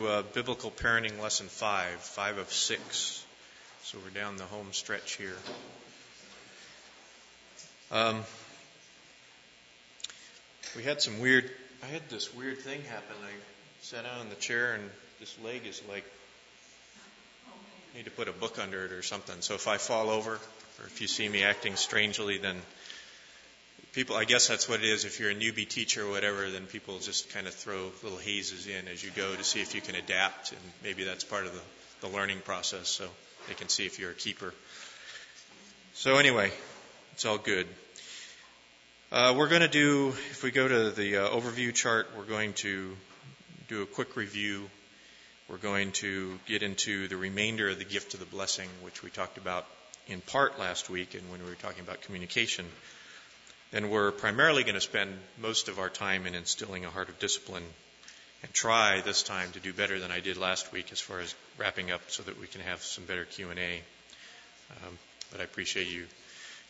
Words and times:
uh, 0.00 0.22
Biblical 0.32 0.70
Parenting 0.70 1.20
Lesson 1.20 1.46
5, 1.46 2.00
5 2.00 2.38
of 2.38 2.52
6. 2.52 3.24
So 3.84 3.98
we're 4.02 4.10
down 4.10 4.36
the 4.36 4.44
home 4.44 4.68
stretch 4.72 5.16
here. 5.16 5.36
Um, 7.90 8.22
we 10.74 10.82
had 10.82 11.00
some 11.00 11.20
weird, 11.20 11.50
I 11.82 11.86
had 11.86 12.08
this 12.08 12.34
weird 12.34 12.58
thing 12.58 12.82
happen. 12.82 13.16
I 13.24 13.30
sat 13.82 14.04
down 14.04 14.22
in 14.22 14.28
the 14.28 14.34
chair 14.36 14.74
and 14.74 14.90
this 15.20 15.36
leg 15.44 15.66
is 15.66 15.80
like, 15.88 16.04
I 17.94 17.98
need 17.98 18.06
to 18.06 18.10
put 18.10 18.28
a 18.28 18.32
book 18.32 18.58
under 18.58 18.84
it 18.84 18.92
or 18.92 19.02
something. 19.02 19.36
So 19.40 19.54
if 19.54 19.68
I 19.68 19.78
fall 19.78 20.10
over 20.10 20.32
or 20.32 20.86
if 20.86 21.00
you 21.00 21.06
see 21.06 21.28
me 21.28 21.44
acting 21.44 21.76
strangely, 21.76 22.38
then 22.38 22.56
people, 23.96 24.14
I 24.14 24.24
guess 24.24 24.46
that's 24.46 24.68
what 24.68 24.80
it 24.80 24.84
is. 24.84 25.06
If 25.06 25.20
you're 25.20 25.30
a 25.30 25.34
newbie 25.34 25.66
teacher 25.66 26.06
or 26.06 26.10
whatever, 26.10 26.50
then 26.50 26.66
people 26.66 26.98
just 26.98 27.30
kind 27.30 27.46
of 27.46 27.54
throw 27.54 27.90
little 28.02 28.18
hazes 28.18 28.66
in 28.66 28.88
as 28.88 29.02
you 29.02 29.10
go 29.16 29.34
to 29.34 29.42
see 29.42 29.62
if 29.62 29.74
you 29.74 29.80
can 29.80 29.94
adapt, 29.94 30.52
and 30.52 30.60
maybe 30.84 31.04
that's 31.04 31.24
part 31.24 31.46
of 31.46 31.54
the, 31.54 32.06
the 32.06 32.14
learning 32.14 32.40
process, 32.44 32.90
so 32.90 33.08
they 33.48 33.54
can 33.54 33.70
see 33.70 33.86
if 33.86 33.98
you're 33.98 34.10
a 34.10 34.14
keeper. 34.14 34.52
So 35.94 36.18
anyway, 36.18 36.52
it's 37.14 37.24
all 37.24 37.38
good. 37.38 37.66
Uh, 39.10 39.34
we're 39.34 39.48
going 39.48 39.62
to 39.62 39.68
do, 39.68 40.08
if 40.30 40.42
we 40.42 40.50
go 40.50 40.68
to 40.68 40.90
the 40.90 41.16
uh, 41.16 41.30
overview 41.30 41.72
chart, 41.72 42.08
we're 42.18 42.24
going 42.24 42.52
to 42.52 42.94
do 43.68 43.80
a 43.80 43.86
quick 43.86 44.14
review. 44.14 44.68
We're 45.48 45.56
going 45.56 45.92
to 45.92 46.38
get 46.44 46.62
into 46.62 47.08
the 47.08 47.16
remainder 47.16 47.70
of 47.70 47.78
the 47.78 47.86
gift 47.86 48.12
of 48.12 48.20
the 48.20 48.26
blessing, 48.26 48.68
which 48.82 49.02
we 49.02 49.08
talked 49.08 49.38
about 49.38 49.64
in 50.06 50.20
part 50.20 50.58
last 50.58 50.90
week 50.90 51.14
and 51.14 51.30
when 51.30 51.42
we 51.42 51.48
were 51.48 51.54
talking 51.54 51.80
about 51.80 52.02
communication 52.02 52.66
then 53.72 53.90
we're 53.90 54.12
primarily 54.12 54.62
going 54.62 54.74
to 54.74 54.80
spend 54.80 55.16
most 55.38 55.68
of 55.68 55.78
our 55.78 55.90
time 55.90 56.26
in 56.26 56.34
instilling 56.34 56.84
a 56.84 56.90
heart 56.90 57.08
of 57.08 57.18
discipline 57.18 57.64
and 58.42 58.52
try 58.52 59.00
this 59.00 59.22
time 59.22 59.50
to 59.52 59.60
do 59.60 59.72
better 59.72 59.98
than 59.98 60.12
I 60.12 60.20
did 60.20 60.36
last 60.36 60.72
week 60.72 60.92
as 60.92 61.00
far 61.00 61.20
as 61.20 61.34
wrapping 61.58 61.90
up 61.90 62.02
so 62.08 62.22
that 62.22 62.40
we 62.40 62.46
can 62.46 62.60
have 62.60 62.82
some 62.82 63.04
better 63.04 63.24
Q&A. 63.24 63.80
Um, 64.70 64.98
but 65.30 65.40
I 65.40 65.44
appreciate 65.44 65.88
you 65.88 66.06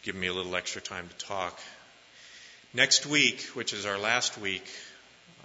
giving 0.03 0.21
me 0.21 0.29
a 0.29 0.33
little 0.33 0.55
extra 0.57 0.81
time 0.81 1.09
to 1.09 1.27
talk. 1.27 1.61
Next 2.73 3.07
week, 3.07 3.43
which 3.55 3.73
is 3.73 3.85
our 3.85 3.99
last 3.99 4.39
week, 4.39 4.67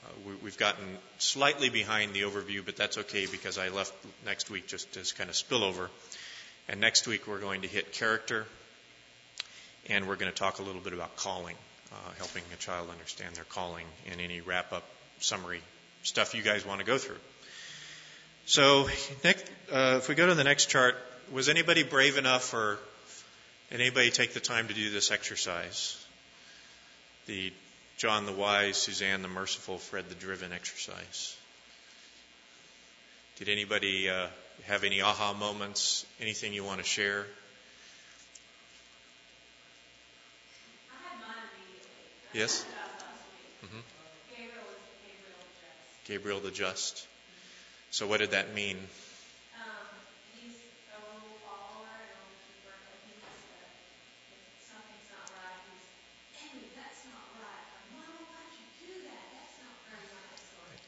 uh, 0.04 0.32
we, 0.42 0.50
have 0.50 0.58
gotten 0.58 0.98
slightly 1.18 1.70
behind 1.70 2.14
the 2.14 2.22
overview, 2.22 2.64
but 2.66 2.76
that's 2.76 2.98
okay 2.98 3.26
because 3.26 3.58
I 3.58 3.70
left 3.70 3.94
next 4.26 4.50
week 4.50 4.68
just 4.68 4.96
as 4.98 5.12
kind 5.12 5.30
of 5.30 5.36
spillover. 5.36 5.90
And 6.70 6.80
next 6.80 7.08
week 7.08 7.28
we're 7.28 7.40
going 7.40 7.62
to 7.62 7.68
hit 7.68 7.92
character 7.92 8.46
and 9.92 10.08
we're 10.08 10.16
going 10.16 10.32
to 10.32 10.38
talk 10.38 10.60
a 10.60 10.64
little 10.64 10.80
bit 10.80 10.94
about 10.94 11.18
calling, 11.18 11.56
uh, 11.92 12.12
helping 12.18 12.44
a 12.54 12.58
child 12.58 12.90
understand 12.90 13.36
their 13.36 13.44
calling, 13.44 13.86
and 14.10 14.22
any 14.22 14.40
wrap 14.40 14.72
up 14.72 14.84
summary 15.20 15.62
stuff 16.04 16.34
you 16.34 16.42
guys 16.42 16.66
want 16.66 16.80
to 16.80 16.86
go 16.86 16.98
through. 16.98 17.20
So, 18.46 18.88
next, 19.24 19.46
uh, 19.72 19.96
if 19.98 20.08
we 20.08 20.16
go 20.16 20.28
to 20.28 20.34
the 20.34 20.46
next 20.46 20.68
chart, 20.68 20.96
was 21.32 21.50
anybody 21.50 21.84
brave 21.84 22.18
enough 22.18 22.54
or 22.54 22.80
anybody 23.70 24.12
take 24.12 24.34
the 24.34 24.40
time 24.40 24.70
to 24.70 24.74
do 24.74 24.90
this 24.92 25.12
exercise? 25.12 25.98
The 27.28 27.52
John 27.98 28.26
the 28.26 28.32
Wise, 28.32 28.78
Suzanne 28.78 29.22
the 29.22 29.28
Merciful, 29.28 29.78
Fred 29.78 30.08
the 30.10 30.16
Driven 30.16 30.54
exercise. 30.54 31.36
Did 33.38 33.50
anybody 33.50 34.10
uh, 34.10 34.28
have 34.68 34.84
any 34.84 35.02
aha 35.02 35.34
moments? 35.34 36.06
Anything 36.20 36.54
you 36.54 36.64
want 36.64 36.80
to 36.80 36.86
share? 36.86 37.26
Yes? 42.34 42.66
Mm-hmm. 43.66 43.80
Gabriel 46.08 46.40
the 46.40 46.52
Just. 46.52 47.08
So, 47.92 48.08
what 48.08 48.20
did 48.20 48.32
that 48.32 48.54
mean? 48.54 48.78
Um 49.54 49.88
he's 50.34 50.56
a 50.92 50.98
role 51.04 51.36
baller 51.44 51.92
and 52.08 52.14
on 52.16 52.28
the 52.32 52.40
key 52.44 52.56
burnt. 52.64 52.88
If 54.32 54.64
something's 54.64 55.10
not 55.12 55.28
right, 55.36 55.60
he's 55.68 55.88
hey, 56.40 56.72
that's 56.76 57.04
not 57.06 57.28
right. 57.36 57.68
I'm 57.76 57.92
Mom 57.92 58.48
you 58.56 58.66
do 58.80 58.94
that. 59.08 59.26
That's 59.36 59.58
not 59.60 59.76
very 59.88 60.08
right 60.12 60.32
of 60.32 60.40
sort. 60.56 60.80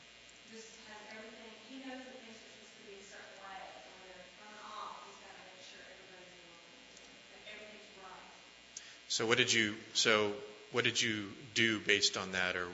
Has 0.87 1.01
everything 1.11 1.51
he 1.67 1.79
knows 1.83 2.03
the 2.05 2.15
things 2.23 2.37
that 2.39 2.51
just 2.55 2.71
could 2.77 2.87
be 2.87 2.97
start 3.03 3.25
quiet, 3.39 3.67
but 3.73 3.83
when 3.91 3.99
they're 4.07 4.25
run 4.39 4.55
off, 4.63 5.03
he's 5.05 5.17
gotta 5.19 5.41
make 5.43 5.59
sure 5.63 5.81
everybody's 5.83 6.39
wrong. 6.47 6.63
Like 7.31 7.45
everything's 7.51 7.93
right. 7.99 8.31
So 9.07 9.25
what 9.25 9.37
did 9.37 9.51
you 9.51 9.75
so 9.93 10.33
what 10.73 10.83
did 10.83 11.01
you 11.01 11.27
do 11.53 11.79
based 11.79 12.17
on 12.17 12.33
that, 12.33 12.55
or 12.55 12.67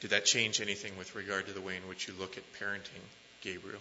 did 0.00 0.10
that 0.10 0.26
change 0.26 0.60
anything 0.60 0.98
with 0.98 1.14
regard 1.14 1.46
to 1.46 1.52
the 1.52 1.60
way 1.60 1.76
in 1.76 1.88
which 1.88 2.08
you 2.08 2.14
look 2.18 2.36
at 2.36 2.42
parenting, 2.60 3.00
Gabriel? 3.40 3.80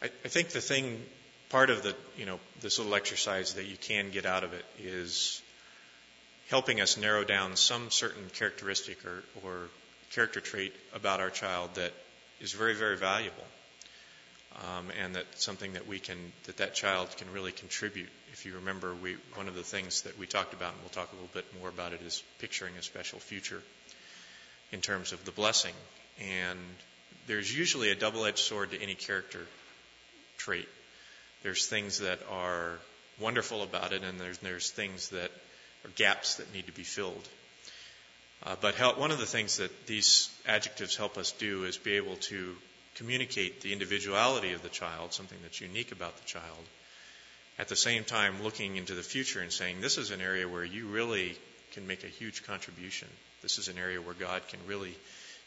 I 0.00 0.27
think 0.38 0.50
the 0.50 0.60
thing, 0.60 1.02
part 1.48 1.68
of 1.68 1.82
the, 1.82 1.96
you 2.16 2.24
know, 2.24 2.38
this 2.60 2.78
little 2.78 2.94
exercise 2.94 3.54
that 3.54 3.64
you 3.64 3.76
can 3.76 4.12
get 4.12 4.24
out 4.24 4.44
of 4.44 4.52
it 4.52 4.64
is 4.78 5.42
helping 6.48 6.80
us 6.80 6.96
narrow 6.96 7.24
down 7.24 7.56
some 7.56 7.90
certain 7.90 8.22
characteristic 8.34 9.04
or, 9.04 9.24
or 9.44 9.68
character 10.12 10.40
trait 10.40 10.72
about 10.94 11.18
our 11.18 11.30
child 11.30 11.74
that 11.74 11.92
is 12.40 12.52
very, 12.52 12.76
very 12.76 12.96
valuable. 12.96 13.42
Um, 14.62 14.86
and 15.02 15.16
that 15.16 15.26
something 15.34 15.72
that 15.72 15.88
we 15.88 15.98
can, 15.98 16.16
that 16.44 16.58
that 16.58 16.72
child 16.72 17.08
can 17.16 17.32
really 17.32 17.50
contribute. 17.50 18.08
If 18.32 18.46
you 18.46 18.54
remember, 18.54 18.94
we, 18.94 19.16
one 19.34 19.48
of 19.48 19.56
the 19.56 19.64
things 19.64 20.02
that 20.02 20.16
we 20.20 20.26
talked 20.26 20.54
about, 20.54 20.72
and 20.72 20.82
we'll 20.82 20.90
talk 20.90 21.10
a 21.10 21.16
little 21.16 21.30
bit 21.34 21.46
more 21.58 21.68
about 21.68 21.94
it, 21.94 22.00
is 22.02 22.22
picturing 22.38 22.74
a 22.78 22.82
special 22.82 23.18
future 23.18 23.60
in 24.70 24.82
terms 24.82 25.10
of 25.10 25.24
the 25.24 25.32
blessing. 25.32 25.74
And 26.20 26.60
there's 27.26 27.52
usually 27.52 27.90
a 27.90 27.96
double-edged 27.96 28.38
sword 28.38 28.70
to 28.70 28.80
any 28.80 28.94
character 28.94 29.40
trait. 30.38 30.68
There's 31.42 31.66
things 31.66 32.00
that 32.00 32.20
are 32.30 32.78
wonderful 33.20 33.62
about 33.62 33.92
it, 33.92 34.02
and 34.02 34.18
there's, 34.18 34.38
there's 34.38 34.70
things 34.70 35.10
that 35.10 35.30
are 35.84 35.90
gaps 35.96 36.36
that 36.36 36.52
need 36.54 36.66
to 36.66 36.72
be 36.72 36.82
filled. 36.82 37.28
Uh, 38.44 38.56
but 38.60 38.74
help, 38.74 38.98
one 38.98 39.10
of 39.10 39.18
the 39.18 39.26
things 39.26 39.58
that 39.58 39.86
these 39.86 40.30
adjectives 40.46 40.96
help 40.96 41.18
us 41.18 41.32
do 41.32 41.64
is 41.64 41.76
be 41.76 41.92
able 41.92 42.16
to 42.16 42.54
communicate 42.94 43.60
the 43.60 43.72
individuality 43.72 44.52
of 44.52 44.62
the 44.62 44.68
child, 44.68 45.12
something 45.12 45.38
that's 45.42 45.60
unique 45.60 45.92
about 45.92 46.16
the 46.16 46.24
child, 46.24 46.64
at 47.58 47.68
the 47.68 47.76
same 47.76 48.04
time 48.04 48.42
looking 48.42 48.76
into 48.76 48.94
the 48.94 49.02
future 49.02 49.40
and 49.40 49.52
saying, 49.52 49.80
this 49.80 49.98
is 49.98 50.10
an 50.10 50.20
area 50.20 50.48
where 50.48 50.64
you 50.64 50.86
really 50.86 51.36
can 51.72 51.86
make 51.86 52.04
a 52.04 52.08
huge 52.08 52.44
contribution. 52.44 53.08
This 53.42 53.58
is 53.58 53.68
an 53.68 53.78
area 53.78 54.00
where 54.00 54.14
God 54.14 54.42
can 54.48 54.60
really 54.66 54.94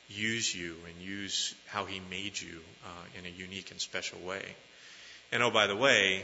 use 0.09 0.53
you 0.53 0.75
and 0.87 1.05
use 1.05 1.55
how 1.67 1.85
He 1.85 2.01
made 2.09 2.39
you 2.39 2.59
uh, 2.85 3.19
in 3.19 3.25
a 3.25 3.29
unique 3.29 3.71
and 3.71 3.79
special 3.79 4.19
way. 4.19 4.43
And 5.31 5.41
oh, 5.43 5.49
by 5.49 5.67
the 5.67 5.75
way, 5.75 6.23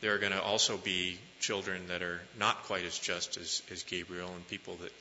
there 0.00 0.14
are 0.14 0.18
going 0.18 0.32
to 0.32 0.42
also 0.42 0.76
be 0.76 1.18
children 1.40 1.88
that 1.88 2.02
are 2.02 2.20
not 2.38 2.62
quite 2.64 2.84
as 2.84 2.98
just 2.98 3.36
as, 3.36 3.62
as 3.72 3.82
Gabriel 3.82 4.30
and 4.32 4.46
people 4.46 4.76
that, 4.76 4.92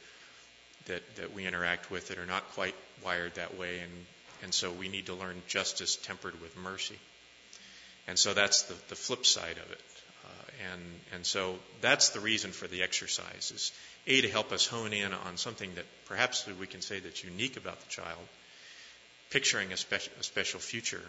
that, 0.88 1.16
that 1.18 1.34
we 1.34 1.46
interact 1.46 1.92
with 1.92 2.08
that 2.08 2.18
are 2.18 2.26
not 2.26 2.44
quite 2.54 2.76
wired 3.06 3.36
that 3.36 3.58
way. 3.58 3.80
And, 3.80 3.92
and 4.44 4.54
so 4.54 4.72
we 4.72 4.90
need 4.90 5.06
to 5.06 5.14
learn 5.14 5.42
justice 5.48 5.98
tempered 5.98 6.42
with 6.42 6.58
mercy. 6.58 6.98
And 8.08 8.18
so 8.18 8.34
that's 8.34 8.64
the, 8.64 8.76
the 8.90 8.96
flip 8.96 9.26
side 9.26 9.58
of 9.58 9.72
it. 9.72 9.82
Uh, 10.26 10.74
and, 10.74 10.82
and 11.14 11.26
so 11.26 11.56
that's 11.80 12.10
the 12.10 12.20
reason 12.20 12.52
for 12.52 12.68
the 12.68 12.82
exercise 12.82 13.52
is 13.54 13.72
A, 14.08 14.22
to 14.22 14.30
help 14.30 14.52
us 14.52 14.66
hone 14.66 14.94
in 14.94 15.14
on 15.14 15.38
something 15.38 15.76
that 15.76 15.86
perhaps 16.06 16.48
we 16.60 16.66
can 16.66 16.82
say 16.82 17.00
that's 17.00 17.24
unique 17.24 17.56
about 17.58 17.80
the 17.80 17.90
child, 17.90 18.28
picturing 19.30 19.72
a, 19.72 19.78
spe- 19.78 20.10
a 20.20 20.24
special 20.24 20.60
future 20.60 21.02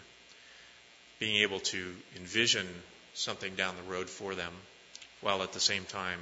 being 1.19 1.41
able 1.41 1.59
to 1.59 1.95
envision 2.17 2.67
something 3.13 3.55
down 3.55 3.75
the 3.77 3.91
road 3.91 4.09
for 4.09 4.35
them 4.35 4.51
while 5.21 5.41
at 5.43 5.53
the 5.53 5.59
same 5.59 5.85
time 5.85 6.19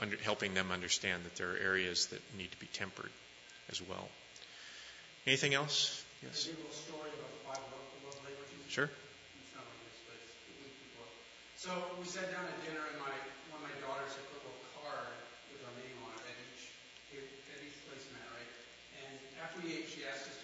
under, 0.00 0.16
helping 0.18 0.54
them 0.54 0.70
understand 0.70 1.24
that 1.24 1.36
there 1.36 1.52
are 1.52 1.56
areas 1.56 2.06
that 2.08 2.20
need 2.36 2.50
to 2.50 2.58
be 2.58 2.66
tempered 2.66 3.10
as 3.70 3.80
well. 3.82 4.08
Anything 5.26 5.54
else? 5.54 6.04
Yes. 6.22 6.48
Sure. 8.68 8.90
So 11.56 11.72
we 11.98 12.06
sat 12.06 12.30
down 12.30 12.46
at 12.46 12.54
dinner, 12.62 12.84
and 12.92 13.00
my 13.00 13.10
one 13.50 13.58
of 13.58 13.66
my 13.66 13.74
daughters 13.82 14.12
had 14.14 14.22
put 14.30 14.38
a 14.38 14.46
little 14.46 14.70
card 14.78 15.18
with 15.50 15.64
our 15.66 15.74
name 15.80 15.98
on 16.04 16.14
it 16.14 16.30
at 16.30 16.38
each 16.46 16.70
at 17.16 17.58
each 17.64 17.74
placemat, 17.88 18.22
right? 18.36 18.52
And 19.02 19.16
after 19.42 19.58
we 19.64 19.74
ate, 19.74 19.88
she 19.90 20.06
asked 20.06 20.30
us 20.30 20.35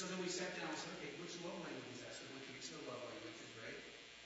so 0.00 0.08
then 0.08 0.24
we 0.24 0.32
sat 0.32 0.56
down 0.56 0.72
and 0.72 0.80
said, 0.80 0.96
okay, 0.96 1.12
which 1.20 1.36
love 1.44 1.60
language 1.60 1.92
is 1.92 2.00
that? 2.00 2.16
So 2.16 2.24
we 2.32 2.40
went 2.40 2.48
through 2.48 2.56
each 2.56 2.72
the 2.72 2.80
love 2.88 3.04
languages, 3.04 3.52
right? 3.60 3.76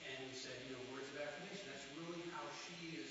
And 0.06 0.22
we 0.30 0.38
said, 0.38 0.54
you 0.70 0.78
know, 0.78 0.82
words 0.94 1.10
of 1.10 1.18
affirmation. 1.18 1.66
That's 1.66 1.82
really 1.98 2.22
how 2.30 2.46
she 2.62 2.94
is 3.02 3.10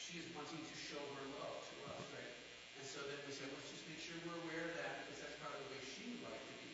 she 0.00 0.16
is 0.16 0.24
wanting 0.32 0.64
to 0.64 0.76
show 0.80 0.98
her 1.20 1.24
love 1.36 1.60
to 1.60 1.74
us, 1.92 2.00
right? 2.16 2.34
And 2.80 2.88
so 2.88 3.04
then 3.04 3.20
we 3.28 3.36
said, 3.36 3.52
let's 3.52 3.68
just 3.68 3.84
make 3.84 4.00
sure 4.00 4.16
we're 4.24 4.40
aware 4.48 4.72
of 4.72 4.80
that 4.80 5.04
because 5.04 5.28
that's 5.28 5.36
part 5.44 5.52
of 5.52 5.60
the 5.60 5.76
way 5.76 5.80
she 5.92 6.08
would 6.08 6.24
like 6.24 6.40
to 6.40 6.54
be. 6.64 6.72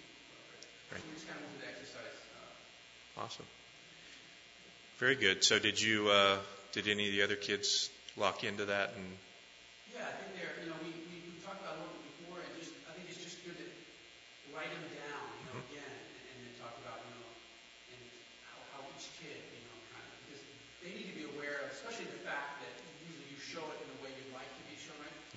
Right? 0.95 1.03
So 1.03 1.11
we 1.11 1.19
just 1.19 1.27
kind 1.27 1.43
of 1.43 1.45
went 1.51 1.59
the 1.59 1.69
exercise. 1.75 2.17
Uh, 2.39 3.27
awesome. 3.27 3.51
Very 5.03 5.19
good. 5.19 5.43
So 5.43 5.59
did 5.59 5.83
you 5.83 6.07
uh, 6.07 6.39
did 6.71 6.87
any 6.87 7.11
of 7.11 7.13
the 7.19 7.27
other 7.27 7.37
kids 7.37 7.91
lock 8.15 8.47
into 8.47 8.71
that 8.71 8.95
and 8.95 9.05
Yeah, 9.91 10.07
I 10.07 10.15
think 10.23 10.39
they're 10.39 10.55
you 10.63 10.71
know, 10.71 10.79
we, 10.87 10.95
we, 11.11 11.19
we 11.29 11.37
talked 11.43 11.61
about 11.67 11.77
it 11.77 11.83
a 11.83 11.91
little 11.91 11.99
bit 11.99 12.15
before 12.25 12.39
and 12.41 12.53
just 12.63 12.73
I 12.87 12.95
think 12.95 13.11
it's 13.11 13.21
just 13.21 13.43
good 13.45 13.59
to 13.59 13.67
write 14.57 14.73
them 14.73 14.81
down 14.95 14.96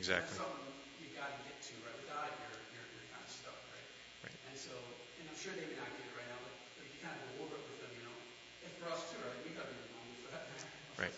Exactly. 0.10 0.42
That's 0.42 0.42
something 0.42 0.74
you 0.98 1.06
got 1.14 1.30
to 1.30 1.38
get 1.46 1.54
to, 1.70 1.74
right? 1.86 1.94
Without 1.94 2.26
it, 2.26 2.34
you're, 2.42 2.58
you're, 2.74 2.90
you're 2.98 3.06
kind 3.14 3.22
of 3.22 3.30
stuck, 3.30 3.54
right? 3.70 3.86
Right. 4.26 4.34
And 4.50 4.58
so, 4.58 4.74
and 5.22 5.30
I'm 5.30 5.38
sure 5.38 5.54
they 5.54 5.70
may 5.70 5.78
not 5.78 5.86
get 5.94 6.02
it 6.10 6.14
right 6.18 6.26
now, 6.26 6.42
but, 6.42 6.50
but 6.74 6.82
if 6.82 6.90
you 6.90 6.98
kind 6.98 7.14
of 7.14 7.22
go 7.22 7.46
over 7.46 7.54
it 7.54 7.62
with 7.70 7.78
them, 7.78 7.94
you 7.94 8.02
know, 8.02 8.18
and 8.66 8.74
for 8.74 8.90
us 8.90 9.06
too, 9.06 9.22
right? 9.22 9.38
We 9.46 9.54
got 9.54 9.70
to 9.70 9.70
be 9.70 9.78
normal 9.94 10.18
for 10.18 10.34
that 10.34 10.42
matter. 10.50 10.66
Right. 10.98 11.14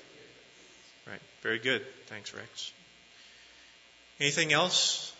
Right. 1.07 1.21
Very 1.41 1.59
good. 1.59 1.81
Thanks, 2.07 2.33
Rex. 2.33 2.71
Anything 4.19 4.51
else? 4.53 5.13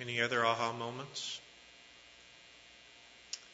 Any 0.00 0.20
other 0.20 0.44
aha 0.44 0.72
moments? 0.72 1.40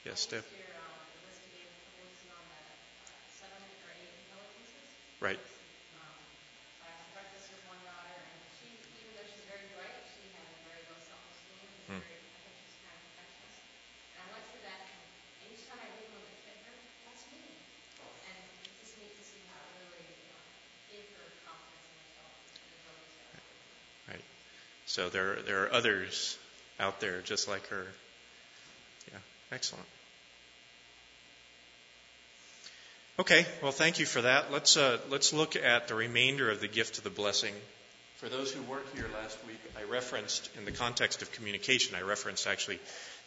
Yes, 0.05 0.21
Steph. 0.21 0.45
Your, 0.53 0.71
um, 0.79 0.93
the 1.17 1.21
list 1.27 1.41
you 1.43 1.51
gave 1.51 1.67
a 1.67 1.79
couple 1.83 1.99
weeks 2.05 2.21
ago 2.23 2.35
on 2.37 2.47
the 2.47 2.63
uh, 3.11 3.27
seven 3.41 3.63
or 3.83 3.91
eight 3.91 4.13
intelligences. 4.15 4.87
Right. 5.21 5.39
Um, 5.93 6.21
so 6.79 6.85
I 6.87 6.91
had 6.93 7.09
breakfast 7.11 7.51
with 7.51 7.63
one 7.67 7.81
daughter, 7.83 8.15
and 8.31 8.39
she, 8.59 8.79
even 8.95 9.11
though 9.17 9.27
she's 9.27 9.43
very 9.43 9.67
bright, 9.75 9.99
she 10.15 10.31
has 10.37 10.47
very 10.63 10.83
low 10.87 10.99
self-esteem. 11.03 11.67
She's 11.75 11.91
Hmm. 11.91 11.99
very, 11.99 12.19
I 12.35 12.39
think 12.45 12.55
she's 12.63 12.77
kind 12.83 12.95
of 12.95 13.01
perfectionist. 13.11 13.59
And 14.15 14.19
I 14.23 14.27
went 14.31 14.45
through 14.51 14.63
that, 14.63 14.81
and 14.87 15.01
each 15.51 15.67
time 15.67 15.81
I 15.83 15.91
did 15.91 16.07
one 16.13 16.23
that 16.23 16.37
fit 16.47 16.59
her, 16.63 16.77
that's 17.05 17.27
me. 17.31 17.59
And 18.23 18.37
it's 18.63 18.77
just 18.79 18.95
neat 18.99 19.15
to 19.17 19.23
see 19.23 19.43
how 19.49 19.59
it 19.63 19.73
really, 19.79 20.07
you 20.19 20.27
know, 20.31 20.43
gave 20.87 21.07
her 21.17 21.35
confidence 21.43 21.87
in 21.91 21.95
herself 21.99 22.33
and 22.55 22.71
ability 22.75 23.09
to. 23.19 23.25
Right. 24.09 24.25
So 24.97 25.11
there, 25.11 25.37
there 25.47 25.65
are 25.65 25.73
others 25.75 26.39
out 26.81 27.01
there 27.01 27.21
just 27.21 27.49
like 27.49 27.67
her. 27.67 27.87
Yeah. 29.13 29.19
Excellent. 29.53 29.85
Okay. 33.19 33.45
Well, 33.63 33.73
thank 33.73 33.99
you 33.99 34.07
for 34.07 34.23
that. 34.23 34.51
Let's 34.51 34.79
uh, 34.79 34.97
let's 35.11 35.35
look 35.35 35.55
at 35.55 35.89
the 35.89 35.95
remainder 35.95 36.51
of 36.51 36.63
the 36.63 36.67
gift 36.69 36.97
of 36.97 37.05
the 37.05 37.11
blessing. 37.11 37.53
For 38.17 38.31
those 38.31 38.51
who 38.51 38.63
weren't 38.63 38.87
here 38.95 39.05
last 39.13 39.37
week, 39.47 39.61
I 39.79 39.83
referenced 39.83 40.49
in 40.57 40.65
the 40.65 40.73
context 40.73 41.21
of 41.21 41.31
communication. 41.33 41.95
I 41.95 42.01
referenced 42.01 42.47
actually 42.47 42.79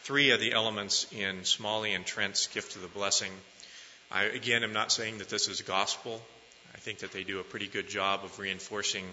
three 0.02 0.32
of 0.32 0.40
the 0.40 0.54
elements 0.54 1.06
in 1.12 1.46
Smalley 1.46 1.94
and 1.94 2.04
Trent's 2.04 2.48
gift 2.48 2.78
of 2.78 2.82
the 2.82 2.88
blessing. 2.88 3.32
I 4.12 4.24
again 4.24 4.64
am 4.64 4.74
not 4.74 4.92
saying 4.92 5.20
that 5.20 5.30
this 5.30 5.48
is 5.48 5.62
gospel. 5.62 6.20
I 6.74 6.80
think 6.80 7.00
that 7.00 7.12
they 7.12 7.24
do 7.24 7.40
a 7.40 7.44
pretty 7.44 7.68
good 7.68 7.88
job 7.88 8.22
of 8.24 8.40
reinforcing 8.40 9.06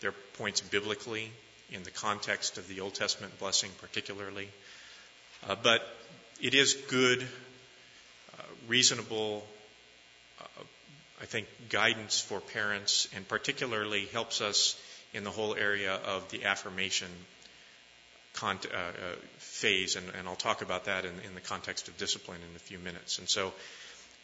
their 0.00 0.12
points 0.34 0.60
biblically 0.60 1.32
in 1.70 1.82
the 1.82 1.90
context 1.90 2.58
of 2.58 2.68
the 2.68 2.80
Old 2.80 2.94
Testament 2.94 3.38
blessing, 3.38 3.70
particularly. 3.80 4.48
Uh, 5.48 5.56
but 5.62 5.82
it 6.40 6.54
is 6.54 6.74
good, 6.88 7.22
uh, 7.22 8.42
reasonable, 8.66 9.46
uh, 10.40 10.62
I 11.20 11.26
think, 11.26 11.46
guidance 11.68 12.20
for 12.20 12.40
parents, 12.40 13.08
and 13.14 13.26
particularly 13.26 14.06
helps 14.06 14.40
us 14.40 14.80
in 15.14 15.24
the 15.24 15.30
whole 15.30 15.54
area 15.54 15.94
of 15.94 16.30
the 16.30 16.44
affirmation 16.44 17.08
con- 18.34 18.58
uh, 18.72 18.76
uh, 18.76 18.92
phase, 19.38 19.96
and, 19.96 20.06
and, 20.18 20.28
I'll 20.28 20.36
talk 20.36 20.62
about 20.62 20.84
that 20.84 21.04
in, 21.04 21.12
in 21.26 21.34
the 21.34 21.40
context 21.40 21.88
of 21.88 21.96
discipline 21.96 22.38
in 22.48 22.56
a 22.56 22.58
few 22.58 22.78
minutes. 22.78 23.18
And 23.18 23.28
so, 23.28 23.52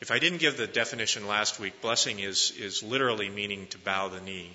if 0.00 0.10
I 0.10 0.18
didn't 0.18 0.38
give 0.38 0.56
the 0.56 0.66
definition 0.66 1.26
last 1.26 1.58
week, 1.58 1.80
blessing 1.80 2.18
is 2.20 2.52
is 2.58 2.82
literally 2.82 3.28
meaning 3.28 3.66
to 3.68 3.78
bow 3.78 4.08
the 4.08 4.20
knee. 4.20 4.50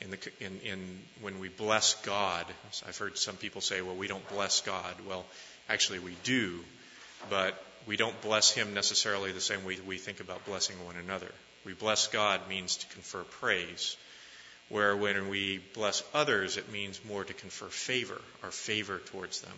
In 0.00 0.10
the, 0.10 0.18
in, 0.40 0.60
in 0.60 1.00
when 1.20 1.40
we 1.40 1.48
bless 1.48 1.94
God, 2.02 2.46
I've 2.86 2.96
heard 2.96 3.18
some 3.18 3.36
people 3.36 3.60
say, 3.60 3.82
"Well, 3.82 3.96
we 3.96 4.06
don't 4.06 4.26
bless 4.28 4.60
God." 4.60 4.94
Well, 5.06 5.26
actually, 5.68 5.98
we 5.98 6.14
do, 6.22 6.64
but 7.28 7.62
we 7.86 7.96
don't 7.96 8.20
bless 8.22 8.52
Him 8.52 8.74
necessarily 8.74 9.32
the 9.32 9.40
same 9.40 9.64
way 9.64 9.78
we 9.86 9.98
think 9.98 10.20
about 10.20 10.46
blessing 10.46 10.76
one 10.84 10.96
another. 10.96 11.32
We 11.64 11.74
bless 11.74 12.06
God 12.06 12.48
means 12.48 12.76
to 12.76 12.86
confer 12.94 13.24
praise, 13.24 13.96
where 14.68 14.96
when 14.96 15.28
we 15.28 15.58
bless 15.74 16.02
others, 16.14 16.56
it 16.56 16.70
means 16.70 17.04
more 17.04 17.24
to 17.24 17.34
confer 17.34 17.68
favor, 17.68 18.20
our 18.42 18.52
favor 18.52 18.98
towards 18.98 19.40
them. 19.40 19.56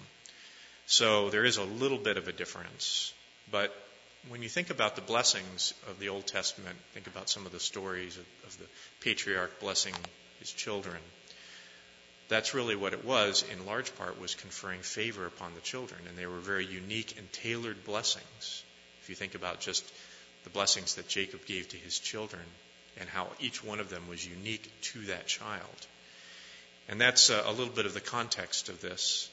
So 0.86 1.30
there 1.30 1.44
is 1.44 1.58
a 1.58 1.64
little 1.64 1.98
bit 1.98 2.16
of 2.16 2.28
a 2.28 2.32
difference, 2.32 3.12
but 3.50 3.76
when 4.28 4.42
you 4.42 4.48
think 4.48 4.70
about 4.70 4.96
the 4.96 5.02
blessings 5.02 5.72
of 5.88 5.98
the 5.98 6.08
Old 6.08 6.26
Testament, 6.26 6.76
think 6.92 7.06
about 7.06 7.30
some 7.30 7.46
of 7.46 7.52
the 7.52 7.60
stories 7.60 8.16
of, 8.16 8.26
of, 8.44 8.58
the 8.58 8.64
patriarch 9.00 9.60
blessing 9.60 9.94
his 10.40 10.52
children. 10.52 10.96
That's 12.28 12.54
really 12.54 12.76
what 12.76 12.92
it 12.92 13.04
was, 13.04 13.44
in 13.52 13.66
large 13.66 13.94
part, 13.96 14.20
was 14.20 14.34
conferring 14.34 14.80
favor 14.80 15.26
upon 15.26 15.54
the 15.54 15.60
children. 15.60 16.00
And 16.08 16.16
they 16.16 16.26
were 16.26 16.38
very 16.38 16.66
unique 16.66 17.16
and 17.18 17.32
tailored 17.32 17.84
blessings. 17.84 18.62
If 19.02 19.08
you 19.08 19.14
think 19.14 19.34
about 19.34 19.60
just 19.60 19.84
the 20.44 20.50
blessings 20.50 20.94
that 20.94 21.08
Jacob 21.08 21.44
gave 21.46 21.68
to 21.68 21.76
his 21.76 21.98
children 21.98 22.42
and 22.98 23.08
how 23.08 23.28
each 23.40 23.64
one 23.64 23.80
of 23.80 23.90
them 23.90 24.08
was 24.08 24.26
unique 24.26 24.70
to 24.82 25.00
that 25.06 25.26
child. 25.26 25.86
And 26.88 27.00
that's 27.00 27.30
a, 27.30 27.42
a 27.46 27.50
little 27.50 27.72
bit 27.72 27.86
of 27.86 27.94
the 27.94 28.00
context 28.00 28.68
of 28.68 28.80
this. 28.80 29.28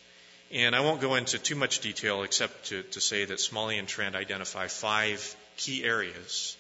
And 0.51 0.75
I 0.75 0.79
won't 0.79 1.01
go 1.01 1.15
into 1.15 1.37
too 1.37 1.55
much 1.55 1.79
detail 1.79 2.23
except 2.23 2.67
to, 2.67 2.83
to 2.83 3.01
say 3.01 3.25
that 3.25 3.39
Smalley 3.39 3.77
and 3.77 3.87
Trent 3.87 4.15
identify 4.15 4.67
five 4.67 5.35
key 5.57 5.83
areas 5.83 6.55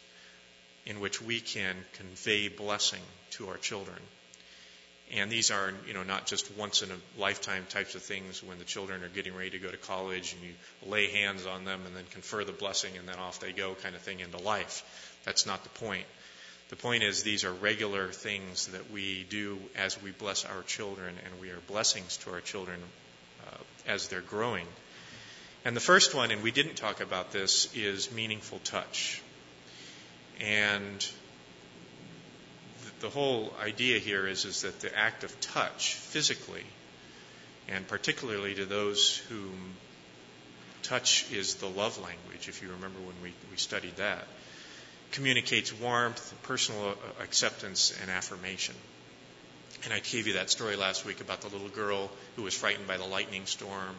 in 0.85 0.99
which 0.99 1.21
we 1.21 1.39
can 1.39 1.75
convey 1.93 2.47
blessing 2.47 3.01
to 3.31 3.49
our 3.49 3.57
children. 3.57 3.97
And 5.13 5.31
these 5.31 5.51
are, 5.51 5.71
you 5.87 5.93
know, 5.93 6.03
not 6.03 6.25
just 6.25 6.51
once 6.57 6.81
in 6.81 6.91
a 6.91 7.19
lifetime 7.19 7.65
types 7.69 7.95
of 7.95 8.01
things 8.01 8.43
when 8.43 8.57
the 8.57 8.65
children 8.65 9.03
are 9.03 9.09
getting 9.09 9.33
ready 9.35 9.51
to 9.51 9.59
go 9.59 9.69
to 9.71 9.77
college 9.77 10.33
and 10.33 10.43
you 10.43 10.53
lay 10.89 11.07
hands 11.07 11.45
on 11.45 11.63
them 11.63 11.81
and 11.85 11.95
then 11.95 12.03
confer 12.11 12.43
the 12.43 12.51
blessing 12.51 12.97
and 12.97 13.07
then 13.07 13.15
off 13.15 13.39
they 13.39 13.53
go 13.53 13.73
kind 13.75 13.95
of 13.95 14.01
thing 14.01 14.19
into 14.19 14.37
life. 14.37 14.83
That's 15.23 15.45
not 15.45 15.63
the 15.63 15.69
point. 15.69 16.05
The 16.69 16.75
point 16.75 17.03
is 17.03 17.23
these 17.23 17.45
are 17.45 17.53
regular 17.53 18.09
things 18.09 18.67
that 18.67 18.91
we 18.91 19.25
do 19.29 19.57
as 19.77 20.01
we 20.01 20.11
bless 20.11 20.43
our 20.43 20.61
children 20.63 21.15
and 21.23 21.41
we 21.41 21.51
are 21.51 21.59
blessings 21.67 22.17
to 22.17 22.31
our 22.31 22.41
children 22.41 22.79
uh, 23.47 23.57
as 23.87 24.09
they're 24.09 24.19
growing. 24.19 24.67
And 25.63 25.75
the 25.75 25.81
first 25.81 26.13
one, 26.13 26.31
and 26.31 26.43
we 26.43 26.51
didn't 26.51 26.75
talk 26.75 26.99
about 26.99 27.31
this, 27.31 27.73
is 27.73 28.11
meaningful 28.11 28.59
touch. 28.59 29.21
And 30.41 31.09
the 32.99 33.09
whole 33.09 33.53
idea 33.61 33.99
here 33.99 34.27
is, 34.27 34.45
is 34.45 34.61
that 34.61 34.79
the 34.79 34.95
act 34.97 35.23
of 35.23 35.41
touch 35.41 35.95
physically, 35.95 36.63
and 37.67 37.87
particularly 37.87 38.55
to 38.55 38.65
those 38.65 39.17
whom 39.29 39.73
touch 40.83 41.31
is 41.31 41.55
the 41.55 41.67
love 41.67 41.97
language, 41.97 42.47
if 42.47 42.61
you 42.61 42.69
remember 42.69 42.99
when 42.99 43.15
we, 43.21 43.33
we 43.51 43.57
studied 43.57 43.95
that, 43.97 44.25
communicates 45.11 45.73
warmth, 45.73 46.33
personal 46.43 46.89
uh, 46.89 47.23
acceptance, 47.23 47.97
and 48.01 48.09
affirmation. 48.09 48.75
And 49.83 49.93
I 49.93 49.99
gave 49.99 50.27
you 50.27 50.33
that 50.33 50.49
story 50.49 50.75
last 50.75 51.05
week 51.05 51.21
about 51.21 51.41
the 51.41 51.49
little 51.49 51.69
girl 51.69 52.09
who 52.35 52.43
was 52.43 52.55
frightened 52.55 52.87
by 52.87 52.97
the 52.97 53.05
lightning 53.05 53.45
storm. 53.45 53.95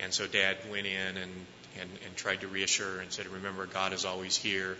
And 0.00 0.12
so 0.12 0.26
dad 0.26 0.58
went 0.70 0.86
in 0.86 1.16
and, 1.16 1.32
and, 1.80 1.90
and 2.04 2.16
tried 2.16 2.42
to 2.42 2.48
reassure 2.48 2.96
her 2.96 3.00
and 3.00 3.10
said, 3.10 3.26
Remember, 3.26 3.66
God 3.66 3.92
is 3.92 4.04
always 4.04 4.36
here. 4.36 4.76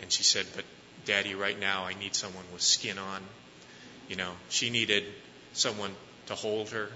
And 0.00 0.10
she 0.10 0.22
said, 0.22 0.46
But 0.56 0.64
Daddy, 1.04 1.34
right 1.34 1.58
now 1.58 1.84
I 1.84 1.94
need 1.94 2.14
someone 2.14 2.44
with 2.52 2.62
skin 2.62 2.98
on. 2.98 3.22
You 4.08 4.16
know, 4.16 4.32
she 4.48 4.70
needed 4.70 5.04
someone 5.52 5.92
to 6.26 6.34
hold 6.34 6.70
her. 6.70 6.88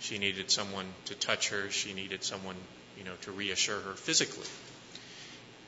She 0.00 0.18
needed 0.18 0.50
someone 0.50 0.86
to 1.06 1.14
touch 1.14 1.50
her. 1.50 1.70
She 1.70 1.92
needed 1.92 2.24
someone, 2.24 2.56
you 2.98 3.04
know, 3.04 3.14
to 3.22 3.32
reassure 3.32 3.78
her 3.80 3.92
physically. 3.92 4.46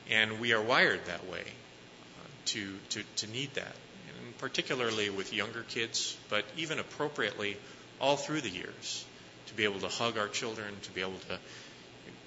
And 0.09 0.39
we 0.39 0.53
are 0.53 0.61
wired 0.61 1.05
that 1.05 1.29
way 1.29 1.41
uh, 1.41 2.27
to, 2.45 2.73
to, 2.89 3.03
to 3.17 3.27
need 3.31 3.53
that. 3.53 3.75
And 4.19 4.37
particularly 4.37 5.09
with 5.09 5.33
younger 5.33 5.63
kids, 5.63 6.17
but 6.29 6.45
even 6.57 6.79
appropriately 6.79 7.57
all 8.01 8.17
through 8.17 8.41
the 8.41 8.49
years. 8.49 9.05
To 9.47 9.53
be 9.53 9.65
able 9.65 9.79
to 9.81 9.87
hug 9.87 10.17
our 10.17 10.29
children, 10.29 10.73
to 10.83 10.91
be 10.91 11.01
able 11.01 11.19
to 11.29 11.39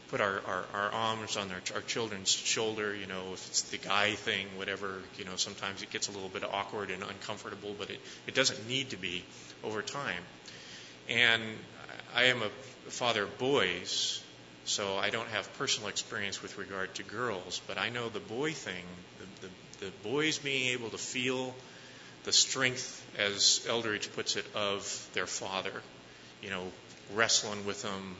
put 0.08 0.20
our, 0.20 0.40
our, 0.46 0.64
our 0.72 0.90
arms 0.92 1.36
on 1.36 1.50
our, 1.50 1.60
our 1.74 1.80
children's 1.82 2.30
shoulder, 2.30 2.94
you 2.94 3.06
know, 3.06 3.32
if 3.32 3.46
it's 3.48 3.62
the 3.62 3.78
guy 3.78 4.12
thing, 4.12 4.46
whatever, 4.56 5.00
you 5.18 5.24
know, 5.24 5.36
sometimes 5.36 5.82
it 5.82 5.90
gets 5.90 6.08
a 6.08 6.12
little 6.12 6.28
bit 6.28 6.44
awkward 6.44 6.90
and 6.90 7.02
uncomfortable, 7.02 7.74
but 7.78 7.90
it, 7.90 8.00
it 8.26 8.34
doesn't 8.34 8.68
need 8.68 8.90
to 8.90 8.96
be 8.96 9.24
over 9.64 9.82
time. 9.82 10.22
And 11.08 11.42
I 12.14 12.24
am 12.24 12.42
a 12.42 12.48
father 12.90 13.24
of 13.24 13.38
boys, 13.38 14.22
so 14.64 14.96
I 14.96 15.10
don't 15.10 15.28
have 15.28 15.52
personal 15.58 15.88
experience 15.88 16.42
with 16.42 16.56
regard 16.58 16.94
to 16.96 17.02
girls, 17.02 17.60
but 17.66 17.78
I 17.78 17.90
know 17.90 18.08
the 18.08 18.20
boy 18.20 18.52
thing, 18.52 18.84
the, 19.18 19.46
the, 19.46 19.86
the 19.86 20.08
boys 20.08 20.38
being 20.38 20.68
able 20.68 20.90
to 20.90 20.98
feel 20.98 21.54
the 22.24 22.32
strength, 22.32 23.04
as 23.18 23.64
Eldredge 23.68 24.12
puts 24.14 24.36
it, 24.36 24.44
of 24.54 25.08
their 25.14 25.26
father, 25.26 25.72
you 26.42 26.50
know, 26.50 26.64
wrestling 27.14 27.64
with 27.64 27.82
them, 27.82 28.16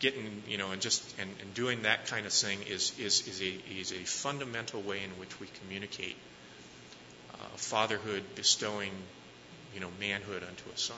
getting, 0.00 0.42
you 0.48 0.58
know, 0.58 0.72
and 0.72 0.82
just 0.82 1.02
and, 1.20 1.30
and 1.40 1.54
doing 1.54 1.82
that 1.82 2.06
kind 2.06 2.26
of 2.26 2.32
thing 2.32 2.58
is 2.68 2.98
is 2.98 3.26
is 3.28 3.40
a 3.40 3.78
is 3.78 3.92
a 3.92 4.04
fundamental 4.04 4.80
way 4.80 5.02
in 5.04 5.10
which 5.10 5.38
we 5.38 5.46
communicate 5.60 6.16
uh, 7.34 7.56
fatherhood, 7.56 8.22
bestowing, 8.34 8.90
you 9.74 9.80
know, 9.80 9.90
manhood 10.00 10.42
unto 10.42 10.70
a 10.74 10.78
son. 10.78 10.96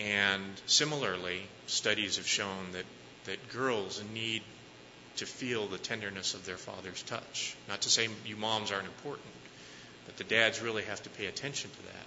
And 0.00 0.42
similarly, 0.66 1.42
studies 1.66 2.16
have 2.16 2.26
shown 2.26 2.72
that 2.72 2.84
that 3.24 3.48
girls 3.50 4.02
need 4.12 4.42
to 5.16 5.26
feel 5.26 5.66
the 5.66 5.78
tenderness 5.78 6.34
of 6.34 6.46
their 6.46 6.56
father's 6.56 7.02
touch. 7.02 7.56
Not 7.68 7.82
to 7.82 7.90
say 7.90 8.08
you 8.24 8.36
moms 8.36 8.70
aren't 8.70 8.86
important, 8.86 9.26
but 10.06 10.16
the 10.16 10.24
dads 10.24 10.60
really 10.60 10.84
have 10.84 11.02
to 11.02 11.10
pay 11.10 11.26
attention 11.26 11.70
to 11.70 11.82
that. 11.82 12.06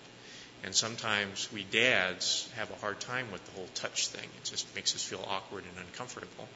And 0.63 0.75
sometimes 0.75 1.51
we 1.51 1.63
dads 1.63 2.47
have 2.55 2.69
a 2.69 2.75
hard 2.75 2.99
time 2.99 3.31
with 3.31 3.43
the 3.45 3.51
whole 3.53 3.69
touch 3.75 4.07
thing. 4.07 4.29
It 4.37 4.43
just 4.43 4.73
makes 4.75 4.95
us 4.95 5.03
feel 5.03 5.25
awkward 5.27 5.63
and 5.63 5.85
uncomfortable. 5.87 6.47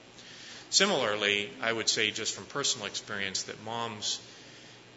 Similarly, 0.69 1.50
I 1.62 1.71
would 1.71 1.89
say 1.89 2.12
just 2.12 2.33
from 2.33 2.45
personal 2.45 2.88
experience 2.88 3.43
that 3.43 3.63
moms, 3.63 4.19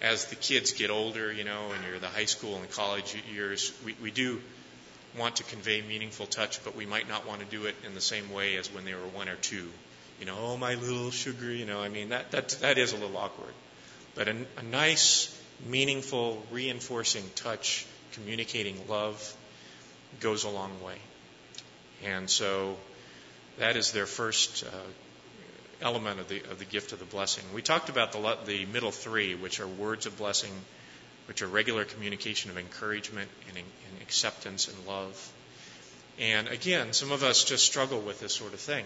as 0.03 0.27
the 0.27 0.37
kids 0.37 0.73
get 0.73 0.91
older, 0.91 1.33
you 1.33 1.45
know, 1.45 1.73
and 1.73 1.85
you're 1.89 1.99
the 1.99 2.09
high 2.09 2.27
school 2.27 2.57
and 2.57 2.71
college 2.71 3.17
years, 3.33 3.73
we, 3.85 3.95
we 4.03 4.11
do 4.11 4.41
want 5.17 5.37
to 5.37 5.45
convey 5.45 5.81
meaningful 5.81 6.27
touch, 6.27 6.63
but 6.65 6.77
we 6.77 6.85
might 6.85 7.09
not 7.09 7.27
want 7.27 7.41
to 7.41 7.47
do 7.47 7.67
it 7.67 7.75
in 7.87 7.95
the 7.95 8.01
same 8.01 8.31
way 8.33 8.57
as 8.57 8.73
when 8.73 8.85
they 8.85 8.95
were 8.95 9.07
one 9.15 9.29
or 9.29 9.37
two. 9.37 9.69
You 10.21 10.27
know, 10.27 10.37
oh 10.39 10.57
my 10.57 10.75
little 10.75 11.11
sugar, 11.11 11.51
you 11.51 11.65
know, 11.65 11.81
I 11.81 11.89
mean 11.89 12.11
that 12.11 12.33
that 12.33 12.49
that 12.61 12.77
is 12.77 12.93
a 12.93 12.97
little 12.97 13.17
awkward. 13.17 13.55
But 14.15 14.29
a, 14.29 14.37
a 14.59 14.63
nice, 14.63 15.35
meaningful, 15.67 16.43
reinforcing 16.51 17.23
touch 17.37 17.87
communicating 18.19 18.77
love 18.89 19.37
goes 20.21 20.45
a 20.45 20.49
long 20.49 20.83
way. 20.83 20.97
And 22.05 22.29
so 22.29 22.77
that 23.59 23.77
is 23.77 23.93
their 23.93 24.07
first 24.07 24.65
uh, 24.65 24.69
element 25.81 26.21
of 26.21 26.29
the, 26.29 26.43
of 26.51 26.59
the 26.59 26.65
gift 26.65 26.93
of 26.93 26.99
the 26.99 27.05
blessing. 27.05 27.45
We 27.55 27.63
talked 27.63 27.89
about 27.89 28.13
the, 28.13 28.37
the 28.47 28.67
middle 28.67 28.91
three, 28.91 29.35
which 29.35 29.61
are 29.61 29.67
words 29.67 30.07
of 30.07 30.17
blessing, 30.17 30.53
which 31.27 31.43
are 31.43 31.47
regular 31.47 31.85
communication 31.85 32.51
of 32.51 32.59
encouragement 32.59 33.31
and, 33.49 33.57
and 33.57 34.03
acceptance 34.03 34.69
and 34.69 34.87
love. 34.87 35.33
And 36.19 36.49
again, 36.49 36.93
some 36.93 37.13
of 37.13 37.23
us 37.23 37.45
just 37.45 37.65
struggle 37.65 38.01
with 38.01 38.21
this 38.21 38.33
sort 38.33 38.55
of 38.55 38.61
thing. 38.61 38.85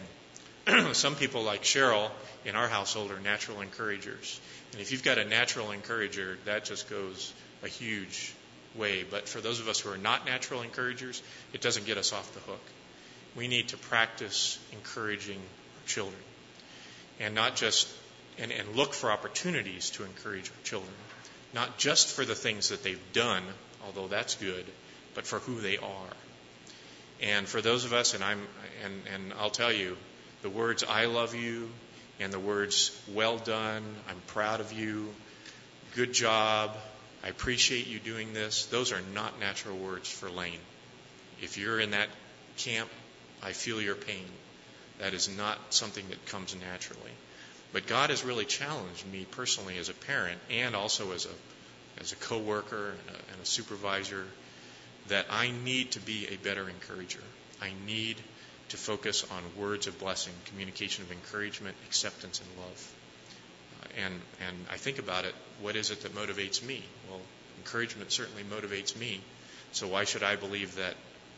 some 0.92 1.16
people, 1.16 1.42
like 1.42 1.62
Cheryl 1.62 2.10
in 2.44 2.54
our 2.54 2.68
household, 2.68 3.10
are 3.10 3.20
natural 3.20 3.62
encouragers. 3.62 4.40
And 4.72 4.80
if 4.80 4.92
you've 4.92 5.02
got 5.02 5.18
a 5.18 5.24
natural 5.24 5.70
encourager, 5.70 6.38
that 6.44 6.64
just 6.64 6.88
goes 6.88 7.32
a 7.62 7.68
huge 7.68 8.34
way. 8.76 9.04
But 9.08 9.28
for 9.28 9.40
those 9.40 9.60
of 9.60 9.68
us 9.68 9.80
who 9.80 9.90
are 9.90 9.98
not 9.98 10.26
natural 10.26 10.62
encouragers, 10.62 11.22
it 11.52 11.60
doesn't 11.60 11.86
get 11.86 11.98
us 11.98 12.12
off 12.12 12.32
the 12.34 12.40
hook. 12.40 12.62
We 13.36 13.48
need 13.48 13.68
to 13.68 13.76
practice 13.76 14.58
encouraging 14.72 15.38
our 15.38 15.86
children 15.86 16.22
and 17.20 17.34
not 17.34 17.56
just 17.56 17.88
and, 18.38 18.50
and 18.50 18.76
look 18.76 18.94
for 18.94 19.10
opportunities 19.10 19.90
to 19.90 20.04
encourage 20.04 20.50
our 20.50 20.64
children, 20.64 20.92
not 21.54 21.78
just 21.78 22.08
for 22.08 22.24
the 22.24 22.34
things 22.34 22.70
that 22.70 22.82
they've 22.82 23.12
done, 23.12 23.42
although 23.84 24.08
that's 24.08 24.34
good, 24.36 24.64
but 25.14 25.26
for 25.26 25.38
who 25.40 25.60
they 25.60 25.76
are. 25.76 26.12
And 27.20 27.46
for 27.46 27.60
those 27.60 27.84
of 27.84 27.92
us, 27.92 28.14
and 28.14 28.24
I'm 28.24 28.40
and, 28.84 29.02
and 29.14 29.32
I'll 29.38 29.50
tell 29.50 29.72
you, 29.72 29.96
the 30.42 30.50
words 30.50 30.82
"I 30.82 31.04
love 31.06 31.34
you" 31.34 31.70
and 32.18 32.32
the 32.32 32.38
words 32.38 32.90
"Well 33.12 33.38
done," 33.38 33.82
"I'm 34.08 34.20
proud 34.28 34.60
of 34.60 34.72
you," 34.72 35.14
"Good 35.94 36.12
job," 36.12 36.76
I 37.24 37.28
appreciate 37.28 37.86
you 37.86 37.98
doing 37.98 38.32
this. 38.32 38.66
Those 38.66 38.92
are 38.92 39.00
not 39.14 39.38
natural 39.38 39.76
words 39.76 40.10
for 40.10 40.28
Lane. 40.28 40.58
If 41.40 41.56
you're 41.56 41.78
in 41.78 41.92
that 41.92 42.08
camp, 42.56 42.90
I 43.42 43.52
feel 43.52 43.80
your 43.80 43.94
pain. 43.94 44.26
That 44.98 45.14
is 45.14 45.28
not 45.28 45.58
something 45.70 46.08
that 46.08 46.26
comes 46.26 46.54
naturally. 46.54 47.12
But 47.72 47.86
God 47.86 48.10
has 48.10 48.24
really 48.24 48.44
challenged 48.44 49.06
me 49.06 49.26
personally 49.30 49.78
as 49.78 49.88
a 49.88 49.94
parent 49.94 50.38
and 50.50 50.76
also 50.76 51.12
as 51.12 51.26
a 51.26 52.00
as 52.00 52.12
a 52.12 52.16
coworker 52.16 52.90
and 52.90 53.16
a, 53.16 53.32
and 53.32 53.42
a 53.42 53.46
supervisor 53.46 54.24
that 55.08 55.26
I 55.30 55.50
need 55.64 55.92
to 55.92 56.00
be 56.00 56.26
a 56.28 56.36
better 56.36 56.68
encourager. 56.68 57.22
I 57.60 57.72
need 57.86 58.16
to 58.70 58.76
focus 58.76 59.24
on 59.30 59.62
words 59.62 59.86
of 59.86 59.98
blessing, 59.98 60.32
communication 60.46 61.04
of 61.04 61.12
encouragement, 61.12 61.76
acceptance, 61.86 62.40
and 62.40 62.48
love 62.64 62.92
uh, 63.82 64.04
and 64.04 64.14
and 64.46 64.56
I 64.70 64.76
think 64.76 64.98
about 64.98 65.24
it, 65.24 65.34
what 65.62 65.76
is 65.76 65.90
it 65.90 66.02
that 66.02 66.14
motivates 66.14 66.62
me? 66.62 66.82
Well, 67.08 67.20
encouragement 67.58 68.12
certainly 68.12 68.42
motivates 68.42 68.96
me. 68.98 69.20
So 69.72 69.88
why 69.88 70.04
should 70.04 70.22
I 70.22 70.36
believe 70.36 70.76
that 70.76 70.94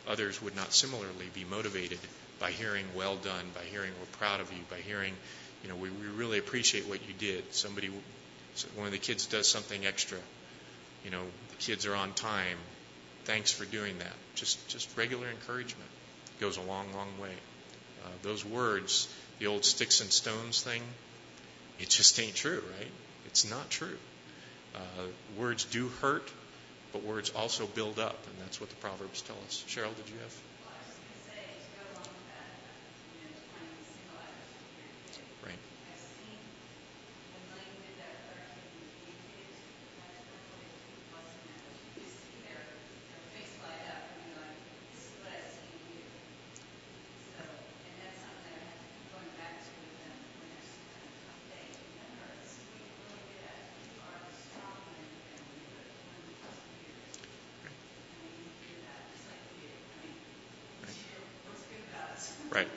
others 0.09 0.43
would 0.43 0.57
not 0.57 0.73
similarly 0.73 1.27
be 1.35 1.45
motivated 1.45 1.99
by 2.41 2.51
hearing 2.51 2.85
well 2.97 3.17
done, 3.17 3.45
by 3.55 3.63
hearing 3.63 3.91
we're 4.01 4.19
proud 4.19 4.41
of 4.41 4.53
you, 4.53 4.59
by 4.71 4.79
hearing, 4.79 5.15
you 5.63 5.69
know, 5.69 5.77
we, 5.77 5.91
we 5.91 6.07
really 6.09 6.39
appreciate 6.39 6.89
what 6.89 7.01
you 7.07 7.15
did. 7.17 7.55
Somebody, 7.55 7.91
one 8.75 8.87
of 8.87 8.93
the 8.93 8.99
kids 8.99 9.27
does 9.27 9.49
something 9.49 9.87
extra. 9.87 10.19
You 11.05 11.11
know, 11.11 11.23
the 11.51 11.57
kids 11.57 11.87
are 11.87 11.95
on 11.95 12.13
time. 12.13 12.59
Thanks 13.25 13.53
for 13.53 13.65
doing 13.65 13.99
that. 13.99 14.13
Just 14.35 14.67
just 14.69 14.97
regular 14.99 15.29
encouragement 15.29 15.89
goes 16.41 16.57
a 16.57 16.63
long, 16.63 16.93
long 16.95 17.09
way. 17.21 17.33
Uh, 18.05 18.09
those 18.23 18.45
words, 18.45 19.09
the 19.39 19.47
old 19.47 19.65
sticks 19.65 20.01
and 20.01 20.11
stones 20.11 20.63
thing, 20.63 20.83
it 21.79 21.89
just 21.89 22.19
ain't 22.21 22.35
true, 22.35 22.63
right? 22.79 22.91
It's 23.27 23.49
not 23.49 23.71
true. 23.71 23.97
Uh, 24.75 24.79
words 25.39 25.65
do 25.65 25.89
hurt, 26.01 26.31
but 26.93 27.03
words 27.03 27.31
also 27.31 27.67
build 27.67 27.99
up, 27.99 28.19
and 28.27 28.35
that's 28.41 28.61
what 28.61 28.71
the 28.71 28.77
Proverbs 28.77 29.23
tell 29.23 29.37
us. 29.47 29.65
Cheryl, 29.69 29.95
did 29.97 30.09
you 30.09 30.19
have? 30.21 30.54
Right, 62.55 62.69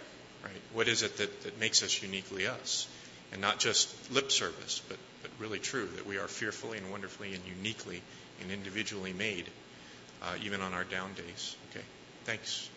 right. 0.44 0.62
What 0.74 0.88
is 0.88 1.04
it 1.04 1.18
that, 1.18 1.44
that 1.44 1.60
makes 1.60 1.84
us 1.84 2.02
uniquely 2.02 2.48
us? 2.48 2.88
And 3.32 3.42
not 3.42 3.60
just 3.60 4.12
lip 4.12 4.32
service, 4.32 4.82
but, 4.88 4.98
but 5.22 5.32
really 5.40 5.60
true 5.60 5.88
that 5.96 6.08
we 6.08 6.18
are 6.18 6.28
fearfully 6.28 6.78
and 6.78 6.90
wonderfully 6.90 7.34
and 7.34 7.44
uniquely 7.46 8.02
and 8.42 8.52
individually 8.52 9.14
made, 9.14 9.46
uh, 10.24 10.36
even 10.44 10.62
on 10.62 10.74
our 10.74 10.84
down 10.84 11.14
days. 11.14 11.56
Okay, 11.72 11.86
thanks. 12.24 12.70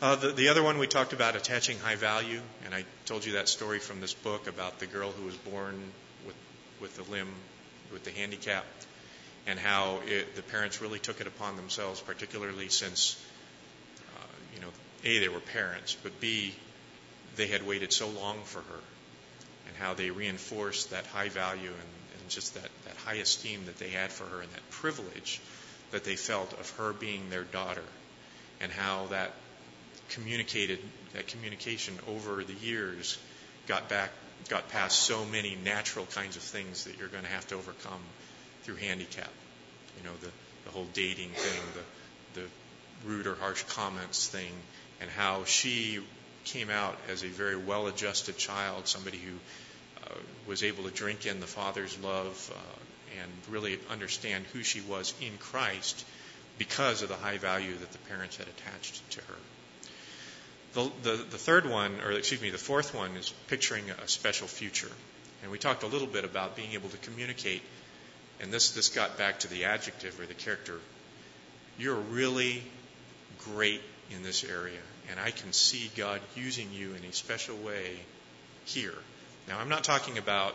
Uh, 0.00 0.16
the, 0.16 0.28
the 0.28 0.48
other 0.48 0.62
one 0.62 0.78
we 0.78 0.86
talked 0.86 1.12
about 1.12 1.36
attaching 1.36 1.78
high 1.78 1.94
value, 1.94 2.40
and 2.64 2.74
I 2.74 2.84
told 3.06 3.24
you 3.24 3.32
that 3.32 3.48
story 3.48 3.78
from 3.78 4.00
this 4.00 4.14
book 4.14 4.48
about 4.48 4.80
the 4.80 4.86
girl 4.86 5.10
who 5.10 5.24
was 5.24 5.36
born 5.36 5.80
with 6.26 6.34
with 6.80 6.96
the 6.96 7.10
limb, 7.10 7.28
with 7.92 8.04
the 8.04 8.10
handicap, 8.10 8.64
and 9.46 9.58
how 9.58 10.00
it, 10.06 10.34
the 10.34 10.42
parents 10.42 10.82
really 10.82 10.98
took 10.98 11.20
it 11.20 11.26
upon 11.28 11.56
themselves, 11.56 12.00
particularly 12.00 12.68
since 12.68 13.16
a, 15.04 15.18
they 15.18 15.28
were 15.28 15.40
parents, 15.40 15.96
but 16.02 16.20
B, 16.20 16.54
they 17.36 17.46
had 17.46 17.66
waited 17.66 17.92
so 17.92 18.08
long 18.08 18.38
for 18.44 18.60
her, 18.60 18.80
and 19.68 19.76
how 19.76 19.94
they 19.94 20.10
reinforced 20.10 20.90
that 20.90 21.06
high 21.06 21.28
value 21.28 21.70
and, 21.70 22.20
and 22.20 22.28
just 22.28 22.54
that, 22.54 22.68
that 22.84 22.96
high 23.04 23.14
esteem 23.16 23.64
that 23.66 23.78
they 23.78 23.88
had 23.88 24.12
for 24.12 24.24
her 24.24 24.40
and 24.40 24.50
that 24.50 24.70
privilege 24.70 25.40
that 25.90 26.04
they 26.04 26.16
felt 26.16 26.52
of 26.54 26.70
her 26.76 26.92
being 26.92 27.30
their 27.30 27.44
daughter, 27.44 27.84
and 28.60 28.70
how 28.72 29.06
that 29.06 29.32
communicated 30.08 30.78
that 31.14 31.26
communication 31.26 31.94
over 32.08 32.44
the 32.44 32.54
years 32.54 33.18
got 33.66 33.88
back 33.88 34.10
got 34.48 34.68
past 34.68 34.98
so 34.98 35.24
many 35.24 35.56
natural 35.64 36.06
kinds 36.06 36.36
of 36.36 36.42
things 36.42 36.84
that 36.84 36.98
you're 36.98 37.08
going 37.08 37.22
to 37.22 37.30
have 37.30 37.46
to 37.46 37.54
overcome 37.54 38.00
through 38.62 38.76
handicap. 38.76 39.30
You 39.98 40.04
know, 40.04 40.16
the, 40.20 40.30
the 40.64 40.70
whole 40.70 40.86
dating 40.94 41.30
thing, 41.30 41.62
the, 42.34 42.40
the 42.40 42.46
rude 43.06 43.26
or 43.26 43.34
harsh 43.36 43.62
comments 43.64 44.26
thing, 44.26 44.52
and 45.02 45.10
how 45.10 45.44
she 45.44 46.00
came 46.44 46.70
out 46.70 46.96
as 47.10 47.24
a 47.24 47.28
very 47.28 47.56
well 47.56 47.88
adjusted 47.88 48.38
child, 48.38 48.86
somebody 48.86 49.18
who 49.18 49.34
uh, 50.04 50.14
was 50.46 50.62
able 50.62 50.84
to 50.84 50.90
drink 50.90 51.26
in 51.26 51.40
the 51.40 51.46
Father's 51.46 51.98
love 51.98 52.52
uh, 52.54 53.20
and 53.20 53.30
really 53.50 53.78
understand 53.90 54.44
who 54.52 54.62
she 54.62 54.80
was 54.80 55.12
in 55.20 55.36
Christ 55.38 56.04
because 56.58 57.02
of 57.02 57.08
the 57.08 57.16
high 57.16 57.38
value 57.38 57.74
that 57.74 57.90
the 57.90 57.98
parents 57.98 58.36
had 58.36 58.46
attached 58.46 59.10
to 59.10 59.20
her. 59.22 59.34
The, 60.74 60.92
the, 61.02 61.16
the 61.16 61.38
third 61.38 61.68
one, 61.68 62.00
or 62.00 62.12
excuse 62.12 62.40
me, 62.40 62.50
the 62.50 62.58
fourth 62.58 62.94
one 62.94 63.16
is 63.16 63.32
picturing 63.48 63.90
a 63.90 64.08
special 64.08 64.46
future. 64.46 64.90
And 65.42 65.50
we 65.50 65.58
talked 65.58 65.82
a 65.82 65.88
little 65.88 66.06
bit 66.06 66.24
about 66.24 66.56
being 66.56 66.72
able 66.72 66.88
to 66.88 66.96
communicate, 66.98 67.62
and 68.40 68.52
this, 68.52 68.70
this 68.70 68.88
got 68.88 69.18
back 69.18 69.40
to 69.40 69.48
the 69.48 69.64
adjective 69.64 70.18
or 70.20 70.26
the 70.26 70.34
character. 70.34 70.78
You're 71.78 71.96
really 71.96 72.62
great 73.44 73.82
in 74.10 74.22
this 74.22 74.44
area. 74.44 74.78
And 75.10 75.18
I 75.20 75.30
can 75.30 75.52
see 75.52 75.90
God 75.96 76.20
using 76.36 76.72
you 76.72 76.94
in 76.94 77.04
a 77.04 77.12
special 77.12 77.56
way 77.56 77.96
here. 78.64 78.94
Now, 79.48 79.58
I'm 79.58 79.68
not 79.68 79.84
talking 79.84 80.18
about, 80.18 80.54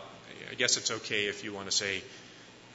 I 0.50 0.56
guess 0.56 0.78
it's 0.78 0.92
okay 0.92 1.26
if 1.26 1.44
you 1.44 1.54
want 1.54 1.70
to 1.70 1.76
say, 1.76 2.02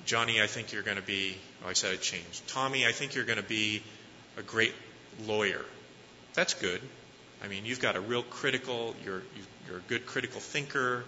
Johnny, 0.04 0.42
I 0.42 0.46
think 0.46 0.72
you're 0.72 0.82
going 0.82 0.96
to 0.96 1.02
be, 1.02 1.36
oh, 1.64 1.68
I 1.68 1.72
said 1.74 1.94
it 1.94 2.02
changed. 2.02 2.46
Tommy, 2.48 2.86
I 2.86 2.92
think 2.92 3.14
you're 3.14 3.24
going 3.24 3.38
to 3.38 3.44
be 3.44 3.82
a 4.36 4.42
great 4.42 4.74
lawyer. 5.26 5.64
That's 6.34 6.54
good. 6.54 6.80
I 7.44 7.48
mean, 7.48 7.64
you've 7.64 7.80
got 7.80 7.96
a 7.96 8.00
real 8.00 8.22
critical, 8.22 8.94
you're, 9.04 9.22
you're 9.66 9.78
a 9.78 9.88
good 9.88 10.06
critical 10.06 10.40
thinker, 10.40 11.04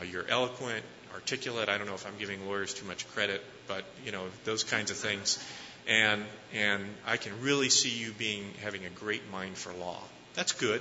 uh, 0.00 0.04
you're 0.04 0.26
eloquent, 0.28 0.84
articulate. 1.14 1.68
I 1.68 1.78
don't 1.78 1.86
know 1.86 1.94
if 1.94 2.06
I'm 2.06 2.18
giving 2.18 2.46
lawyers 2.46 2.74
too 2.74 2.86
much 2.86 3.10
credit, 3.12 3.42
but, 3.66 3.84
you 4.04 4.12
know, 4.12 4.24
those 4.44 4.64
kinds 4.64 4.90
of 4.90 4.96
things. 4.96 5.38
And, 5.88 6.24
and 6.54 6.84
I 7.06 7.16
can 7.16 7.40
really 7.42 7.68
see 7.68 7.90
you 7.90 8.12
being, 8.12 8.52
having 8.62 8.84
a 8.84 8.90
great 8.90 9.30
mind 9.30 9.56
for 9.56 9.72
law. 9.72 9.98
That's 10.34 10.52
good. 10.52 10.80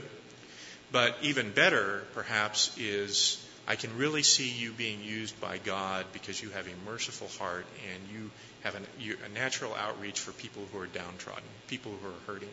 But 0.92 1.16
even 1.22 1.52
better, 1.52 2.04
perhaps, 2.14 2.78
is 2.78 3.44
I 3.68 3.76
can 3.76 3.98
really 3.98 4.24
see 4.24 4.50
you 4.50 4.72
being 4.72 5.02
used 5.02 5.40
by 5.40 5.58
God 5.58 6.06
because 6.12 6.42
you 6.42 6.50
have 6.50 6.68
a 6.68 6.90
merciful 6.90 7.30
heart 7.40 7.66
and 7.94 8.14
you 8.14 8.30
have 8.64 8.76
an, 8.76 8.86
you, 9.00 9.18
a 9.26 9.30
natural 9.30 9.74
outreach 9.74 10.20
for 10.20 10.32
people 10.34 10.64
who 10.72 10.80
are 10.80 10.88
downtrodden, 10.88 11.44
people 11.68 11.94
who 12.02 12.10
are 12.10 12.34
hurting, 12.34 12.50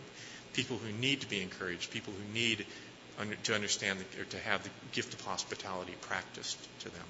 people 0.52 0.78
who 0.78 0.92
need 0.92 1.22
to 1.22 1.28
be 1.28 1.42
encouraged, 1.42 1.90
people 1.90 2.12
who 2.12 2.32
need 2.32 2.64
to 3.44 3.54
understand 3.54 3.98
the, 3.98 4.22
or 4.22 4.24
to 4.26 4.38
have 4.38 4.62
the 4.62 4.70
gift 4.92 5.12
of 5.14 5.20
hospitality 5.22 5.94
practiced 6.02 6.56
to 6.80 6.88
them. 6.90 7.04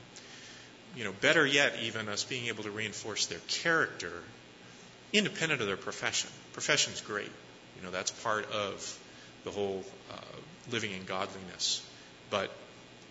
You 0.96 1.04
know, 1.04 1.12
better 1.20 1.46
yet, 1.46 1.74
even 1.82 2.08
us 2.08 2.24
being 2.24 2.46
able 2.46 2.64
to 2.64 2.70
reinforce 2.70 3.26
their 3.26 3.40
character 3.48 4.22
independent 5.12 5.60
of 5.60 5.66
their 5.66 5.76
profession. 5.76 6.30
Profession's 6.52 7.00
great. 7.00 7.30
You 7.76 7.82
know, 7.82 7.90
that's 7.90 8.10
part 8.10 8.50
of 8.52 8.98
the 9.44 9.50
whole 9.50 9.84
uh, 10.12 10.16
living 10.70 10.92
in 10.92 11.04
godliness. 11.04 11.82
But 12.30 12.50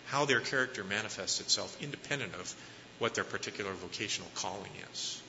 how 0.06 0.24
their 0.24 0.40
character 0.40 0.84
manifests 0.84 1.40
itself 1.40 1.76
independent 1.82 2.34
of 2.34 2.54
what 2.98 3.14
their 3.14 3.24
particular 3.24 3.72
vocational 3.72 4.30
calling 4.34 4.70
is. 4.92 5.22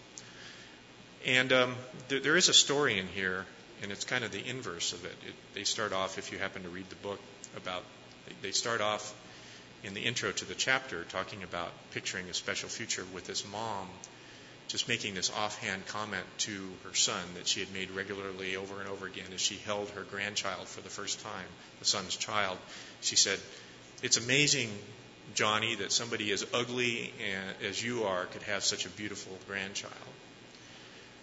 And 1.25 1.51
um, 1.51 1.75
there, 2.07 2.19
there 2.19 2.37
is 2.37 2.49
a 2.49 2.53
story 2.53 2.97
in 2.97 3.07
here, 3.07 3.45
and 3.81 3.91
it's 3.91 4.05
kind 4.05 4.23
of 4.23 4.31
the 4.31 4.45
inverse 4.45 4.93
of 4.93 5.03
it. 5.05 5.15
it. 5.27 5.33
They 5.53 5.63
start 5.63 5.93
off, 5.93 6.17
if 6.17 6.31
you 6.31 6.37
happen 6.37 6.63
to 6.63 6.69
read 6.69 6.89
the 6.89 6.95
book, 6.95 7.19
about 7.57 7.83
they 8.41 8.51
start 8.51 8.79
off 8.79 9.13
in 9.83 9.93
the 9.93 10.01
intro 10.01 10.31
to 10.31 10.45
the 10.45 10.53
chapter 10.53 11.03
talking 11.05 11.43
about 11.43 11.71
picturing 11.91 12.29
a 12.29 12.33
special 12.33 12.69
future 12.69 13.03
with 13.13 13.25
this 13.25 13.43
mom 13.51 13.87
just 14.69 14.87
making 14.87 15.15
this 15.15 15.31
offhand 15.31 15.85
comment 15.87 16.23
to 16.37 16.69
her 16.83 16.93
son 16.93 17.21
that 17.33 17.47
she 17.47 17.59
had 17.59 17.73
made 17.73 17.89
regularly 17.89 18.55
over 18.55 18.79
and 18.79 18.87
over 18.87 19.07
again 19.07 19.25
as 19.33 19.41
she 19.41 19.55
held 19.65 19.89
her 19.89 20.03
grandchild 20.03 20.67
for 20.67 20.81
the 20.81 20.89
first 20.89 21.19
time, 21.21 21.45
the 21.79 21.85
son's 21.85 22.15
child. 22.15 22.57
She 23.01 23.15
said, 23.15 23.39
It's 24.03 24.17
amazing, 24.17 24.69
Johnny, 25.33 25.75
that 25.75 25.91
somebody 25.91 26.31
as 26.31 26.45
ugly 26.53 27.11
as 27.67 27.83
you 27.83 28.03
are 28.03 28.25
could 28.25 28.43
have 28.43 28.63
such 28.63 28.85
a 28.85 28.89
beautiful 28.89 29.35
grandchild. 29.47 29.93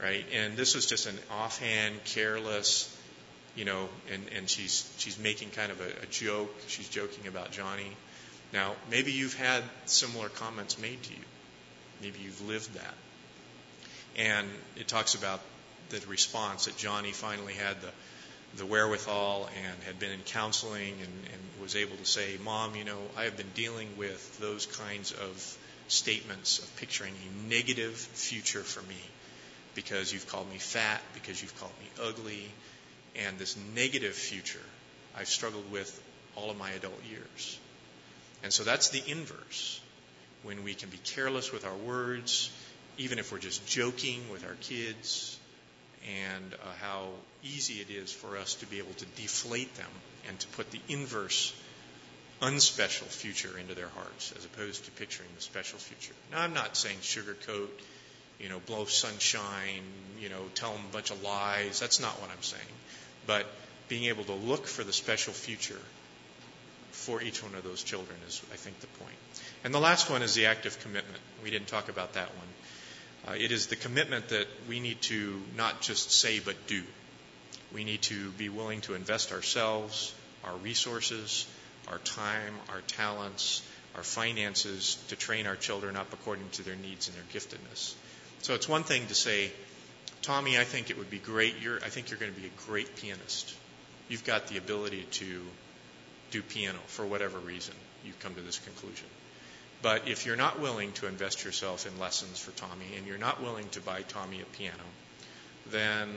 Right? 0.03 0.27
And 0.35 0.57
this 0.57 0.75
was 0.75 0.87
just 0.87 1.07
an 1.07 1.19
offhand, 1.31 2.03
careless, 2.05 2.93
you 3.55 3.65
know, 3.65 3.89
and, 4.13 4.25
and 4.37 4.51
she's 4.51 4.93
she's 4.99 5.19
making 5.19 5.51
kind 5.51 5.71
of 5.71 5.81
a, 5.81 6.03
a 6.03 6.07
joke. 6.11 6.53
She's 6.67 6.89
joking 6.89 7.29
about 7.29 7.53
Johnny. 7.53 7.91
Now, 8.53 8.75
maybe 8.91 9.13
you've 9.13 9.39
had 9.39 9.63
similar 9.87 10.29
comments 10.29 10.79
made 10.79 11.03
to 11.05 11.13
you. 11.13 11.25
Maybe 12.03 12.19
you've 12.19 12.47
lived 12.47 12.75
that. 12.75 12.95
And 14.17 14.49
it 14.77 14.89
talks 14.89 15.15
about 15.15 15.41
the 15.91 16.01
response 16.09 16.65
that 16.65 16.77
Johnny 16.77 17.13
finally 17.13 17.55
had 17.55 17.81
the 17.81 17.91
the 18.57 18.67
wherewithal 18.67 19.49
and 19.65 19.83
had 19.85 19.99
been 19.99 20.13
in 20.13 20.21
counseling 20.21 20.95
and, 20.95 21.33
and 21.33 21.63
was 21.63 21.77
able 21.77 21.97
to 21.97 22.05
say, 22.05 22.39
Mom, 22.43 22.75
you 22.75 22.85
know, 22.85 22.99
I 23.17 23.25
have 23.25 23.37
been 23.37 23.51
dealing 23.55 23.89
with 23.97 24.39
those 24.41 24.67
kinds 24.67 25.13
of 25.13 25.59
statements 25.89 26.59
of 26.59 26.77
picturing 26.77 27.13
a 27.13 27.49
negative 27.49 27.95
future 27.95 28.63
for 28.63 28.83
me 28.89 29.01
because 29.75 30.13
you've 30.13 30.27
called 30.29 30.51
me 30.51 30.59
fat, 30.59 31.01
because 31.15 31.41
you've 31.43 31.59
called 31.61 31.73
me 31.81 32.05
ugly, 32.09 32.49
and 33.15 33.39
this 33.39 33.57
negative 33.75 34.15
future 34.15 34.59
I've 35.17 35.29
struggled 35.29 35.71
with 35.71 36.03
all 36.35 36.51
of 36.51 36.59
my 36.59 36.71
adult 36.71 37.03
years. 37.11 37.59
And 38.43 38.53
so 38.53 38.65
that's 38.65 38.89
the 38.89 39.03
inverse. 39.07 39.81
When 40.43 40.63
we 40.65 40.75
can 40.75 40.89
be 40.91 40.99
careless 40.99 41.53
with 41.53 41.67
our 41.67 41.75
words, 41.75 42.51
even 42.99 43.19
if 43.19 43.33
we're 43.33 43.39
just 43.39 43.67
joking 43.67 44.21
with 44.33 44.45
our 44.45 44.57
kids, 44.61 45.39
and 46.07 46.55
uh, 46.55 46.67
how 46.81 47.09
easy 47.43 47.75
it 47.75 47.91
is 47.91 48.13
for 48.13 48.37
us 48.37 48.55
to 48.55 48.67
be 48.67 48.79
able 48.79 48.95
to 48.95 49.07
deflate 49.21 49.75
them 49.75 49.91
and 50.29 50.39
to 50.39 50.47
put 50.49 50.71
the 50.71 50.81
inverse, 50.89 51.55
unspecial 52.41 53.07
future 53.07 53.59
into 53.59 53.75
their 53.75 53.89
hearts 53.89 54.33
as 54.37 54.45
opposed 54.45 54.85
to 54.85 54.91
picturing 54.93 55.29
the 55.35 55.43
special 55.43 55.79
future. 55.79 56.15
Now, 56.31 56.43
I'm 56.43 56.55
not 56.55 56.77
saying 56.77 56.99
sugarcoat, 57.03 57.69
you 58.39 58.49
know, 58.49 58.61
blow 58.67 58.85
sunshine, 58.85 59.83
you 60.21 60.29
know, 60.29 60.43
tell 60.55 60.73
them 60.73 60.83
a 60.91 60.93
bunch 60.93 61.11
of 61.11 61.23
lies. 61.23 61.81
That's 61.81 62.01
not 62.01 62.21
what 62.21 62.31
I'm 62.31 62.43
saying. 62.43 62.63
But 63.27 63.47
being 63.89 64.05
able 64.05 64.25
to 64.25 64.35
look 64.35 64.67
for 64.67 64.85
the 64.85 64.93
special 64.93 65.33
future 65.33 65.81
for 66.93 67.23
each 67.23 67.43
one 67.43 67.55
of 67.55 67.65
those 67.65 67.83
children 67.83 68.17
is, 68.27 68.43
I 68.53 68.57
think, 68.57 68.81
the 68.81 68.87
point. 68.99 69.17
And 69.65 69.73
the 69.73 69.81
last 69.81 70.11
one 70.11 70.23
is 70.23 70.35
the 70.35 70.47
active 70.47 70.81
commitment. 70.81 71.19
We 71.43 71.51
didn't 71.51 71.69
talk 71.69 71.89
about 71.89 72.15
that 72.15 72.29
one. 72.29 72.47
Uh, 73.29 73.33
it 73.33 73.51
is 73.51 73.67
the 73.67 73.77
commitment 73.77 74.29
that 74.29 74.47
we 74.69 74.79
need 74.79 75.01
to 75.03 75.41
not 75.57 75.81
just 75.81 76.13
say 76.13 76.39
but 76.39 76.55
do. 76.67 76.83
We 77.75 77.83
need 77.83 78.03
to 78.03 78.31
be 78.33 78.49
willing 78.49 78.81
to 78.83 78.95
invest 78.95 79.33
ourselves, 79.33 80.15
our 80.45 80.55
resources, 80.57 81.47
our 81.89 81.99
time, 81.99 82.55
our 82.71 82.81
talents, 82.83 83.63
our 83.97 84.03
finances 84.03 84.97
to 85.09 85.17
train 85.17 85.47
our 85.47 85.57
children 85.57 85.97
up 85.97 86.13
according 86.13 86.49
to 86.51 86.63
their 86.63 86.77
needs 86.77 87.09
and 87.09 87.17
their 87.17 87.25
giftedness. 87.33 87.95
So 88.43 88.55
it's 88.55 88.69
one 88.69 88.85
thing 88.85 89.07
to 89.07 89.15
say, 89.15 89.51
Tommy, 90.23 90.59
I 90.59 90.65
think 90.65 90.91
it 90.91 90.99
would 90.99 91.11
be 91.11 91.19
great. 91.19 91.57
You're, 91.61 91.77
I 91.77 91.89
think 91.89 92.11
you're 92.11 92.19
going 92.19 92.33
to 92.33 92.41
be 92.41 92.47
a 92.47 92.69
great 92.69 92.95
pianist. 92.97 93.55
You've 94.09 94.25
got 94.25 94.47
the 94.49 94.59
ability 94.59 95.05
to 95.13 95.43
do 96.31 96.43
piano 96.43 96.79
for 96.87 97.05
whatever 97.05 97.39
reason. 97.39 97.75
You've 98.05 98.19
come 98.21 98.35
to 98.35 98.41
this 98.41 98.59
conclusion. 98.59 99.07
But 99.83 100.09
if 100.09 100.27
you're 100.27 100.37
not 100.37 100.61
willing 100.61 100.93
to 100.95 101.07
invest 101.07 101.45
yourself 101.45 101.87
in 101.87 101.99
lessons 102.01 102.39
for 102.39 102.51
Tommy 102.53 102.87
and 102.97 103.07
you're 103.07 103.19
not 103.19 103.43
willing 103.43 103.69
to 103.71 103.81
buy 103.81 104.03
Tommy 104.03 104.41
a 104.41 104.45
piano, 104.57 104.83
then 105.71 106.09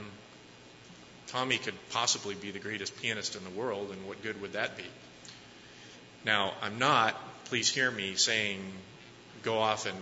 Tommy 1.27 1.57
could 1.57 1.75
possibly 1.91 2.35
be 2.35 2.51
the 2.51 2.59
greatest 2.59 2.99
pianist 3.01 3.35
in 3.35 3.43
the 3.43 3.49
world, 3.51 3.91
and 3.91 4.07
what 4.07 4.23
good 4.23 4.41
would 4.41 4.53
that 4.53 4.77
be? 4.77 4.85
Now, 6.25 6.53
I'm 6.61 6.79
not, 6.79 7.15
please 7.45 7.69
hear 7.69 7.89
me, 7.89 8.15
saying 8.15 8.59
go 9.43 9.59
off 9.59 9.85
and 9.85 9.97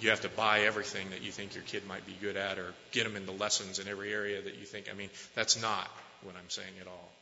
you 0.00 0.10
have 0.10 0.22
to 0.22 0.28
buy 0.28 0.60
everything 0.60 1.10
that 1.10 1.22
you 1.22 1.30
think 1.30 1.54
your 1.54 1.64
kid 1.64 1.86
might 1.86 2.06
be 2.06 2.16
good 2.20 2.36
at 2.36 2.58
or 2.58 2.72
get 2.92 3.04
them 3.04 3.16
into 3.16 3.32
lessons 3.32 3.78
in 3.78 3.88
every 3.88 4.12
area 4.12 4.40
that 4.40 4.56
you 4.56 4.64
think. 4.64 4.88
I 4.90 4.94
mean, 4.94 5.10
that's 5.34 5.60
not 5.60 5.88
what 6.22 6.34
I'm 6.36 6.48
saying 6.48 6.74
at 6.80 6.86
all. 6.86 7.12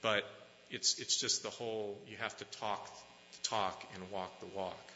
But 0.00 0.24
it's, 0.70 0.98
it's 0.98 1.16
just 1.16 1.42
the 1.42 1.50
whole, 1.50 1.96
you 2.08 2.16
have 2.18 2.36
to 2.38 2.44
talk 2.58 2.90
talk 3.42 3.84
and 3.94 4.10
walk 4.10 4.40
the 4.40 4.46
walk, 4.56 4.92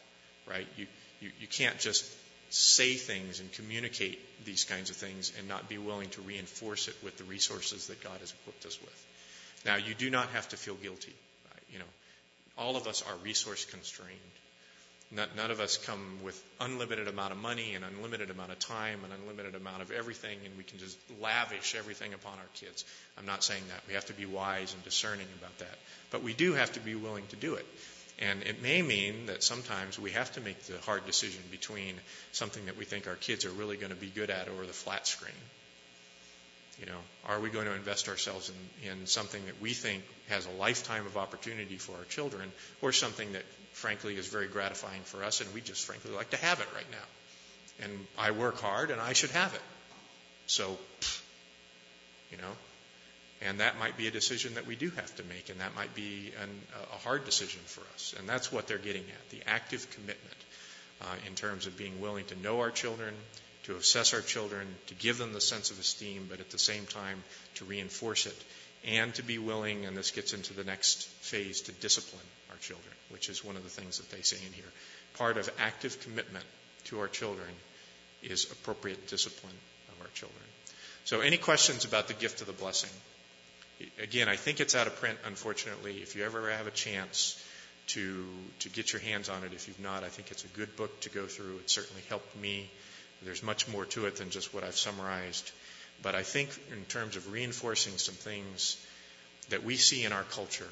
right? 0.47 0.67
You, 0.77 0.87
you, 1.21 1.31
you 1.41 1.47
can't 1.47 1.79
just 1.79 2.05
say 2.51 2.95
things 2.95 3.41
and 3.41 3.51
communicate 3.53 4.19
these 4.45 4.65
kinds 4.65 4.91
of 4.91 4.97
things 4.97 5.33
and 5.39 5.49
not 5.49 5.69
be 5.69 5.79
willing 5.79 6.09
to 6.11 6.21
reinforce 6.23 6.89
it 6.89 6.97
with 7.03 7.17
the 7.19 7.25
resources 7.25 7.89
that 7.89 8.03
God 8.03 8.19
has 8.21 8.33
equipped 8.41 8.65
us 8.67 8.81
with. 8.81 9.07
Now, 9.65 9.77
you 9.77 9.95
do 9.95 10.11
not 10.11 10.29
have 10.31 10.49
to 10.51 10.57
feel 10.57 10.75
guilty. 10.75 11.15
Uh, 11.47 11.59
you 11.73 11.79
know, 11.79 11.85
all 12.57 12.77
of 12.77 12.87
us 12.87 13.03
are 13.03 13.17
resource 13.25 13.65
constrained. 13.65 14.21
None 15.13 15.53
of 15.53 15.61
us 15.61 15.77
come 15.77 16.19
with 16.25 16.43
unlimited 16.61 17.07
amount 17.07 17.31
of 17.31 17.39
money 17.39 17.77
and 17.77 17.85
unlimited 17.85 18.31
amount 18.31 18.51
of 18.51 18.59
time 18.59 18.99
and 19.05 19.13
unlimited 19.13 19.55
amount 19.55 19.81
of 19.81 19.93
everything, 19.93 20.37
and 20.45 20.57
we 20.57 20.65
can 20.65 20.79
just 20.79 20.99
lavish 21.23 21.77
everything 21.77 22.13
upon 22.13 22.33
our 22.33 22.51
kids. 22.55 22.85
I'm 23.17 23.25
not 23.25 23.45
saying 23.45 23.63
that. 23.69 23.83
We 23.87 23.95
have 23.95 24.07
to 24.07 24.13
be 24.15 24.27
wise 24.27 24.75
and 24.75 24.83
discerning 24.83 25.29
about 25.39 25.57
that. 25.59 25.79
But 26.11 26.25
we 26.25 26.35
do 26.35 26.55
have 26.55 26.73
to 26.73 26.81
be 26.81 26.97
willing 26.97 27.25
to 27.29 27.37
do 27.37 27.55
it. 27.55 27.65
And 28.19 28.43
it 28.45 28.63
may 28.63 28.81
mean 28.81 29.27
that 29.27 29.43
sometimes 29.43 29.99
we 29.99 30.13
have 30.13 30.33
to 30.33 30.41
make 30.41 30.59
the 30.63 30.79
hard 30.79 31.05
decision 31.05 31.43
between 31.51 31.95
something 32.33 32.65
that 32.67 32.77
we 32.79 32.87
think 32.87 33.07
our 33.07 33.15
kids 33.15 33.45
are 33.45 33.51
really 33.51 33.77
going 33.77 33.93
to 33.93 33.99
be 33.99 34.07
good 34.07 34.31
at 34.31 34.49
or 34.49 34.65
the 34.65 34.73
flat 34.73 35.07
screen. 35.07 35.35
You 36.81 36.87
know, 36.87 36.99
are 37.27 37.41
we 37.41 37.51
going 37.51 37.67
to 37.67 37.75
invest 37.75 38.09
ourselves 38.09 38.51
in, 38.83 38.91
in 38.91 39.07
something 39.07 39.45
that 39.47 39.61
we 39.61 39.73
think 39.73 40.03
has 40.29 40.47
a 40.47 40.51
lifetime 40.51 41.07
of 41.07 41.17
opportunity 41.17 41.77
for 41.77 41.93
our 41.93 42.05
children 42.05 42.51
or 42.81 42.93
something 42.93 43.33
that 43.33 43.45
frankly 43.73 44.17
is 44.17 44.27
very 44.29 44.47
gratifying 44.47 45.03
for 45.03 45.23
us 45.23 45.41
and 45.43 45.53
we 45.53 45.61
just 45.61 45.85
frankly 45.85 46.13
like 46.13 46.31
to 46.31 46.37
have 46.39 46.61
it 46.61 46.69
right 46.75 46.91
now? 46.91 47.85
And 47.85 48.07
I 48.19 48.31
work 48.31 48.61
hard 48.61 48.91
and 48.91 49.01
I 49.01 49.13
should 49.13 49.31
have 49.31 49.55
it. 49.55 49.63
So, 50.47 50.79
you 52.31 52.39
know, 52.39 52.53
and 53.43 53.61
that 53.61 53.79
might 53.79 53.97
be 53.97 54.07
a 54.07 54.11
decision 54.11 54.55
that 54.55 54.67
we 54.67 54.77
do 54.77 54.91
have 54.91 55.15
to 55.17 55.25
make, 55.25 55.51
and 55.51 55.61
that 55.61 55.75
might 55.75 55.95
be 55.95 56.33
an, 56.43 56.49
a 56.93 56.97
hard 56.99 57.25
decision 57.25 57.61
for 57.67 57.83
us. 57.95 58.15
And 58.19 58.29
that's 58.29 58.51
what 58.51 58.67
they're 58.67 58.79
getting 58.79 59.03
at 59.03 59.31
the 59.31 59.41
active 59.47 59.89
commitment 59.91 60.37
uh, 61.03 61.07
in 61.27 61.35
terms 61.35 61.67
of 61.67 61.77
being 61.77 62.01
willing 62.01 62.25
to 62.27 62.41
know 62.41 62.61
our 62.61 62.71
children, 62.71 63.15
to 63.65 63.77
assess 63.77 64.15
our 64.15 64.21
children, 64.21 64.67
to 64.87 64.95
give 64.95 65.19
them 65.19 65.33
the 65.33 65.41
sense 65.41 65.71
of 65.71 65.79
esteem, 65.79 66.27
but 66.31 66.41
at 66.41 66.51
the 66.51 66.59
same 66.59 66.87
time 66.87 67.23
to 67.57 67.65
reinforce 67.65 68.27
it 68.27 68.45
and 68.87 69.15
to 69.15 69.23
be 69.23 69.39
willing, 69.39 69.85
and 69.85 69.97
this 69.97 70.13
gets 70.13 70.33
into 70.33 70.55
the 70.55 70.65
next 70.65 71.07
phase, 71.21 71.63
to 71.63 71.73
discipline 71.73 72.25
our 72.51 72.57
children, 72.57 72.95
which 73.11 73.29
is 73.29 73.45
one 73.45 73.57
of 73.57 73.65
the 73.65 73.69
things 73.69 73.99
that 73.99 74.11
they 74.11 74.23
say 74.23 74.37
in 74.47 74.53
here. 74.53 74.73
Part 75.15 75.39
of 75.39 75.51
active 75.59 76.01
commitment 76.01 76.45
to 76.85 77.01
our 77.01 77.09
children 77.09 77.49
is 78.23 78.51
appropriate 78.51 79.09
discipline 79.09 79.57
of 79.93 80.01
our 80.01 80.11
children. 80.15 80.43
So, 81.05 81.21
any 81.21 81.37
questions 81.37 81.85
about 81.85 82.09
the 82.09 82.15
gift 82.15 82.41
of 82.41 82.47
the 82.47 82.53
blessing? 82.53 82.91
Again, 84.03 84.29
I 84.29 84.37
think 84.37 84.61
it's 84.61 84.75
out 84.75 84.87
of 84.87 84.97
print, 84.97 85.19
unfortunately. 85.27 85.99
If 86.03 86.17
you 86.17 86.25
ever 86.25 86.51
have 86.51 86.67
a 86.67 86.71
chance 86.71 87.43
to, 87.89 88.27
to 88.61 88.69
get 88.69 88.93
your 88.93 89.03
hands 89.03 89.29
on 89.29 89.45
it, 89.45 89.53
if 89.53 89.69
you've 89.69 89.81
not, 89.81 90.03
I 90.03 90.09
think 90.09 90.31
it's 90.31 90.45
a 90.45 90.49
good 90.49 90.75
book 90.77 91.01
to 91.03 91.11
go 91.11 91.27
through. 91.27 91.57
It 91.59 91.71
certainly 91.71 92.03
helped 92.09 92.35
me. 92.37 92.71
There's 93.23 93.43
much 93.43 93.69
more 93.69 93.85
to 93.87 94.07
it 94.07 94.17
than 94.17 94.31
just 94.31 94.55
what 94.55 94.65
I've 94.65 94.77
summarized. 94.77 95.51
But 96.03 96.15
I 96.15 96.23
think, 96.23 96.51
in 96.73 96.85
terms 96.85 97.17
of 97.17 97.33
reinforcing 97.33 97.97
some 97.97 98.15
things 98.15 98.77
that 99.51 99.63
we 99.63 99.77
see 99.77 100.05
in 100.05 100.13
our 100.13 100.25
culture, 100.25 100.69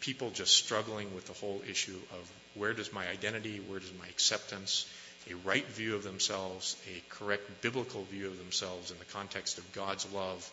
people 0.00 0.30
just 0.30 0.54
struggling 0.54 1.14
with 1.14 1.26
the 1.26 1.32
whole 1.32 1.62
issue 1.68 1.98
of 2.12 2.30
where 2.54 2.72
does 2.72 2.92
my 2.92 3.06
identity, 3.08 3.60
where 3.68 3.78
does 3.78 3.92
my 4.00 4.06
acceptance, 4.08 4.88
a 5.30 5.34
right 5.36 5.66
view 5.66 5.94
of 5.94 6.04
themselves, 6.04 6.76
a 6.88 7.02
correct 7.08 7.62
biblical 7.62 8.04
view 8.04 8.26
of 8.26 8.38
themselves 8.38 8.90
in 8.90 8.98
the 8.98 9.04
context 9.06 9.58
of 9.58 9.72
God's 9.72 10.10
love, 10.12 10.48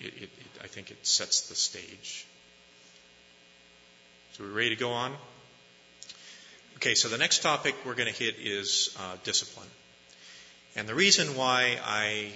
I 0.00 0.66
think 0.66 0.90
it 0.90 1.06
sets 1.06 1.48
the 1.48 1.54
stage. 1.54 2.26
So 4.32 4.44
we're 4.44 4.50
ready 4.50 4.70
to 4.70 4.76
go 4.76 4.90
on? 4.90 5.14
Okay, 6.76 6.94
so 6.94 7.08
the 7.08 7.18
next 7.18 7.42
topic 7.42 7.74
we're 7.86 7.94
going 7.94 8.12
to 8.12 8.18
hit 8.18 8.36
is 8.40 8.94
uh, 9.00 9.16
discipline. 9.22 9.68
And 10.76 10.88
the 10.88 10.94
reason 10.94 11.36
why 11.36 11.78
I 11.84 12.32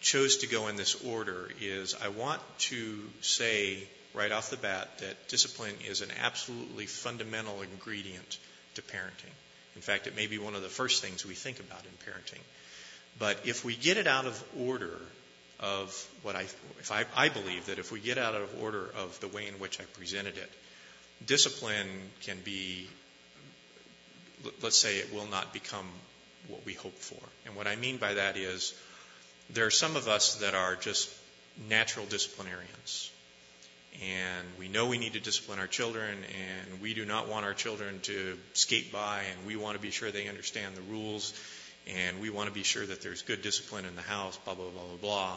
chose 0.00 0.38
to 0.38 0.46
go 0.46 0.68
in 0.68 0.76
this 0.76 1.02
order 1.04 1.50
is 1.60 1.94
I 2.02 2.08
want 2.08 2.40
to 2.58 3.00
say 3.20 3.78
right 4.14 4.32
off 4.32 4.50
the 4.50 4.56
bat 4.56 4.88
that 4.98 5.28
discipline 5.28 5.74
is 5.88 6.02
an 6.02 6.10
absolutely 6.22 6.86
fundamental 6.86 7.62
ingredient 7.62 8.38
to 8.74 8.82
parenting. 8.82 9.32
In 9.76 9.82
fact, 9.82 10.06
it 10.06 10.16
may 10.16 10.26
be 10.26 10.38
one 10.38 10.54
of 10.54 10.62
the 10.62 10.68
first 10.68 11.02
things 11.02 11.24
we 11.24 11.34
think 11.34 11.60
about 11.60 11.80
in 11.84 12.12
parenting. 12.12 12.42
But 13.18 13.38
if 13.44 13.64
we 13.64 13.76
get 13.76 13.96
it 13.96 14.06
out 14.06 14.26
of 14.26 14.44
order 14.58 15.00
of 15.60 16.08
what 16.22 16.36
I, 16.36 16.42
if 16.78 16.90
I, 16.90 17.04
I 17.16 17.28
believe 17.28 17.66
that 17.66 17.78
if 17.78 17.92
we 17.92 18.00
get 18.00 18.18
out 18.18 18.34
of 18.34 18.62
order 18.62 18.90
of 18.96 19.18
the 19.20 19.28
way 19.28 19.46
in 19.46 19.54
which 19.54 19.78
I 19.80 19.84
presented 19.84 20.36
it, 20.36 20.50
discipline 21.26 21.88
can 22.22 22.38
be, 22.44 22.88
let's 24.62 24.78
say 24.78 24.96
it 24.96 25.12
will 25.12 25.26
not 25.26 25.52
become 25.52 25.86
what 26.48 26.64
we 26.64 26.72
hope 26.72 26.96
for. 26.96 27.22
And 27.46 27.56
what 27.56 27.66
I 27.66 27.76
mean 27.76 27.98
by 27.98 28.14
that 28.14 28.36
is 28.36 28.74
there 29.50 29.66
are 29.66 29.70
some 29.70 29.96
of 29.96 30.08
us 30.08 30.36
that 30.36 30.54
are 30.54 30.76
just 30.76 31.10
natural 31.68 32.06
disciplinarians. 32.06 33.10
And 34.02 34.46
we 34.58 34.68
know 34.68 34.86
we 34.86 34.98
need 34.98 35.12
to 35.14 35.20
discipline 35.20 35.58
our 35.58 35.66
children, 35.66 36.16
and 36.16 36.80
we 36.80 36.94
do 36.94 37.04
not 37.04 37.28
want 37.28 37.44
our 37.44 37.52
children 37.52 38.00
to 38.02 38.38
skate 38.54 38.92
by, 38.92 39.24
and 39.24 39.46
we 39.46 39.56
want 39.56 39.76
to 39.76 39.82
be 39.82 39.90
sure 39.90 40.10
they 40.10 40.28
understand 40.28 40.76
the 40.76 40.82
rules, 40.82 41.34
and 41.88 42.20
we 42.20 42.30
want 42.30 42.48
to 42.48 42.54
be 42.54 42.62
sure 42.62 42.86
that 42.86 43.02
there's 43.02 43.22
good 43.22 43.42
discipline 43.42 43.84
in 43.84 43.96
the 43.96 44.02
house, 44.02 44.38
blah, 44.38 44.54
blah, 44.54 44.70
blah, 44.70 44.82
blah, 44.82 44.96
blah. 45.00 45.36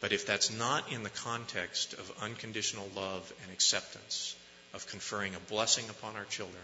But 0.00 0.12
if 0.12 0.26
that's 0.26 0.50
not 0.50 0.90
in 0.92 1.02
the 1.02 1.10
context 1.10 1.92
of 1.94 2.12
unconditional 2.22 2.88
love 2.96 3.32
and 3.42 3.52
acceptance, 3.52 4.34
of 4.72 4.86
conferring 4.86 5.34
a 5.34 5.40
blessing 5.40 5.88
upon 5.90 6.16
our 6.16 6.24
children, 6.24 6.62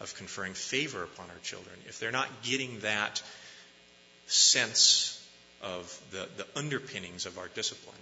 of 0.00 0.14
conferring 0.16 0.54
favor 0.54 1.02
upon 1.02 1.26
our 1.30 1.38
children, 1.42 1.74
if 1.86 1.98
they're 1.98 2.12
not 2.12 2.28
getting 2.42 2.80
that 2.80 3.22
sense 4.26 5.20
of 5.62 6.00
the, 6.10 6.28
the 6.36 6.46
underpinnings 6.56 7.26
of 7.26 7.38
our 7.38 7.48
discipline, 7.48 7.96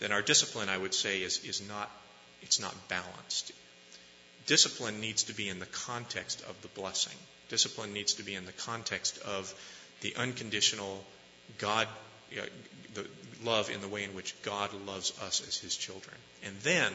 then 0.00 0.12
our 0.12 0.22
discipline, 0.22 0.68
I 0.68 0.76
would 0.76 0.94
say, 0.94 1.22
is, 1.22 1.44
is 1.44 1.66
not, 1.66 1.90
it's 2.42 2.60
not 2.60 2.74
balanced. 2.88 3.52
Discipline 4.46 5.00
needs 5.00 5.24
to 5.24 5.34
be 5.34 5.48
in 5.48 5.60
the 5.60 5.66
context 5.66 6.42
of 6.48 6.60
the 6.62 6.68
blessing. 6.68 7.16
Discipline 7.48 7.92
needs 7.92 8.14
to 8.14 8.22
be 8.22 8.34
in 8.34 8.46
the 8.46 8.52
context 8.52 9.18
of 9.22 9.52
the 10.00 10.14
unconditional 10.16 11.04
God, 11.58 11.86
you 12.30 12.38
know, 12.38 12.46
the 12.94 13.06
love 13.44 13.70
in 13.70 13.80
the 13.80 13.88
way 13.88 14.04
in 14.04 14.14
which 14.14 14.40
God 14.42 14.70
loves 14.86 15.12
us 15.22 15.46
as 15.46 15.56
His 15.56 15.76
children. 15.76 16.16
And 16.44 16.56
then 16.60 16.92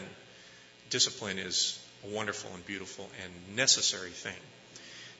discipline 0.89 1.39
is 1.39 1.79
a 2.03 2.13
wonderful 2.13 2.51
and 2.53 2.65
beautiful 2.65 3.09
and 3.23 3.55
necessary 3.55 4.11
thing. 4.11 4.33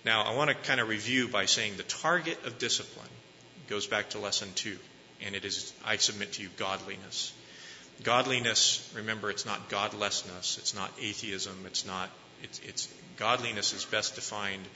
Now, 0.03 0.23
I 0.23 0.35
want 0.35 0.49
to 0.49 0.55
kind 0.55 0.79
of 0.79 0.88
review 0.88 1.27
by 1.27 1.45
saying 1.45 1.77
the 1.77 1.83
target 1.83 2.45
of 2.45 2.59
discipline 2.59 3.09
goes 3.67 3.88
back 3.88 4.11
to 4.11 4.19
lesson 4.19 4.49
two, 4.53 4.77
and 5.21 5.33
it 5.35 5.45
is, 5.45 5.73
I 5.83 5.97
submit 5.97 6.33
to 6.33 6.43
you, 6.43 6.49
godliness. 6.57 7.33
Godliness, 8.03 8.91
remember, 8.95 9.29
it's 9.31 9.45
not 9.45 9.69
godlessness, 9.69 10.57
it's 10.59 10.75
not 10.75 10.91
atheism, 11.01 11.55
it's 11.65 11.85
not, 11.85 12.09
it's, 12.43 12.59
it's 12.59 12.88
godliness 13.17 13.73
is 13.73 13.85
best 13.85 14.15
defined, 14.15 14.67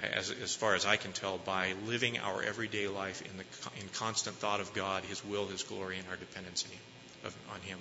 as, 0.00 0.30
as 0.30 0.54
far 0.54 0.74
as 0.74 0.86
I 0.86 0.96
can 0.96 1.12
tell, 1.12 1.38
by 1.38 1.74
living 1.86 2.18
our 2.18 2.42
everyday 2.42 2.88
life 2.88 3.22
in, 3.22 3.36
the, 3.36 3.44
in 3.80 3.88
constant 3.94 4.36
thought 4.36 4.60
of 4.60 4.72
God, 4.72 5.04
His 5.04 5.24
will, 5.24 5.46
His 5.46 5.62
glory, 5.62 5.98
and 5.98 6.06
our 6.08 6.16
dependence 6.16 6.64
of, 7.24 7.36
on 7.52 7.60
Him. 7.60 7.78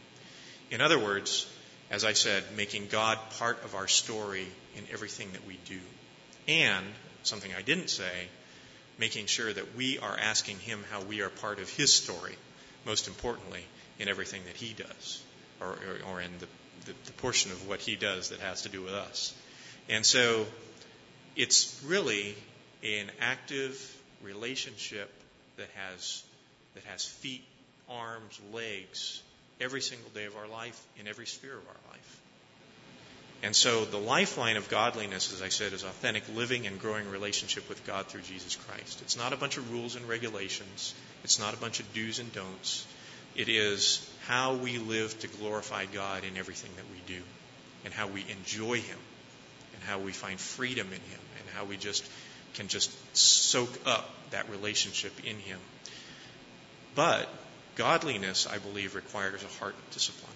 In 0.71 0.81
other 0.81 0.99
words, 0.99 1.47
as 1.91 2.03
I 2.03 2.13
said, 2.13 2.43
making 2.55 2.87
God 2.87 3.17
part 3.37 3.63
of 3.63 3.75
our 3.75 3.87
story 3.87 4.47
in 4.75 4.83
everything 4.91 5.31
that 5.33 5.45
we 5.47 5.59
do. 5.65 5.79
And, 6.47 6.85
something 7.23 7.51
I 7.57 7.61
didn't 7.61 7.89
say, 7.89 8.27
making 8.97 9.27
sure 9.27 9.51
that 9.51 9.75
we 9.75 9.99
are 9.99 10.17
asking 10.17 10.57
Him 10.57 10.83
how 10.91 11.01
we 11.03 11.21
are 11.21 11.29
part 11.29 11.59
of 11.59 11.69
His 11.69 11.93
story, 11.93 12.35
most 12.85 13.07
importantly, 13.07 13.63
in 13.99 14.09
everything 14.09 14.41
that 14.45 14.55
He 14.55 14.73
does, 14.73 15.23
or, 15.61 15.67
or, 15.67 16.13
or 16.13 16.21
in 16.21 16.31
the, 16.39 16.47
the, 16.85 16.97
the 17.05 17.13
portion 17.13 17.51
of 17.51 17.67
what 17.67 17.79
He 17.79 17.95
does 17.95 18.29
that 18.29 18.39
has 18.39 18.63
to 18.63 18.69
do 18.69 18.81
with 18.81 18.93
us. 18.93 19.33
And 19.89 20.05
so 20.05 20.45
it's 21.37 21.81
really 21.85 22.35
an 22.83 23.09
active 23.19 23.79
relationship 24.21 25.11
that 25.57 25.69
has, 25.75 26.23
that 26.75 26.83
has 26.85 27.05
feet, 27.05 27.43
arms, 27.89 28.39
legs, 28.51 29.21
every 29.61 29.81
single 29.81 30.09
day 30.09 30.25
of 30.25 30.35
our 30.35 30.47
life, 30.47 30.79
in 30.99 31.07
every 31.07 31.25
sphere 31.25 31.53
of 31.53 31.67
our 31.67 31.91
life. 31.91 32.19
And 33.43 33.55
so 33.55 33.85
the 33.85 33.97
lifeline 33.97 34.57
of 34.57 34.67
godliness, 34.67 35.31
as 35.31 35.43
I 35.43 35.49
said, 35.49 35.73
is 35.73 35.83
authentic 35.83 36.23
living 36.35 36.65
and 36.65 36.79
growing 36.79 37.09
relationship 37.09 37.69
with 37.69 37.85
God 37.85 38.07
through 38.07 38.21
Jesus 38.21 38.55
Christ. 38.55 39.01
It's 39.03 39.15
not 39.15 39.31
a 39.31 39.37
bunch 39.37 39.57
of 39.57 39.71
rules 39.71 39.95
and 39.95 40.09
regulations. 40.09 40.95
It's 41.23 41.39
not 41.39 41.53
a 41.53 41.57
bunch 41.57 41.79
of 41.79 41.93
do's 41.93 42.17
and 42.17 42.33
don'ts. 42.33 42.85
It 43.35 43.49
is 43.49 44.09
how 44.25 44.55
we 44.55 44.79
live 44.79 45.17
to 45.19 45.27
glorify 45.27 45.85
God 45.85 46.23
in 46.23 46.35
everything 46.37 46.71
that 46.77 46.85
we 46.91 47.15
do, 47.15 47.21
and 47.85 47.93
how 47.93 48.07
we 48.07 48.25
enjoy 48.29 48.81
Him, 48.81 48.97
and 49.75 49.83
how 49.83 49.99
we 49.99 50.11
find 50.11 50.39
freedom 50.39 50.87
in 50.87 50.93
Him, 50.93 51.19
how 51.57 51.65
we 51.65 51.77
just 51.77 52.05
can 52.53 52.67
just 52.67 52.91
soak 53.15 53.69
up 53.85 54.09
that 54.31 54.49
relationship 54.49 55.13
in 55.25 55.37
Him. 55.37 55.59
But 56.95 57.27
godliness, 57.75 58.47
I 58.47 58.57
believe, 58.57 58.95
requires 58.95 59.43
a 59.43 59.47
heart 59.59 59.75
of 59.75 59.91
discipline. 59.91 60.33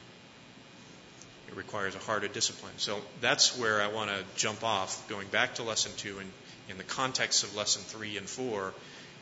It 1.47 1.57
requires 1.57 1.95
a 1.95 1.99
heart 1.99 2.23
of 2.23 2.33
discipline. 2.33 2.73
So 2.77 2.99
that's 3.19 3.57
where 3.57 3.81
I 3.81 3.87
want 3.87 4.09
to 4.09 4.23
jump 4.35 4.63
off, 4.63 5.07
going 5.09 5.27
back 5.27 5.55
to 5.55 5.63
lesson 5.63 5.91
two 5.97 6.19
and 6.19 6.31
in 6.69 6.77
the 6.77 6.83
context 6.83 7.43
of 7.43 7.55
lesson 7.55 7.81
three 7.81 8.17
and 8.17 8.27
four, 8.27 8.73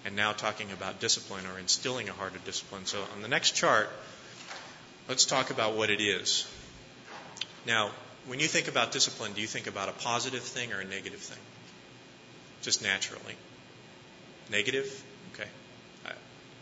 and 0.05 0.15
now 0.15 0.33
talking 0.33 0.71
about 0.71 0.99
discipline 0.99 1.45
or 1.47 1.57
instilling 1.59 2.07
a 2.07 2.13
heart 2.13 2.35
of 2.35 2.45
discipline. 2.45 2.85
So 2.85 2.99
on 3.15 3.21
the 3.21 3.27
next 3.27 3.55
chart, 3.55 3.89
let's 5.07 5.25
talk 5.25 5.49
about 5.49 5.75
what 5.75 5.89
it 5.89 6.01
is. 6.01 6.47
Now, 7.65 7.91
when 8.27 8.39
you 8.39 8.47
think 8.47 8.67
about 8.67 8.91
discipline, 8.91 9.33
do 9.33 9.41
you 9.41 9.47
think 9.47 9.67
about 9.67 9.89
a 9.89 9.93
positive 9.93 10.43
thing 10.43 10.71
or 10.71 10.79
a 10.79 10.85
negative 10.85 11.19
thing? 11.19 11.39
Just 12.69 12.83
naturally. 12.83 13.35
Negative? 14.51 15.03
Okay. 15.33 15.49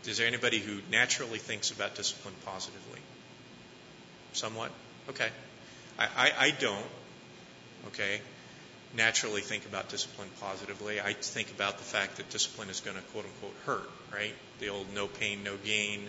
Is 0.05 0.17
there 0.17 0.25
anybody 0.25 0.57
who 0.57 0.79
naturally 0.89 1.37
thinks 1.37 1.69
about 1.71 1.95
discipline 1.95 2.33
positively? 2.45 3.01
Somewhat? 4.31 4.71
Okay. 5.09 5.27
I, 5.99 6.05
I, 6.05 6.31
I 6.45 6.51
don't, 6.51 6.85
okay, 7.87 8.21
naturally 8.95 9.41
think 9.41 9.65
about 9.65 9.89
discipline 9.89 10.29
positively. 10.39 11.01
I 11.01 11.11
think 11.11 11.51
about 11.51 11.77
the 11.77 11.83
fact 11.83 12.15
that 12.15 12.29
discipline 12.29 12.69
is 12.69 12.79
going 12.79 12.95
to 12.95 13.03
quote 13.11 13.25
unquote 13.25 13.55
hurt, 13.65 13.91
right? 14.13 14.33
The 14.61 14.69
old 14.69 14.87
no 14.95 15.07
pain, 15.07 15.43
no 15.43 15.57
gain. 15.57 16.07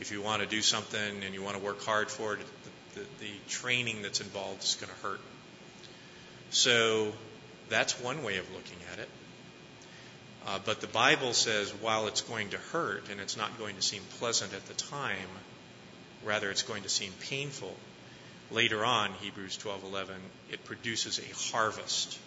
If 0.00 0.12
you 0.12 0.22
want 0.22 0.40
to 0.40 0.48
do 0.48 0.62
something 0.62 1.22
and 1.22 1.34
you 1.34 1.42
want 1.42 1.58
to 1.58 1.62
work 1.62 1.84
hard 1.84 2.10
for 2.10 2.32
it, 2.32 2.40
the, 2.94 3.00
the, 3.00 3.06
the 3.20 3.32
training 3.50 4.00
that's 4.00 4.22
involved 4.22 4.62
is 4.62 4.76
going 4.76 4.94
to 4.94 5.06
hurt. 5.06 5.20
So 6.48 7.12
that's 7.68 8.00
one 8.00 8.22
way 8.22 8.38
of 8.38 8.50
looking 8.52 8.78
at 8.92 8.98
it. 9.00 9.08
Uh, 10.46 10.58
but 10.64 10.80
the 10.80 10.86
Bible 10.86 11.32
says 11.32 11.70
while 11.80 12.06
it's 12.06 12.20
going 12.20 12.50
to 12.50 12.58
hurt 12.58 13.08
and 13.10 13.20
it's 13.20 13.36
not 13.36 13.58
going 13.58 13.76
to 13.76 13.82
seem 13.82 14.02
pleasant 14.18 14.54
at 14.54 14.64
the 14.66 14.74
time, 14.74 15.28
rather 16.24 16.50
it's 16.50 16.62
going 16.62 16.84
to 16.84 16.88
seem 16.88 17.12
painful 17.20 17.74
Later 18.50 18.84
on, 18.84 19.12
Hebrews 19.14 19.58
12:11, 19.58 20.14
it 20.50 20.64
produces 20.64 21.18
a 21.18 21.52
harvest. 21.52 22.18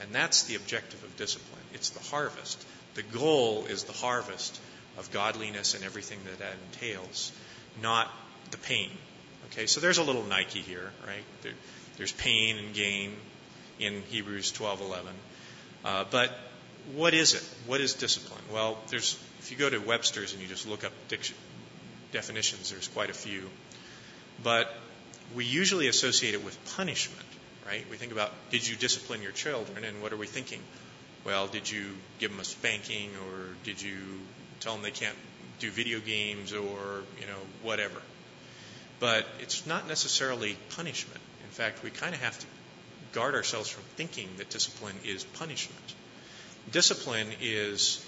And 0.00 0.12
that's 0.12 0.42
the 0.42 0.56
objective 0.56 1.02
of 1.04 1.16
discipline. 1.16 1.62
It's 1.72 1.90
the 1.90 2.00
harvest. 2.00 2.62
The 2.94 3.02
goal 3.02 3.64
is 3.66 3.84
the 3.84 3.92
harvest 3.92 4.60
of 4.98 5.10
godliness 5.10 5.74
and 5.74 5.84
everything 5.84 6.18
that 6.24 6.38
that 6.40 6.54
entails, 6.72 7.32
not 7.80 8.10
the 8.50 8.58
pain 8.58 8.90
Okay, 9.52 9.66
so 9.66 9.80
there's 9.80 9.98
a 9.98 10.02
little 10.02 10.24
Nike 10.24 10.60
here, 10.60 10.90
right? 11.06 11.22
There, 11.42 11.52
there's 11.96 12.12
pain 12.12 12.56
and 12.56 12.74
gain 12.74 13.14
in 13.78 14.02
Hebrews 14.08 14.52
12:11. 14.52 15.12
Uh, 15.84 16.04
but 16.10 16.36
what 16.92 17.14
is 17.14 17.34
it? 17.34 17.42
What 17.66 17.80
is 17.80 17.94
discipline? 17.94 18.42
Well, 18.52 18.78
there's 18.88 19.18
if 19.38 19.50
you 19.50 19.56
go 19.56 19.68
to 19.68 19.78
Webster's 19.78 20.32
and 20.32 20.42
you 20.42 20.48
just 20.48 20.68
look 20.68 20.84
up 20.84 20.92
diction, 21.08 21.36
definitions, 22.12 22.70
there's 22.70 22.88
quite 22.88 23.10
a 23.10 23.14
few. 23.14 23.48
But 24.42 24.72
we 25.34 25.44
usually 25.44 25.88
associate 25.88 26.34
it 26.34 26.44
with 26.44 26.58
punishment, 26.76 27.26
right? 27.66 27.84
We 27.90 27.96
think 27.96 28.12
about 28.12 28.32
did 28.50 28.66
you 28.66 28.76
discipline 28.76 29.22
your 29.22 29.32
children, 29.32 29.84
and 29.84 30.02
what 30.02 30.12
are 30.12 30.16
we 30.16 30.26
thinking? 30.26 30.60
Well, 31.24 31.46
did 31.46 31.70
you 31.70 31.86
give 32.18 32.30
them 32.30 32.40
a 32.40 32.44
spanking, 32.44 33.10
or 33.16 33.54
did 33.64 33.80
you 33.80 33.96
tell 34.60 34.74
them 34.74 34.82
they 34.82 34.90
can't 34.90 35.16
do 35.58 35.70
video 35.70 36.00
games, 36.00 36.52
or 36.52 37.02
you 37.20 37.26
know 37.26 37.40
whatever? 37.62 38.00
But 39.00 39.26
it's 39.40 39.66
not 39.66 39.88
necessarily 39.88 40.56
punishment. 40.70 41.20
In 41.42 41.50
fact, 41.50 41.82
we 41.82 41.90
kind 41.90 42.14
of 42.14 42.22
have 42.22 42.38
to 42.38 42.46
guard 43.12 43.34
ourselves 43.34 43.68
from 43.68 43.84
thinking 43.96 44.28
that 44.38 44.50
discipline 44.50 44.96
is 45.04 45.24
punishment. 45.24 45.94
Discipline 46.70 47.28
is 47.40 48.04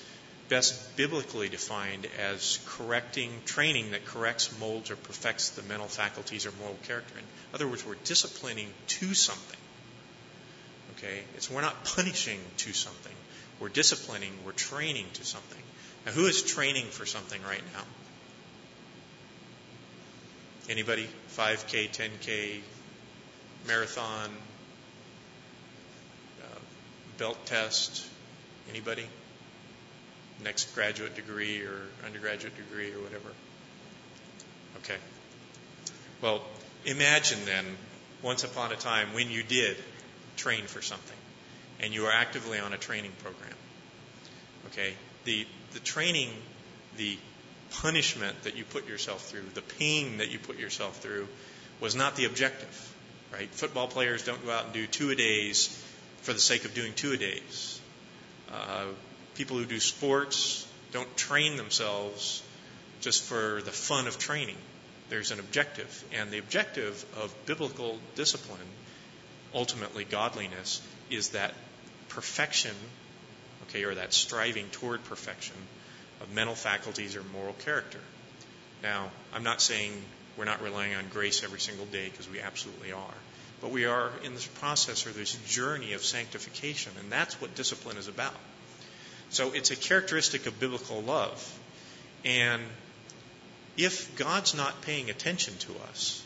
best 0.48 0.96
biblically 0.96 1.48
defined 1.48 2.06
as 2.18 2.58
correcting, 2.66 3.30
training 3.44 3.90
that 3.90 4.04
corrects, 4.06 4.58
molds, 4.58 4.90
or 4.90 4.96
perfects 4.96 5.50
the 5.50 5.62
mental 5.62 5.88
faculties 5.88 6.46
or 6.46 6.52
moral 6.60 6.78
character. 6.84 7.18
In 7.18 7.24
other 7.54 7.66
words, 7.66 7.84
we're 7.84 7.96
disciplining 8.04 8.68
to 8.88 9.14
something. 9.14 9.58
Okay? 10.96 11.22
It's 11.34 11.50
we're 11.50 11.60
not 11.62 11.84
punishing 11.84 12.40
to 12.58 12.72
something. 12.72 13.12
We're 13.60 13.68
disciplining, 13.68 14.32
we're 14.44 14.52
training 14.52 15.06
to 15.14 15.24
something. 15.24 15.62
Now 16.04 16.12
who 16.12 16.26
is 16.26 16.42
training 16.42 16.86
for 16.86 17.06
something 17.06 17.40
right 17.42 17.62
now? 17.74 17.82
Anybody? 20.68 21.08
5K, 21.36 21.90
10K, 21.90 22.60
marathon, 23.66 24.30
uh, 26.42 26.58
belt 27.18 27.38
test? 27.46 28.04
Anybody? 28.70 29.06
Next 30.42 30.74
graduate 30.74 31.14
degree 31.14 31.62
or 31.62 31.80
undergraduate 32.04 32.54
degree 32.56 32.92
or 32.92 33.00
whatever? 33.00 33.28
Okay. 34.78 34.96
Well, 36.20 36.42
imagine 36.84 37.38
then, 37.44 37.64
once 38.22 38.44
upon 38.44 38.72
a 38.72 38.76
time, 38.76 39.14
when 39.14 39.30
you 39.30 39.42
did 39.42 39.76
train 40.36 40.66
for 40.66 40.82
something 40.82 41.16
and 41.80 41.92
you 41.92 42.06
are 42.06 42.12
actively 42.12 42.58
on 42.58 42.72
a 42.72 42.78
training 42.78 43.12
program. 43.22 43.52
Okay? 44.66 44.94
The, 45.24 45.46
the 45.72 45.80
training, 45.80 46.30
the 46.96 47.18
punishment 47.70 48.42
that 48.44 48.56
you 48.56 48.64
put 48.64 48.88
yourself 48.88 49.22
through, 49.26 49.44
the 49.54 49.62
pain 49.62 50.18
that 50.18 50.30
you 50.30 50.38
put 50.38 50.58
yourself 50.58 50.98
through, 50.98 51.28
was 51.80 51.94
not 51.94 52.16
the 52.16 52.24
objective. 52.24 52.94
Right? 53.32 53.50
Football 53.50 53.88
players 53.88 54.24
don't 54.24 54.44
go 54.44 54.52
out 54.52 54.64
and 54.64 54.72
do 54.72 54.86
two 54.86 55.10
a 55.10 55.14
days 55.14 55.66
for 56.22 56.32
the 56.32 56.40
sake 56.40 56.64
of 56.64 56.74
doing 56.74 56.92
two 56.94 57.12
a 57.12 57.16
days. 57.16 57.80
Uh, 58.52 58.86
people 59.34 59.56
who 59.56 59.64
do 59.64 59.80
sports 59.80 60.66
don't 60.92 61.16
train 61.16 61.56
themselves 61.56 62.42
just 63.00 63.22
for 63.24 63.60
the 63.62 63.70
fun 63.70 64.06
of 64.06 64.18
training. 64.18 64.56
There's 65.08 65.30
an 65.30 65.38
objective, 65.38 66.04
and 66.12 66.30
the 66.30 66.38
objective 66.38 67.04
of 67.16 67.34
biblical 67.46 67.98
discipline, 68.14 68.58
ultimately 69.54 70.04
godliness, 70.04 70.80
is 71.10 71.30
that 71.30 71.54
perfection, 72.08 72.74
okay, 73.68 73.84
or 73.84 73.94
that 73.94 74.12
striving 74.12 74.68
toward 74.70 75.04
perfection 75.04 75.56
of 76.20 76.32
mental 76.34 76.54
faculties 76.54 77.14
or 77.14 77.22
moral 77.22 77.52
character. 77.52 78.00
Now, 78.82 79.10
I'm 79.34 79.44
not 79.44 79.60
saying 79.60 79.92
we're 80.36 80.44
not 80.44 80.62
relying 80.62 80.94
on 80.94 81.04
grace 81.12 81.44
every 81.44 81.60
single 81.60 81.86
day 81.86 82.08
because 82.08 82.28
we 82.28 82.40
absolutely 82.40 82.92
are. 82.92 83.14
But 83.66 83.72
we 83.72 83.84
are 83.84 84.12
in 84.22 84.32
this 84.32 84.46
process 84.46 85.08
or 85.08 85.10
this 85.10 85.34
journey 85.48 85.94
of 85.94 86.04
sanctification, 86.04 86.92
and 87.00 87.10
that's 87.10 87.40
what 87.40 87.56
discipline 87.56 87.96
is 87.96 88.06
about. 88.06 88.36
So 89.30 89.50
it's 89.54 89.72
a 89.72 89.74
characteristic 89.76 90.46
of 90.46 90.60
biblical 90.60 91.02
love. 91.02 91.58
And 92.24 92.62
if 93.76 94.14
God's 94.14 94.54
not 94.54 94.82
paying 94.82 95.10
attention 95.10 95.58
to 95.58 95.72
us, 95.88 96.22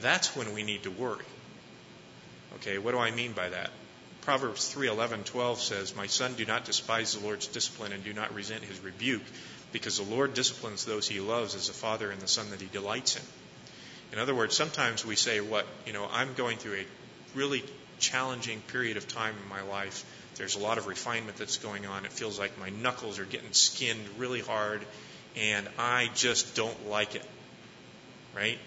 that's 0.00 0.34
when 0.34 0.52
we 0.52 0.64
need 0.64 0.82
to 0.82 0.90
worry. 0.90 1.24
Okay, 2.56 2.78
what 2.78 2.90
do 2.90 2.98
I 2.98 3.12
mean 3.12 3.30
by 3.30 3.50
that? 3.50 3.70
Proverbs 4.22 4.74
3:11, 4.74 5.22
12 5.22 5.62
says, 5.62 5.94
"My 5.94 6.08
son, 6.08 6.34
do 6.34 6.44
not 6.44 6.64
despise 6.64 7.12
the 7.12 7.20
Lord's 7.20 7.46
discipline 7.46 7.92
and 7.92 8.02
do 8.02 8.12
not 8.12 8.34
resent 8.34 8.64
his 8.64 8.80
rebuke, 8.80 9.22
because 9.70 9.98
the 9.98 10.02
Lord 10.02 10.34
disciplines 10.34 10.84
those 10.84 11.06
he 11.06 11.20
loves 11.20 11.54
as 11.54 11.68
a 11.68 11.72
father 11.72 12.10
and 12.10 12.20
the 12.20 12.26
son 12.26 12.50
that 12.50 12.60
he 12.60 12.66
delights 12.66 13.14
in." 13.14 13.22
In 14.12 14.18
other 14.18 14.34
words, 14.34 14.56
sometimes 14.56 15.04
we 15.04 15.16
say, 15.16 15.40
"What, 15.40 15.66
you 15.86 15.92
know, 15.92 16.08
I'm 16.10 16.34
going 16.34 16.58
through 16.58 16.80
a 16.80 16.86
really 17.34 17.64
challenging 17.98 18.60
period 18.62 18.96
of 18.96 19.06
time 19.06 19.36
in 19.40 19.48
my 19.48 19.62
life. 19.62 20.04
There's 20.36 20.56
a 20.56 20.58
lot 20.58 20.78
of 20.78 20.86
refinement 20.86 21.36
that's 21.36 21.58
going 21.58 21.86
on. 21.86 22.04
It 22.04 22.12
feels 22.12 22.38
like 22.38 22.58
my 22.58 22.70
knuckles 22.70 23.18
are 23.18 23.24
getting 23.24 23.52
skinned 23.52 24.00
really 24.18 24.40
hard, 24.40 24.84
and 25.36 25.68
I 25.78 26.10
just 26.14 26.54
don't 26.54 26.88
like 26.88 27.14
it." 27.14 27.24
Right? 28.34 28.58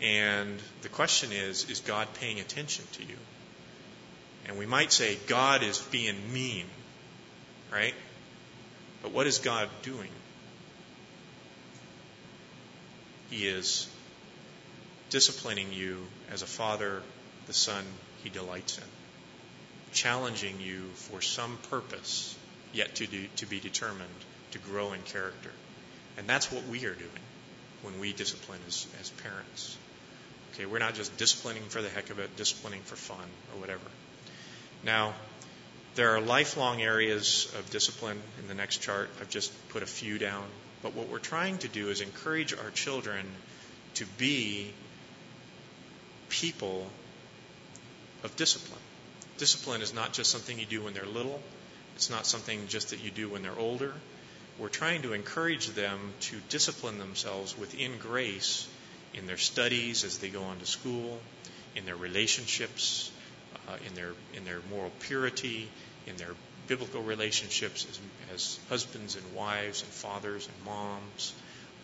And 0.00 0.58
the 0.82 0.88
question 0.88 1.32
is, 1.32 1.68
is 1.68 1.80
God 1.80 2.08
paying 2.14 2.40
attention 2.40 2.84
to 2.92 3.02
you? 3.02 3.16
And 4.46 4.58
we 4.58 4.66
might 4.66 4.92
say, 4.92 5.16
God 5.26 5.62
is 5.62 5.78
being 5.78 6.32
mean, 6.32 6.64
right? 7.70 7.94
But 9.02 9.12
what 9.12 9.26
is 9.26 9.38
God 9.38 9.68
doing? 9.82 10.10
He 13.30 13.46
is 13.46 13.88
disciplining 15.10 15.72
you 15.72 15.98
as 16.32 16.42
a 16.42 16.46
father, 16.46 17.02
the 17.46 17.52
son 17.52 17.84
he 18.22 18.28
delights 18.28 18.78
in, 18.78 18.84
challenging 19.92 20.60
you 20.60 20.82
for 20.94 21.20
some 21.20 21.56
purpose 21.70 22.36
yet 22.72 22.96
to, 22.96 23.06
do, 23.06 23.26
to 23.36 23.46
be 23.46 23.60
determined 23.60 24.08
to 24.52 24.58
grow 24.58 24.92
in 24.92 25.02
character. 25.02 25.50
And 26.18 26.28
that's 26.28 26.50
what 26.50 26.66
we 26.66 26.84
are 26.86 26.94
doing 26.94 27.10
when 27.82 27.98
we 28.00 28.12
discipline 28.12 28.60
as, 28.66 28.86
as 29.00 29.10
parents. 29.10 29.76
Okay, 30.54 30.66
we're 30.66 30.78
not 30.78 30.94
just 30.94 31.16
disciplining 31.16 31.62
for 31.62 31.80
the 31.80 31.88
heck 31.88 32.10
of 32.10 32.18
it, 32.18 32.36
disciplining 32.36 32.82
for 32.82 32.96
fun 32.96 33.26
or 33.54 33.60
whatever. 33.60 33.86
Now, 34.84 35.14
there 35.94 36.10
are 36.10 36.20
lifelong 36.20 36.82
areas 36.82 37.52
of 37.58 37.70
discipline 37.70 38.20
in 38.40 38.48
the 38.48 38.54
next 38.54 38.78
chart. 38.78 39.10
I've 39.20 39.30
just 39.30 39.52
put 39.70 39.82
a 39.82 39.86
few 39.86 40.18
down. 40.18 40.44
But 40.82 40.94
what 40.94 41.08
we're 41.08 41.18
trying 41.18 41.58
to 41.58 41.68
do 41.68 41.88
is 41.88 42.00
encourage 42.00 42.54
our 42.54 42.70
children 42.70 43.26
to 43.94 44.06
be 44.18 44.72
people 46.28 46.86
of 48.24 48.34
discipline. 48.36 48.80
Discipline 49.38 49.82
is 49.82 49.94
not 49.94 50.12
just 50.12 50.30
something 50.30 50.58
you 50.58 50.66
do 50.66 50.82
when 50.82 50.94
they're 50.94 51.06
little, 51.06 51.40
it's 51.96 52.10
not 52.10 52.26
something 52.26 52.66
just 52.68 52.90
that 52.90 53.00
you 53.00 53.10
do 53.10 53.28
when 53.28 53.42
they're 53.42 53.58
older. 53.58 53.92
We're 54.58 54.68
trying 54.68 55.02
to 55.02 55.12
encourage 55.12 55.68
them 55.68 55.98
to 56.20 56.36
discipline 56.48 56.98
themselves 56.98 57.58
within 57.58 57.98
grace 57.98 58.68
in 59.14 59.26
their 59.26 59.38
studies 59.38 60.04
as 60.04 60.18
they 60.18 60.28
go 60.28 60.42
on 60.44 60.58
to 60.58 60.66
school, 60.66 61.18
in 61.74 61.86
their 61.86 61.96
relationships, 61.96 63.10
uh, 63.68 63.76
in 63.86 63.94
their 63.94 64.12
in 64.34 64.44
their 64.44 64.60
moral 64.70 64.92
purity, 65.00 65.68
in 66.06 66.16
their 66.16 66.34
biblical 66.70 67.02
relationships 67.02 67.84
as, 67.90 68.00
as 68.32 68.60
husbands 68.68 69.16
and 69.16 69.34
wives 69.34 69.82
and 69.82 69.90
fathers 69.90 70.46
and 70.46 70.64
moms, 70.64 71.34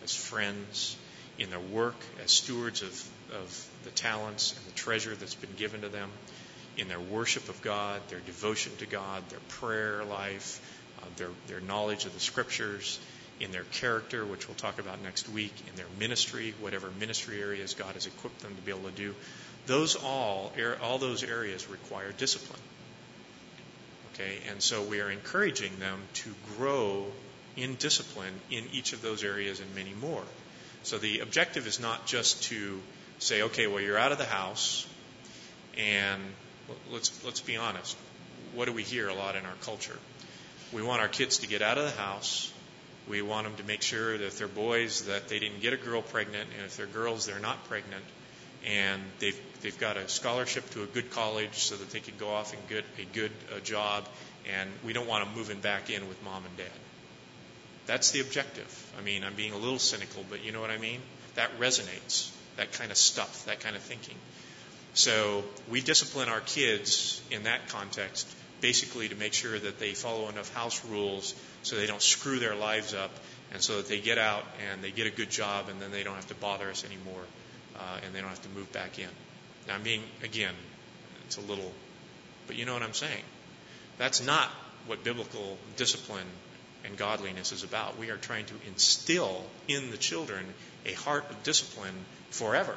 as 0.01 0.15
friends, 0.15 0.95
in 1.37 1.49
their 1.49 1.59
work 1.59 1.97
as 2.23 2.31
stewards 2.31 2.81
of, 2.81 3.09
of 3.35 3.67
the 3.83 3.89
talents 3.89 4.55
and 4.55 4.65
the 4.65 4.77
treasure 4.77 5.13
that's 5.13 5.35
been 5.35 5.53
given 5.57 5.81
to 5.81 5.89
them, 5.89 6.09
in 6.77 6.87
their 6.87 7.01
worship 7.01 7.49
of 7.49 7.61
God, 7.61 7.99
their 8.07 8.21
devotion 8.21 8.71
to 8.77 8.85
God, 8.85 9.27
their 9.29 9.41
prayer 9.49 10.05
life, 10.05 10.61
uh, 11.01 11.05
their, 11.17 11.29
their 11.47 11.59
knowledge 11.59 12.05
of 12.05 12.13
the 12.13 12.21
scriptures, 12.21 12.97
in 13.41 13.51
their 13.51 13.65
character, 13.65 14.25
which 14.25 14.47
we'll 14.47 14.55
talk 14.55 14.79
about 14.79 15.03
next 15.03 15.27
week, 15.27 15.53
in 15.69 15.75
their 15.75 15.85
ministry, 15.99 16.53
whatever 16.61 16.89
ministry 16.97 17.41
areas 17.41 17.73
God 17.73 17.93
has 17.95 18.05
equipped 18.05 18.39
them 18.39 18.55
to 18.55 18.61
be 18.61 18.71
able 18.71 18.89
to 18.89 18.95
do. 18.95 19.13
Those 19.65 19.97
all, 19.97 20.53
all 20.81 20.97
those 20.97 21.25
areas 21.25 21.69
require 21.69 22.13
discipline. 22.13 22.61
Okay, 24.19 24.39
and 24.49 24.61
so 24.61 24.81
we 24.81 24.99
are 24.99 25.11
encouraging 25.11 25.77
them 25.79 25.99
to 26.15 26.33
grow 26.57 27.05
in 27.55 27.75
discipline 27.75 28.33
in 28.49 28.65
each 28.73 28.93
of 28.93 29.01
those 29.01 29.23
areas 29.23 29.59
and 29.59 29.75
many 29.75 29.93
more. 29.93 30.23
So 30.83 30.97
the 30.97 31.19
objective 31.19 31.67
is 31.67 31.79
not 31.79 32.07
just 32.07 32.43
to 32.43 32.79
say, 33.19 33.43
okay, 33.43 33.67
well 33.67 33.81
you're 33.81 33.97
out 33.97 34.11
of 34.11 34.17
the 34.17 34.25
house, 34.25 34.87
and 35.77 36.21
let's 36.91 37.23
let's 37.23 37.41
be 37.41 37.57
honest. 37.57 37.95
What 38.53 38.65
do 38.65 38.73
we 38.73 38.83
hear 38.83 39.07
a 39.07 39.13
lot 39.13 39.35
in 39.35 39.45
our 39.45 39.55
culture? 39.61 39.97
We 40.73 40.81
want 40.81 41.01
our 41.01 41.07
kids 41.07 41.39
to 41.39 41.47
get 41.47 41.61
out 41.61 41.77
of 41.77 41.83
the 41.83 42.01
house 42.01 42.51
we 43.07 43.21
want 43.21 43.45
them 43.47 43.55
to 43.55 43.63
make 43.63 43.81
sure 43.81 44.17
that 44.17 44.25
if 44.25 44.37
they're 44.37 44.47
boys, 44.47 45.03
that 45.03 45.29
they 45.29 45.39
didn't 45.39 45.61
get 45.61 45.73
a 45.73 45.77
girl 45.77 46.01
pregnant, 46.01 46.49
and 46.55 46.65
if 46.65 46.75
they're 46.75 46.85
girls, 46.85 47.25
they're 47.25 47.39
not 47.39 47.63
pregnant, 47.65 48.03
and 48.65 49.01
they've 49.19 49.39
they've 49.61 49.79
got 49.79 49.97
a 49.97 50.07
scholarship 50.07 50.69
to 50.71 50.83
a 50.83 50.85
good 50.85 51.11
college 51.11 51.55
so 51.55 51.75
that 51.75 51.89
they 51.91 51.99
can 51.99 52.13
go 52.17 52.29
off 52.29 52.53
and 52.53 52.67
get 52.69 52.85
a 52.99 53.05
good 53.13 53.31
uh, 53.55 53.59
job, 53.59 54.07
and 54.57 54.69
we 54.85 54.93
don't 54.93 55.07
want 55.07 55.25
them 55.25 55.35
moving 55.35 55.59
back 55.59 55.89
in 55.89 56.07
with 56.07 56.21
mom 56.23 56.43
and 56.45 56.57
dad. 56.57 56.79
That's 57.85 58.11
the 58.11 58.19
objective. 58.19 58.93
I 58.99 59.01
mean, 59.01 59.23
I'm 59.23 59.35
being 59.35 59.53
a 59.53 59.57
little 59.57 59.79
cynical, 59.79 60.25
but 60.29 60.43
you 60.43 60.51
know 60.51 60.59
what 60.59 60.71
I 60.71 60.77
mean? 60.77 60.99
that 61.37 61.59
resonates, 61.59 62.31
that 62.57 62.73
kind 62.73 62.91
of 62.91 62.97
stuff, 62.97 63.45
that 63.45 63.59
kind 63.61 63.75
of 63.75 63.81
thinking. 63.81 64.15
So 64.93 65.43
we 65.69 65.81
discipline 65.81 66.29
our 66.29 66.41
kids 66.41 67.21
in 67.31 67.43
that 67.43 67.69
context 67.69 68.27
basically 68.59 69.07
to 69.07 69.15
make 69.15 69.33
sure 69.33 69.57
that 69.57 69.79
they 69.79 69.93
follow 69.93 70.29
enough 70.29 70.51
house 70.55 70.83
rules 70.85 71.35
so 71.61 71.75
they 71.75 71.85
don't 71.85 72.01
screw 72.01 72.39
their 72.39 72.55
lives 72.55 72.95
up 72.95 73.11
and 73.53 73.61
so 73.61 73.77
that 73.77 73.87
they 73.87 73.99
get 73.99 74.17
out 74.17 74.43
and 74.71 74.83
they 74.83 74.89
get 74.89 75.05
a 75.05 75.11
good 75.11 75.29
job 75.29 75.69
and 75.69 75.79
then 75.79 75.91
they 75.91 76.01
don't 76.01 76.15
have 76.15 76.27
to 76.27 76.35
bother 76.35 76.67
us 76.71 76.83
anymore 76.83 77.21
uh, 77.79 77.99
and 78.05 78.13
they 78.13 78.19
don't 78.19 78.29
have 78.29 78.41
to 78.41 78.49
move 78.49 78.71
back 78.71 78.99
in. 78.99 79.09
Now, 79.67 79.75
I'm 79.75 79.83
being, 79.83 80.01
again, 80.23 80.53
it's 81.25 81.37
a 81.37 81.41
little, 81.41 81.71
but 82.47 82.55
you 82.55 82.65
know 82.65 82.73
what 82.73 82.83
I'm 82.83 82.93
saying. 82.93 83.23
That's 83.97 84.25
not 84.25 84.49
what 84.85 85.03
biblical 85.03 85.57
discipline 85.75 86.27
and 86.85 86.97
godliness 86.97 87.51
is 87.51 87.63
about. 87.63 87.97
We 87.97 88.09
are 88.09 88.17
trying 88.17 88.45
to 88.45 88.53
instill 88.67 89.43
in 89.67 89.91
the 89.91 89.97
children 89.97 90.45
a 90.85 90.93
heart 90.93 91.29
of 91.29 91.43
discipline 91.43 91.95
forever. 92.29 92.75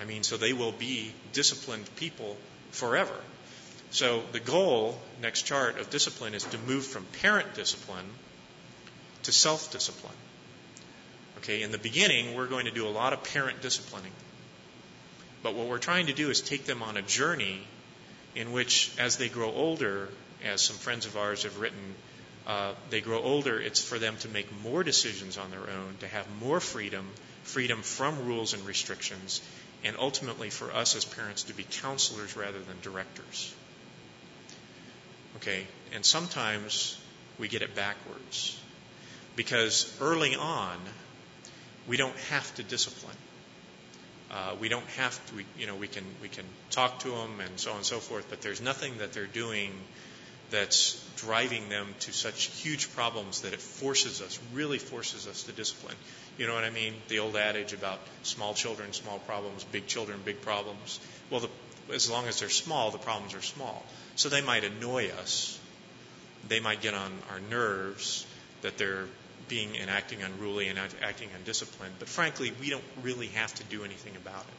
I 0.00 0.04
mean, 0.04 0.22
so 0.22 0.36
they 0.36 0.52
will 0.52 0.72
be 0.72 1.12
disciplined 1.32 1.88
people 1.96 2.36
forever. 2.70 3.14
So 3.90 4.22
the 4.32 4.40
goal, 4.40 4.98
next 5.20 5.42
chart, 5.42 5.78
of 5.78 5.90
discipline 5.90 6.34
is 6.34 6.44
to 6.44 6.58
move 6.58 6.86
from 6.86 7.04
parent 7.20 7.54
discipline 7.54 8.06
to 9.24 9.32
self 9.32 9.70
discipline. 9.70 10.14
Okay, 11.42 11.62
in 11.62 11.72
the 11.72 11.78
beginning, 11.78 12.36
we're 12.36 12.46
going 12.46 12.66
to 12.66 12.70
do 12.70 12.86
a 12.86 12.90
lot 12.90 13.12
of 13.12 13.24
parent 13.24 13.60
disciplining. 13.62 14.12
But 15.42 15.54
what 15.54 15.66
we're 15.66 15.78
trying 15.78 16.06
to 16.06 16.12
do 16.12 16.30
is 16.30 16.40
take 16.40 16.66
them 16.66 16.82
on 16.82 16.96
a 16.96 17.02
journey 17.02 17.60
in 18.36 18.52
which, 18.52 18.92
as 18.96 19.16
they 19.16 19.28
grow 19.28 19.50
older, 19.50 20.08
as 20.44 20.62
some 20.62 20.76
friends 20.76 21.04
of 21.04 21.16
ours 21.16 21.42
have 21.42 21.58
written, 21.58 21.94
uh, 22.46 22.74
they 22.90 23.00
grow 23.00 23.20
older, 23.20 23.60
it's 23.60 23.82
for 23.82 23.98
them 23.98 24.16
to 24.18 24.28
make 24.28 24.46
more 24.62 24.84
decisions 24.84 25.36
on 25.36 25.50
their 25.50 25.60
own, 25.60 25.96
to 25.98 26.08
have 26.08 26.26
more 26.40 26.60
freedom, 26.60 27.08
freedom 27.42 27.82
from 27.82 28.24
rules 28.24 28.54
and 28.54 28.64
restrictions, 28.64 29.40
and 29.82 29.96
ultimately 29.98 30.48
for 30.48 30.72
us 30.72 30.94
as 30.94 31.04
parents 31.04 31.44
to 31.44 31.54
be 31.54 31.64
counselors 31.64 32.36
rather 32.36 32.60
than 32.60 32.76
directors. 32.82 33.52
Okay, 35.36 35.66
and 35.92 36.04
sometimes 36.04 36.98
we 37.38 37.48
get 37.48 37.62
it 37.62 37.74
backwards. 37.74 38.56
Because 39.34 39.96
early 40.00 40.36
on, 40.36 40.78
we 41.88 41.96
don't 41.96 42.16
have 42.30 42.54
to 42.56 42.62
discipline. 42.62 43.16
Uh, 44.30 44.54
we 44.60 44.68
don't 44.68 44.86
have 44.96 45.26
to, 45.26 45.34
we, 45.34 45.46
you 45.58 45.66
know, 45.66 45.76
we 45.76 45.88
can, 45.88 46.04
we 46.22 46.28
can 46.28 46.44
talk 46.70 47.00
to 47.00 47.10
them 47.10 47.40
and 47.40 47.60
so 47.60 47.70
on 47.70 47.78
and 47.78 47.86
so 47.86 47.98
forth, 47.98 48.26
but 48.30 48.40
there's 48.40 48.62
nothing 48.62 48.98
that 48.98 49.12
they're 49.12 49.26
doing 49.26 49.72
that's 50.50 51.02
driving 51.16 51.68
them 51.68 51.94
to 52.00 52.12
such 52.12 52.44
huge 52.44 52.92
problems 52.94 53.42
that 53.42 53.52
it 53.52 53.60
forces 53.60 54.22
us, 54.22 54.38
really 54.54 54.78
forces 54.78 55.26
us 55.26 55.42
to 55.44 55.52
discipline. 55.52 55.96
You 56.38 56.46
know 56.46 56.54
what 56.54 56.64
I 56.64 56.70
mean? 56.70 56.94
The 57.08 57.18
old 57.18 57.36
adage 57.36 57.72
about 57.72 57.98
small 58.22 58.54
children, 58.54 58.92
small 58.92 59.18
problems, 59.18 59.64
big 59.64 59.86
children, 59.86 60.20
big 60.24 60.40
problems. 60.40 61.00
Well, 61.30 61.40
the, 61.40 61.94
as 61.94 62.10
long 62.10 62.26
as 62.26 62.40
they're 62.40 62.48
small, 62.48 62.90
the 62.90 62.98
problems 62.98 63.34
are 63.34 63.42
small. 63.42 63.84
So 64.16 64.28
they 64.28 64.40
might 64.40 64.64
annoy 64.64 65.10
us. 65.20 65.58
They 66.48 66.60
might 66.60 66.80
get 66.80 66.94
on 66.94 67.12
our 67.30 67.40
nerves 67.50 68.26
that 68.62 68.78
they're 68.78 69.06
being 69.48 69.76
and 69.78 69.90
acting 69.90 70.22
unruly 70.22 70.68
and 70.68 70.78
acting 70.78 71.28
undisciplined. 71.36 71.94
But 71.98 72.08
frankly, 72.08 72.52
we 72.60 72.70
don't 72.70 72.84
really 73.02 73.28
have 73.28 73.54
to 73.54 73.64
do 73.64 73.84
anything 73.84 74.16
about 74.16 74.42
it. 74.42 74.54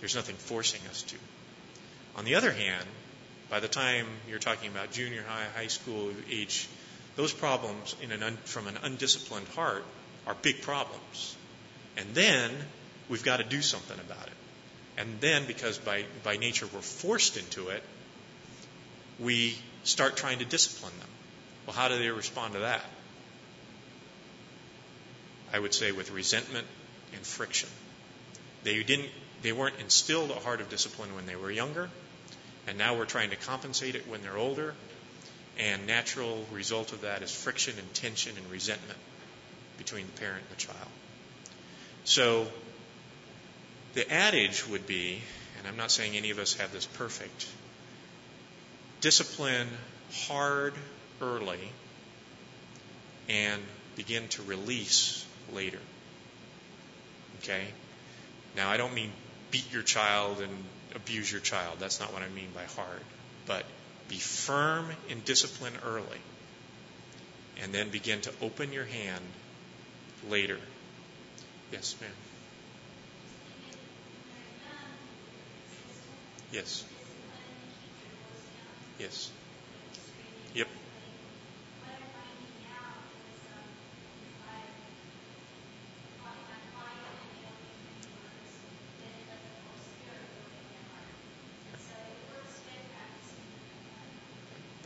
There's 0.00 0.14
nothing 0.14 0.36
forcing 0.36 0.80
us 0.90 1.02
to. 1.02 1.16
On 2.16 2.24
the 2.24 2.34
other 2.36 2.52
hand, 2.52 2.86
by 3.50 3.60
the 3.60 3.68
time 3.68 4.06
you're 4.28 4.38
talking 4.38 4.70
about 4.70 4.92
junior 4.92 5.22
high, 5.26 5.46
high 5.54 5.68
school 5.68 6.10
age, 6.30 6.68
those 7.16 7.32
problems 7.32 7.94
un, 8.02 8.36
from 8.44 8.66
an 8.66 8.76
undisciplined 8.82 9.48
heart 9.48 9.84
are 10.26 10.34
big 10.34 10.62
problems. 10.62 11.36
And 11.96 12.14
then 12.14 12.50
we've 13.08 13.24
got 13.24 13.38
to 13.38 13.44
do 13.44 13.62
something 13.62 13.98
about 13.98 14.26
it. 14.26 14.32
And 14.96 15.20
then, 15.20 15.46
because 15.46 15.78
by, 15.78 16.04
by 16.22 16.36
nature 16.36 16.66
we're 16.72 16.80
forced 16.80 17.36
into 17.36 17.68
it, 17.68 17.82
we 19.18 19.56
start 19.82 20.16
trying 20.16 20.38
to 20.38 20.44
discipline 20.44 20.92
them. 20.98 21.08
Well, 21.66 21.76
how 21.76 21.88
do 21.88 21.98
they 21.98 22.10
respond 22.10 22.54
to 22.54 22.60
that? 22.60 22.84
I 25.54 25.58
would 25.60 25.72
say 25.72 25.92
with 25.92 26.10
resentment 26.10 26.66
and 27.14 27.24
friction. 27.24 27.68
They 28.64 28.82
didn't 28.82 29.10
they 29.42 29.52
weren't 29.52 29.76
instilled 29.78 30.32
a 30.32 30.34
heart 30.34 30.60
of 30.60 30.68
discipline 30.68 31.14
when 31.14 31.26
they 31.26 31.36
were 31.36 31.50
younger, 31.50 31.88
and 32.66 32.76
now 32.76 32.96
we're 32.96 33.04
trying 33.04 33.30
to 33.30 33.36
compensate 33.36 33.94
it 33.94 34.08
when 34.08 34.20
they're 34.20 34.36
older. 34.36 34.74
And 35.56 35.86
natural 35.86 36.44
result 36.50 36.92
of 36.92 37.02
that 37.02 37.22
is 37.22 37.30
friction 37.30 37.74
and 37.78 37.94
tension 37.94 38.36
and 38.36 38.50
resentment 38.50 38.98
between 39.78 40.06
the 40.06 40.20
parent 40.20 40.42
and 40.48 40.58
the 40.58 40.60
child. 40.60 40.88
So 42.02 42.48
the 43.92 44.10
adage 44.10 44.66
would 44.66 44.88
be, 44.88 45.20
and 45.58 45.68
I'm 45.68 45.76
not 45.76 45.92
saying 45.92 46.16
any 46.16 46.30
of 46.30 46.40
us 46.40 46.54
have 46.54 46.72
this 46.72 46.86
perfect, 46.86 47.46
discipline 49.00 49.68
hard 50.26 50.74
early 51.22 51.70
and 53.28 53.62
begin 53.94 54.26
to 54.28 54.42
release 54.42 55.24
later. 55.52 55.80
Okay? 57.42 57.64
Now, 58.56 58.70
I 58.70 58.76
don't 58.76 58.94
mean 58.94 59.10
beat 59.50 59.72
your 59.72 59.82
child 59.82 60.40
and 60.40 60.52
abuse 60.94 61.30
your 61.30 61.40
child. 61.40 61.78
That's 61.78 62.00
not 62.00 62.12
what 62.12 62.22
I 62.22 62.28
mean 62.28 62.48
by 62.54 62.64
hard. 62.76 63.00
But 63.46 63.64
be 64.08 64.16
firm 64.16 64.86
in 65.08 65.20
discipline 65.20 65.74
early 65.84 66.20
and 67.62 67.72
then 67.72 67.88
begin 67.90 68.20
to 68.22 68.32
open 68.42 68.72
your 68.72 68.84
hand 68.84 69.24
later. 70.28 70.58
Yes, 71.72 71.94
ma'am. 72.00 72.10
Yes. 76.52 76.84
Yes. 78.98 79.30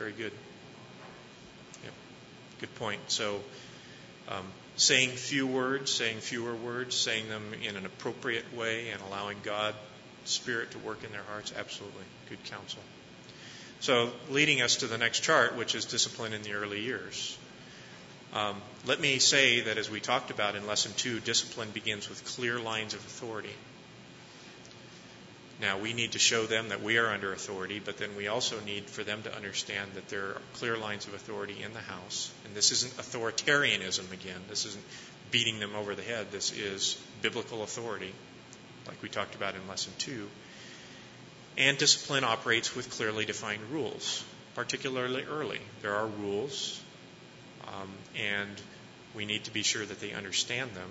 Very 0.08 0.22
good. 0.22 0.32
Yep. 1.84 1.92
Good 2.60 2.74
point. 2.76 3.00
So, 3.08 3.40
um, 4.30 4.44
saying 4.76 5.10
few 5.10 5.46
words, 5.46 5.92
saying 5.92 6.20
fewer 6.20 6.54
words, 6.54 6.96
saying 6.96 7.28
them 7.28 7.52
in 7.62 7.76
an 7.76 7.84
appropriate 7.84 8.56
way, 8.56 8.88
and 8.88 9.02
allowing 9.02 9.36
God, 9.42 9.74
Spirit, 10.24 10.70
to 10.70 10.78
work 10.78 11.04
in 11.04 11.12
their 11.12 11.24
hearts, 11.24 11.52
absolutely 11.58 12.04
good 12.30 12.42
counsel. 12.44 12.80
So, 13.80 14.10
leading 14.30 14.62
us 14.62 14.76
to 14.76 14.86
the 14.86 14.96
next 14.96 15.20
chart, 15.20 15.56
which 15.56 15.74
is 15.74 15.84
discipline 15.84 16.32
in 16.32 16.42
the 16.42 16.54
early 16.54 16.80
years. 16.80 17.36
Um, 18.32 18.56
let 18.86 18.98
me 18.98 19.18
say 19.18 19.60
that 19.60 19.76
as 19.76 19.90
we 19.90 20.00
talked 20.00 20.30
about 20.30 20.56
in 20.56 20.66
lesson 20.66 20.92
two, 20.96 21.20
discipline 21.20 21.68
begins 21.70 22.08
with 22.08 22.24
clear 22.24 22.58
lines 22.58 22.94
of 22.94 23.00
authority. 23.00 23.54
Now, 25.60 25.78
we 25.78 25.92
need 25.92 26.12
to 26.12 26.20
show 26.20 26.46
them 26.46 26.68
that 26.68 26.82
we 26.82 26.98
are 26.98 27.08
under 27.08 27.32
authority, 27.32 27.80
but 27.84 27.96
then 27.98 28.14
we 28.16 28.28
also 28.28 28.60
need 28.60 28.88
for 28.88 29.02
them 29.02 29.22
to 29.22 29.34
understand 29.34 29.90
that 29.94 30.08
there 30.08 30.26
are 30.26 30.42
clear 30.54 30.76
lines 30.76 31.08
of 31.08 31.14
authority 31.14 31.62
in 31.62 31.72
the 31.72 31.80
house. 31.80 32.30
And 32.44 32.54
this 32.54 32.70
isn't 32.70 32.96
authoritarianism 32.96 34.12
again. 34.12 34.40
This 34.48 34.66
isn't 34.66 34.84
beating 35.32 35.58
them 35.58 35.74
over 35.74 35.96
the 35.96 36.02
head. 36.02 36.30
This 36.30 36.52
is 36.52 36.96
biblical 37.22 37.64
authority, 37.64 38.12
like 38.86 39.02
we 39.02 39.08
talked 39.08 39.34
about 39.34 39.56
in 39.56 39.66
lesson 39.66 39.92
two. 39.98 40.28
And 41.56 41.76
discipline 41.76 42.22
operates 42.22 42.76
with 42.76 42.88
clearly 42.90 43.24
defined 43.24 43.62
rules, 43.72 44.24
particularly 44.54 45.24
early. 45.24 45.60
There 45.82 45.96
are 45.96 46.06
rules, 46.06 46.80
um, 47.66 47.90
and 48.16 48.50
we 49.16 49.26
need 49.26 49.42
to 49.44 49.50
be 49.50 49.64
sure 49.64 49.84
that 49.84 49.98
they 49.98 50.12
understand 50.12 50.70
them 50.74 50.88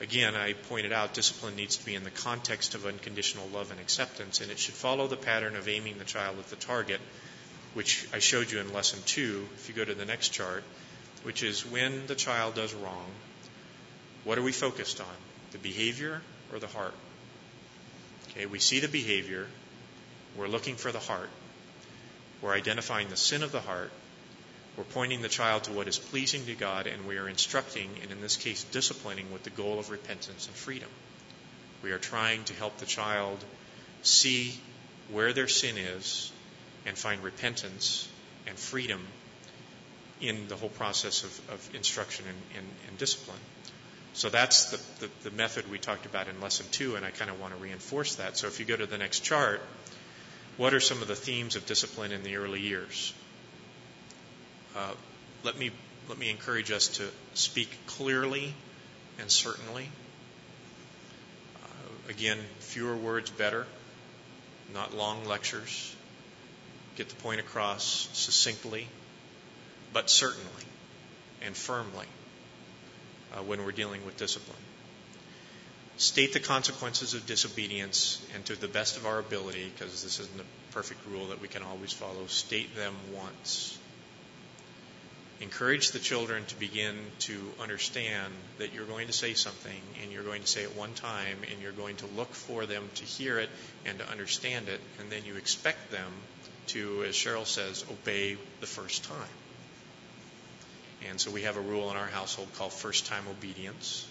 Again, 0.00 0.36
I 0.36 0.52
pointed 0.52 0.92
out 0.92 1.14
discipline 1.14 1.56
needs 1.56 1.76
to 1.76 1.84
be 1.84 1.96
in 1.96 2.04
the 2.04 2.10
context 2.10 2.74
of 2.76 2.86
unconditional 2.86 3.48
love 3.48 3.72
and 3.72 3.80
acceptance, 3.80 4.40
and 4.40 4.50
it 4.50 4.58
should 4.58 4.74
follow 4.74 5.08
the 5.08 5.16
pattern 5.16 5.56
of 5.56 5.68
aiming 5.68 5.98
the 5.98 6.04
child 6.04 6.38
at 6.38 6.48
the 6.50 6.56
target, 6.56 7.00
which 7.74 8.06
I 8.12 8.20
showed 8.20 8.52
you 8.52 8.60
in 8.60 8.72
lesson 8.72 9.00
two. 9.06 9.48
If 9.56 9.68
you 9.68 9.74
go 9.74 9.84
to 9.84 9.94
the 9.94 10.04
next 10.04 10.28
chart, 10.28 10.62
which 11.24 11.42
is 11.42 11.66
when 11.66 12.06
the 12.06 12.14
child 12.14 12.54
does 12.54 12.72
wrong, 12.74 13.10
what 14.22 14.38
are 14.38 14.42
we 14.42 14.52
focused 14.52 15.00
on? 15.00 15.16
The 15.50 15.58
behavior 15.58 16.22
or 16.52 16.60
the 16.60 16.68
heart? 16.68 16.94
Okay, 18.30 18.46
we 18.46 18.60
see 18.60 18.78
the 18.78 18.88
behavior, 18.88 19.46
we're 20.36 20.48
looking 20.48 20.76
for 20.76 20.92
the 20.92 21.00
heart, 21.00 21.30
we're 22.40 22.52
identifying 22.52 23.08
the 23.08 23.16
sin 23.16 23.42
of 23.42 23.50
the 23.50 23.60
heart, 23.60 23.90
we're 24.78 24.84
pointing 24.84 25.22
the 25.22 25.28
child 25.28 25.64
to 25.64 25.72
what 25.72 25.88
is 25.88 25.98
pleasing 25.98 26.46
to 26.46 26.54
God, 26.54 26.86
and 26.86 27.04
we 27.04 27.18
are 27.18 27.28
instructing, 27.28 27.90
and 28.00 28.12
in 28.12 28.20
this 28.20 28.36
case, 28.36 28.62
disciplining 28.62 29.32
with 29.32 29.42
the 29.42 29.50
goal 29.50 29.80
of 29.80 29.90
repentance 29.90 30.46
and 30.46 30.54
freedom. 30.54 30.88
We 31.82 31.90
are 31.90 31.98
trying 31.98 32.44
to 32.44 32.54
help 32.54 32.76
the 32.78 32.86
child 32.86 33.44
see 34.02 34.54
where 35.10 35.32
their 35.32 35.48
sin 35.48 35.78
is 35.78 36.30
and 36.86 36.96
find 36.96 37.24
repentance 37.24 38.08
and 38.46 38.56
freedom 38.56 39.04
in 40.20 40.46
the 40.46 40.54
whole 40.54 40.68
process 40.68 41.24
of, 41.24 41.50
of 41.50 41.74
instruction 41.74 42.24
and, 42.28 42.58
and, 42.58 42.66
and 42.88 42.98
discipline. 42.98 43.38
So 44.12 44.28
that's 44.28 44.70
the, 44.70 45.06
the, 45.06 45.30
the 45.30 45.36
method 45.36 45.68
we 45.68 45.78
talked 45.78 46.06
about 46.06 46.28
in 46.28 46.40
lesson 46.40 46.66
two, 46.70 46.94
and 46.94 47.04
I 47.04 47.10
kind 47.10 47.32
of 47.32 47.40
want 47.40 47.52
to 47.52 47.60
reinforce 47.60 48.14
that. 48.16 48.36
So 48.36 48.46
if 48.46 48.60
you 48.60 48.64
go 48.64 48.76
to 48.76 48.86
the 48.86 48.98
next 48.98 49.20
chart, 49.20 49.60
what 50.56 50.72
are 50.72 50.80
some 50.80 51.02
of 51.02 51.08
the 51.08 51.16
themes 51.16 51.56
of 51.56 51.66
discipline 51.66 52.12
in 52.12 52.22
the 52.22 52.36
early 52.36 52.60
years? 52.60 53.12
Uh, 54.78 54.92
let 55.42 55.58
me 55.58 55.72
let 56.08 56.18
me 56.18 56.30
encourage 56.30 56.70
us 56.70 56.86
to 56.86 57.08
speak 57.34 57.68
clearly 57.86 58.54
and 59.18 59.28
certainly. 59.28 59.88
Uh, 61.64 62.10
again, 62.10 62.38
fewer 62.60 62.94
words 62.94 63.28
better, 63.28 63.66
not 64.72 64.96
long 64.96 65.24
lectures. 65.24 65.96
Get 66.94 67.08
the 67.08 67.16
point 67.16 67.40
across 67.40 68.08
succinctly, 68.12 68.86
but 69.92 70.08
certainly 70.08 70.64
and 71.44 71.56
firmly 71.56 72.06
uh, 73.34 73.42
when 73.42 73.64
we're 73.64 73.72
dealing 73.72 74.06
with 74.06 74.16
discipline. 74.16 74.62
State 75.96 76.32
the 76.32 76.40
consequences 76.40 77.14
of 77.14 77.26
disobedience, 77.26 78.24
and 78.32 78.44
to 78.44 78.54
the 78.54 78.68
best 78.68 78.96
of 78.96 79.06
our 79.06 79.18
ability, 79.18 79.72
because 79.74 80.04
this 80.04 80.20
isn't 80.20 80.40
a 80.40 80.72
perfect 80.72 81.00
rule 81.10 81.26
that 81.26 81.40
we 81.40 81.48
can 81.48 81.64
always 81.64 81.92
follow, 81.92 82.26
state 82.28 82.76
them 82.76 82.94
once. 83.12 83.76
Encourage 85.40 85.92
the 85.92 86.00
children 86.00 86.44
to 86.46 86.58
begin 86.58 86.96
to 87.20 87.40
understand 87.60 88.32
that 88.58 88.74
you're 88.74 88.84
going 88.84 89.06
to 89.06 89.12
say 89.12 89.34
something 89.34 89.80
and 90.02 90.10
you're 90.10 90.24
going 90.24 90.42
to 90.42 90.48
say 90.48 90.64
it 90.64 90.76
one 90.76 90.92
time 90.94 91.38
and 91.52 91.62
you're 91.62 91.70
going 91.70 91.94
to 91.96 92.06
look 92.16 92.32
for 92.34 92.66
them 92.66 92.82
to 92.96 93.04
hear 93.04 93.38
it 93.38 93.48
and 93.86 94.00
to 94.00 94.10
understand 94.10 94.68
it, 94.68 94.80
and 94.98 95.10
then 95.10 95.24
you 95.24 95.36
expect 95.36 95.92
them 95.92 96.12
to, 96.66 97.04
as 97.04 97.14
Cheryl 97.14 97.46
says, 97.46 97.84
obey 97.88 98.36
the 98.60 98.66
first 98.66 99.04
time. 99.04 99.28
And 101.08 101.20
so 101.20 101.30
we 101.30 101.42
have 101.42 101.56
a 101.56 101.60
rule 101.60 101.90
in 101.92 101.96
our 101.96 102.06
household 102.06 102.48
called 102.54 102.72
first 102.72 103.06
time 103.06 103.22
obedience. 103.30 104.06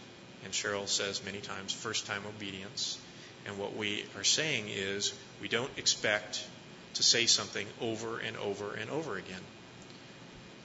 And 0.46 0.54
Cheryl 0.54 0.88
says 0.88 1.24
many 1.26 1.40
times 1.40 1.74
first 1.74 2.06
time 2.06 2.22
obedience. 2.38 2.98
And 3.46 3.58
what 3.58 3.76
we 3.76 4.06
are 4.18 4.24
saying 4.24 4.66
is 4.70 5.14
we 5.42 5.50
don't 5.50 5.72
expect 5.78 6.46
to 6.94 7.04
say 7.04 7.26
something 7.26 7.68
over 7.82 8.20
and 8.20 8.38
over 8.38 8.74
and 8.74 8.90
over 8.90 9.18
again. 9.18 9.42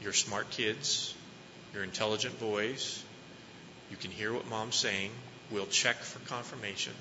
You're 0.02 0.12
smart 0.12 0.50
kids, 0.50 1.14
you're 1.72 1.84
intelligent 1.84 2.38
boys, 2.40 3.02
you 3.90 3.96
can 3.96 4.10
hear 4.10 4.32
what 4.32 4.48
mom's 4.48 4.74
saying, 4.74 5.10
we'll 5.50 5.66
check 5.66 5.96
for 5.96 6.18
confirmation. 6.28 6.92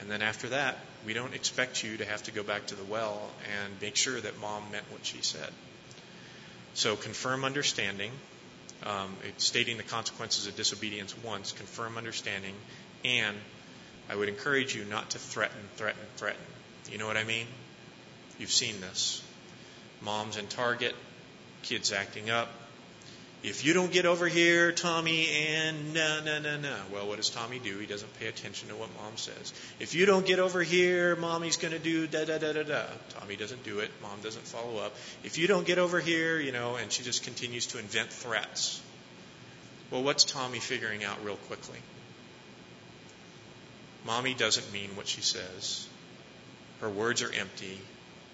And 0.00 0.10
then 0.10 0.22
after 0.22 0.50
that, 0.50 0.78
we 1.06 1.14
don't 1.14 1.34
expect 1.34 1.82
you 1.82 1.96
to 1.96 2.04
have 2.04 2.22
to 2.24 2.32
go 2.32 2.42
back 2.42 2.66
to 2.66 2.74
the 2.74 2.84
well 2.84 3.20
and 3.62 3.80
make 3.80 3.96
sure 3.96 4.20
that 4.20 4.40
mom 4.40 4.62
meant 4.70 4.84
what 4.90 5.04
she 5.04 5.22
said. 5.22 5.50
So 6.74 6.96
confirm 6.96 7.44
understanding, 7.44 8.10
um, 8.84 9.14
stating 9.38 9.76
the 9.76 9.82
consequences 9.82 10.46
of 10.46 10.56
disobedience 10.56 11.16
once, 11.24 11.52
confirm 11.52 11.96
understanding, 11.96 12.54
and 13.04 13.36
I 14.08 14.16
would 14.16 14.28
encourage 14.28 14.74
you 14.74 14.84
not 14.84 15.10
to 15.10 15.18
threaten, 15.18 15.60
threaten, 15.76 16.02
threaten. 16.16 16.40
You 16.90 16.98
know 16.98 17.06
what 17.06 17.16
I 17.16 17.24
mean? 17.24 17.46
You've 18.38 18.50
seen 18.50 18.80
this. 18.80 19.22
Moms 20.02 20.36
in 20.36 20.46
Target, 20.48 20.94
kids 21.64 21.92
acting 21.92 22.30
up, 22.30 22.48
if 23.44 23.62
you 23.62 23.74
don't 23.74 23.92
get 23.92 24.06
over 24.06 24.26
here, 24.26 24.72
Tommy, 24.72 25.28
and 25.28 25.92
no, 25.92 26.20
no, 26.24 26.38
no, 26.38 26.56
no. 26.56 26.76
Well, 26.90 27.06
what 27.06 27.18
does 27.18 27.28
Tommy 27.28 27.58
do? 27.58 27.76
He 27.76 27.84
doesn't 27.84 28.18
pay 28.18 28.26
attention 28.28 28.68
to 28.68 28.74
what 28.74 28.88
mom 28.96 29.18
says. 29.18 29.52
If 29.78 29.94
you 29.94 30.06
don't 30.06 30.24
get 30.24 30.38
over 30.38 30.62
here, 30.62 31.14
mommy's 31.14 31.58
going 31.58 31.72
to 31.72 31.78
do 31.78 32.06
da, 32.06 32.24
da, 32.24 32.38
da, 32.38 32.54
da, 32.54 32.62
da. 32.62 32.84
Tommy 33.10 33.36
doesn't 33.36 33.62
do 33.62 33.80
it. 33.80 33.90
Mom 34.00 34.18
doesn't 34.22 34.46
follow 34.46 34.78
up. 34.78 34.94
If 35.24 35.36
you 35.36 35.46
don't 35.46 35.66
get 35.66 35.78
over 35.78 36.00
here, 36.00 36.40
you 36.40 36.52
know, 36.52 36.76
and 36.76 36.90
she 36.90 37.02
just 37.02 37.22
continues 37.22 37.66
to 37.66 37.78
invent 37.78 38.08
threats. 38.08 38.80
Well, 39.90 40.02
what's 40.02 40.24
Tommy 40.24 40.58
figuring 40.58 41.04
out 41.04 41.22
real 41.22 41.36
quickly? 41.36 41.78
Mommy 44.06 44.32
doesn't 44.32 44.72
mean 44.72 44.96
what 44.96 45.06
she 45.06 45.20
says. 45.20 45.86
Her 46.80 46.88
words 46.88 47.20
are 47.20 47.30
empty. 47.30 47.78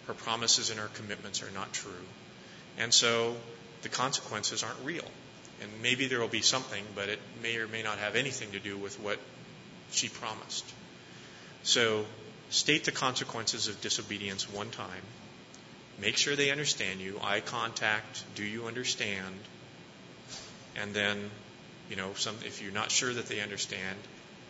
Her 0.06 0.14
promises 0.14 0.70
and 0.70 0.78
her 0.78 0.88
commitments 0.94 1.42
are 1.42 1.50
not 1.50 1.72
true. 1.72 1.90
And 2.78 2.92
so 2.92 3.36
the 3.82 3.88
consequences 3.88 4.62
aren't 4.62 4.80
real. 4.84 5.04
And 5.62 5.70
maybe 5.82 6.06
there 6.06 6.20
will 6.20 6.28
be 6.28 6.40
something, 6.40 6.84
but 6.94 7.08
it 7.08 7.18
may 7.42 7.56
or 7.56 7.68
may 7.68 7.82
not 7.82 7.98
have 7.98 8.16
anything 8.16 8.52
to 8.52 8.58
do 8.58 8.76
with 8.78 8.98
what 9.00 9.18
she 9.90 10.08
promised. 10.08 10.64
So 11.62 12.06
state 12.48 12.84
the 12.84 12.92
consequences 12.92 13.68
of 13.68 13.80
disobedience 13.80 14.50
one 14.50 14.70
time. 14.70 15.02
Make 16.00 16.16
sure 16.16 16.34
they 16.34 16.50
understand 16.50 17.00
you. 17.00 17.20
Eye 17.22 17.40
contact. 17.40 18.24
Do 18.34 18.44
you 18.44 18.66
understand? 18.66 19.34
And 20.76 20.94
then, 20.94 21.30
you 21.90 21.96
know, 21.96 22.14
some, 22.14 22.36
if 22.46 22.62
you're 22.62 22.72
not 22.72 22.90
sure 22.90 23.12
that 23.12 23.26
they 23.26 23.40
understand, 23.40 23.98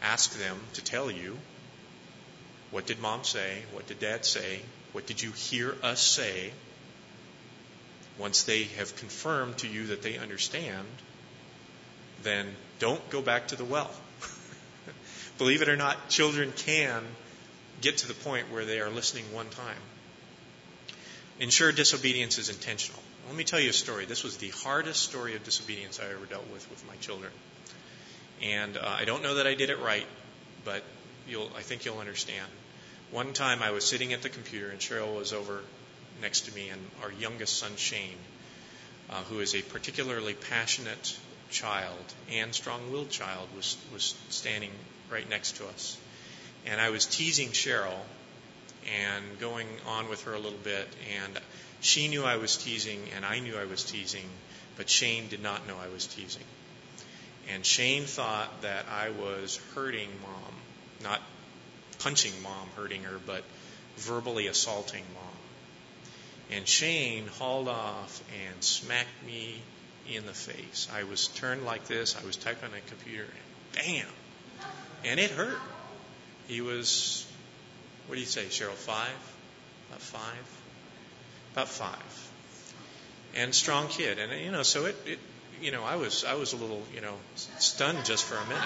ask 0.02 0.38
them 0.38 0.60
to 0.74 0.84
tell 0.84 1.10
you 1.10 1.36
what 2.70 2.86
did 2.86 3.00
mom 3.00 3.24
say? 3.24 3.62
What 3.72 3.88
did 3.88 3.98
dad 3.98 4.24
say? 4.24 4.60
What 4.92 5.06
did 5.06 5.20
you 5.20 5.32
hear 5.32 5.74
us 5.82 6.00
say? 6.00 6.52
Once 8.20 8.42
they 8.42 8.64
have 8.64 8.94
confirmed 8.96 9.56
to 9.56 9.66
you 9.66 9.86
that 9.86 10.02
they 10.02 10.18
understand, 10.18 10.86
then 12.22 12.46
don't 12.78 13.08
go 13.08 13.22
back 13.22 13.48
to 13.48 13.56
the 13.56 13.64
well. 13.64 13.90
Believe 15.38 15.62
it 15.62 15.70
or 15.70 15.76
not, 15.76 16.10
children 16.10 16.52
can 16.54 17.02
get 17.80 17.96
to 17.98 18.08
the 18.08 18.14
point 18.14 18.52
where 18.52 18.66
they 18.66 18.78
are 18.80 18.90
listening 18.90 19.24
one 19.32 19.48
time. 19.48 19.82
Ensure 21.38 21.72
disobedience 21.72 22.36
is 22.36 22.50
intentional. 22.50 23.00
Let 23.26 23.36
me 23.36 23.44
tell 23.44 23.58
you 23.58 23.70
a 23.70 23.72
story. 23.72 24.04
This 24.04 24.22
was 24.22 24.36
the 24.36 24.50
hardest 24.50 25.02
story 25.02 25.34
of 25.34 25.42
disobedience 25.42 25.98
I 25.98 26.12
ever 26.12 26.26
dealt 26.26 26.46
with 26.52 26.68
with 26.68 26.86
my 26.86 26.96
children. 26.96 27.32
And 28.42 28.76
uh, 28.76 28.82
I 28.84 29.06
don't 29.06 29.22
know 29.22 29.36
that 29.36 29.46
I 29.46 29.54
did 29.54 29.70
it 29.70 29.78
right, 29.78 30.06
but 30.66 30.84
I 31.56 31.62
think 31.62 31.86
you'll 31.86 32.00
understand. 32.00 32.46
One 33.12 33.32
time 33.32 33.62
I 33.62 33.70
was 33.70 33.84
sitting 33.86 34.12
at 34.12 34.20
the 34.20 34.28
computer 34.28 34.68
and 34.68 34.78
Cheryl 34.78 35.16
was 35.16 35.32
over 35.32 35.62
next 36.20 36.42
to 36.42 36.54
me, 36.54 36.68
and 36.68 36.80
our 37.02 37.12
youngest 37.12 37.58
son, 37.58 37.72
Shane, 37.76 38.18
uh, 39.10 39.22
who 39.24 39.40
is 39.40 39.54
a 39.54 39.62
particularly 39.62 40.34
passionate 40.34 41.16
child 41.50 42.04
and 42.30 42.54
strong 42.54 42.92
willed 42.92 43.10
child, 43.10 43.48
was, 43.56 43.76
was 43.92 44.14
standing 44.28 44.70
right 45.10 45.28
next 45.28 45.56
to 45.56 45.66
us. 45.66 45.98
And 46.66 46.80
I 46.80 46.90
was 46.90 47.06
teasing 47.06 47.48
Cheryl 47.48 47.98
and 49.04 49.24
going 49.38 49.66
on 49.86 50.08
with 50.08 50.24
her 50.24 50.34
a 50.34 50.38
little 50.38 50.58
bit, 50.58 50.88
and 51.20 51.38
she 51.80 52.08
knew 52.08 52.24
I 52.24 52.36
was 52.36 52.56
teasing, 52.56 53.00
and 53.16 53.24
I 53.24 53.40
knew 53.40 53.56
I 53.56 53.64
was 53.64 53.84
teasing, 53.84 54.28
but 54.76 54.88
Shane 54.88 55.28
did 55.28 55.42
not 55.42 55.66
know 55.66 55.76
I 55.76 55.88
was 55.88 56.06
teasing. 56.06 56.44
And 57.52 57.64
Shane 57.64 58.04
thought 58.04 58.62
that 58.62 58.86
I 58.88 59.10
was 59.10 59.58
hurting 59.74 60.08
mom, 60.22 60.54
not 61.02 61.20
punching 61.98 62.32
mom, 62.42 62.68
hurting 62.76 63.02
her, 63.02 63.18
but 63.26 63.42
verbally 63.96 64.46
assaulting 64.46 65.04
mom. 65.14 65.39
And 66.52 66.66
Shane 66.66 67.26
hauled 67.38 67.68
off 67.68 68.22
and 68.46 68.62
smacked 68.62 69.24
me 69.26 69.62
in 70.12 70.26
the 70.26 70.32
face. 70.32 70.88
I 70.92 71.04
was 71.04 71.28
turned 71.28 71.64
like 71.64 71.86
this. 71.86 72.16
I 72.20 72.26
was 72.26 72.36
typing 72.36 72.70
on 72.70 72.76
a 72.76 72.80
computer, 72.80 73.24
and 73.24 73.86
bam! 73.86 74.06
And 75.04 75.20
it 75.20 75.30
hurt. 75.30 75.58
He 76.48 76.60
was, 76.60 77.26
what 78.06 78.16
do 78.16 78.20
you 78.20 78.26
say, 78.26 78.46
Cheryl? 78.46 78.72
Five? 78.72 79.08
About 79.88 80.02
five? 80.02 80.60
About 81.52 81.68
five. 81.68 82.30
And 83.36 83.54
strong 83.54 83.86
kid. 83.88 84.18
And, 84.18 84.32
you 84.44 84.50
know, 84.50 84.64
so 84.64 84.86
it, 84.86 84.96
it 85.06 85.18
you 85.60 85.70
know, 85.70 85.84
I 85.84 85.96
was, 85.96 86.24
I 86.24 86.34
was 86.34 86.52
a 86.52 86.56
little, 86.56 86.82
you 86.94 87.00
know, 87.00 87.14
stunned 87.36 88.04
just 88.04 88.24
for 88.24 88.36
a 88.36 88.44
minute. 88.46 88.62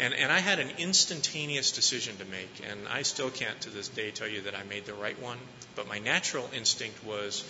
And, 0.00 0.14
and 0.14 0.32
I 0.32 0.38
had 0.38 0.60
an 0.60 0.70
instantaneous 0.78 1.72
decision 1.72 2.16
to 2.16 2.24
make, 2.24 2.62
and 2.70 2.88
I 2.88 3.02
still 3.02 3.28
can't 3.28 3.60
to 3.62 3.70
this 3.70 3.88
day 3.88 4.10
tell 4.10 4.28
you 4.28 4.40
that 4.42 4.54
I 4.54 4.62
made 4.62 4.86
the 4.86 4.94
right 4.94 5.20
one. 5.20 5.36
But 5.76 5.88
my 5.88 5.98
natural 5.98 6.48
instinct 6.56 7.04
was, 7.04 7.44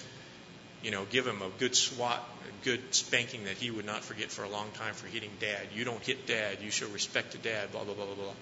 you 0.82 0.90
know, 0.90 1.04
give 1.10 1.28
him 1.28 1.42
a 1.42 1.48
good 1.60 1.76
swat, 1.76 2.18
a 2.18 2.64
good 2.64 2.80
spanking 2.92 3.44
that 3.44 3.56
he 3.56 3.70
would 3.70 3.86
not 3.86 4.02
forget 4.02 4.32
for 4.32 4.42
a 4.42 4.48
long 4.48 4.68
time 4.72 4.94
for 4.94 5.06
hitting 5.06 5.30
dad. 5.38 5.60
You 5.74 5.84
don't 5.84 6.02
hit 6.02 6.26
dad. 6.26 6.58
You 6.60 6.72
show 6.72 6.88
respect 6.88 7.32
to 7.32 7.38
dad. 7.38 7.70
Blah 7.70 7.84
blah 7.84 7.94
blah 7.94 8.06
blah 8.06 8.14
blah. 8.16 8.34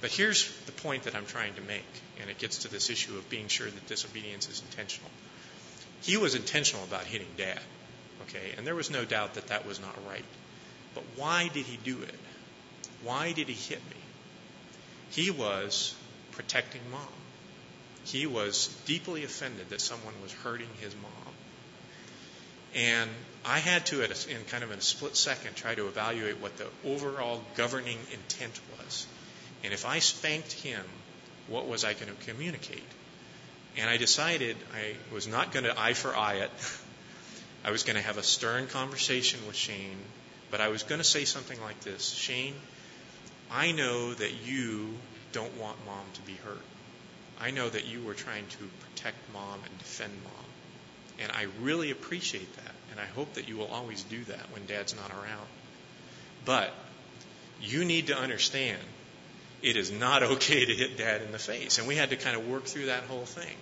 But 0.00 0.12
here's 0.12 0.48
the 0.66 0.72
point 0.72 1.04
that 1.04 1.16
I'm 1.16 1.26
trying 1.26 1.54
to 1.54 1.62
make, 1.62 1.84
and 2.20 2.30
it 2.30 2.38
gets 2.38 2.58
to 2.58 2.68
this 2.68 2.90
issue 2.90 3.16
of 3.16 3.28
being 3.28 3.48
sure 3.48 3.68
that 3.68 3.86
disobedience 3.86 4.48
is 4.48 4.62
intentional. 4.70 5.10
He 6.02 6.16
was 6.16 6.34
intentional 6.34 6.84
about 6.84 7.04
hitting 7.04 7.28
dad, 7.36 7.60
okay, 8.28 8.54
and 8.56 8.66
there 8.66 8.74
was 8.74 8.90
no 8.90 9.04
doubt 9.04 9.34
that 9.34 9.48
that 9.48 9.66
was 9.66 9.80
not 9.80 9.96
right. 10.08 10.24
But 10.94 11.04
why 11.16 11.48
did 11.48 11.66
he 11.66 11.78
do 11.84 12.02
it? 12.02 12.14
Why 13.04 13.32
did 13.32 13.48
he 13.48 13.54
hit 13.54 13.80
me? 13.90 13.96
He 15.10 15.30
was 15.30 15.94
protecting 16.32 16.80
mom. 16.90 17.06
He 18.04 18.26
was 18.26 18.68
deeply 18.86 19.24
offended 19.24 19.70
that 19.70 19.80
someone 19.80 20.14
was 20.22 20.32
hurting 20.32 20.68
his 20.80 20.94
mom. 20.94 21.34
And 22.74 23.10
I 23.44 23.58
had 23.58 23.86
to, 23.86 24.02
in 24.02 24.44
kind 24.48 24.64
of 24.64 24.70
a 24.70 24.80
split 24.80 25.16
second, 25.16 25.56
try 25.56 25.74
to 25.74 25.88
evaluate 25.88 26.40
what 26.40 26.56
the 26.56 26.66
overall 26.84 27.42
governing 27.54 27.98
intent 28.12 28.58
was. 28.78 29.06
And 29.62 29.72
if 29.72 29.84
I 29.84 29.98
spanked 29.98 30.52
him, 30.52 30.84
what 31.48 31.68
was 31.68 31.84
I 31.84 31.92
going 31.92 32.06
to 32.06 32.24
communicate? 32.24 32.82
And 33.76 33.88
I 33.88 33.96
decided 33.96 34.56
I 34.74 34.94
was 35.14 35.28
not 35.28 35.52
going 35.52 35.64
to 35.64 35.78
eye 35.78 35.92
for 35.92 36.16
eye 36.16 36.36
it. 36.36 36.50
I 37.64 37.70
was 37.70 37.84
going 37.84 37.96
to 37.96 38.02
have 38.02 38.18
a 38.18 38.22
stern 38.22 38.66
conversation 38.66 39.40
with 39.46 39.54
Shane 39.54 39.98
But 40.50 40.60
I 40.60 40.68
was 40.68 40.82
going 40.82 40.98
to 40.98 41.04
say 41.04 41.24
something 41.24 41.60
like 41.62 41.80
this 41.80 42.10
Shane, 42.10 42.54
I 43.52 43.72
know 43.72 44.14
that 44.14 44.32
you 44.46 44.94
don't 45.32 45.56
want 45.58 45.76
mom 45.86 46.04
to 46.14 46.22
be 46.22 46.34
hurt. 46.34 46.62
I 47.40 47.50
know 47.50 47.68
that 47.68 47.86
you 47.86 48.02
were 48.02 48.14
trying 48.14 48.46
to 48.46 48.70
protect 48.80 49.16
mom 49.32 49.60
and 49.64 49.78
defend 49.78 50.12
mom. 50.24 50.44
And 51.20 51.32
I 51.32 51.46
really 51.60 51.90
appreciate 51.90 52.54
that. 52.56 52.74
And 52.90 53.00
I 53.00 53.04
hope 53.04 53.34
that 53.34 53.48
you 53.48 53.56
will 53.56 53.68
always 53.68 54.02
do 54.04 54.22
that 54.24 54.50
when 54.52 54.66
dad's 54.66 54.94
not 54.94 55.10
around. 55.10 55.46
But 56.44 56.72
you 57.60 57.84
need 57.84 58.08
to 58.08 58.16
understand 58.16 58.80
it 59.62 59.76
is 59.76 59.90
not 59.90 60.22
okay 60.34 60.64
to 60.64 60.74
hit 60.74 60.96
dad 60.96 61.22
in 61.22 61.32
the 61.32 61.38
face. 61.38 61.78
And 61.78 61.86
we 61.86 61.96
had 61.96 62.10
to 62.10 62.16
kind 62.16 62.36
of 62.36 62.48
work 62.48 62.64
through 62.64 62.86
that 62.86 63.04
whole 63.04 63.24
thing. 63.24 63.56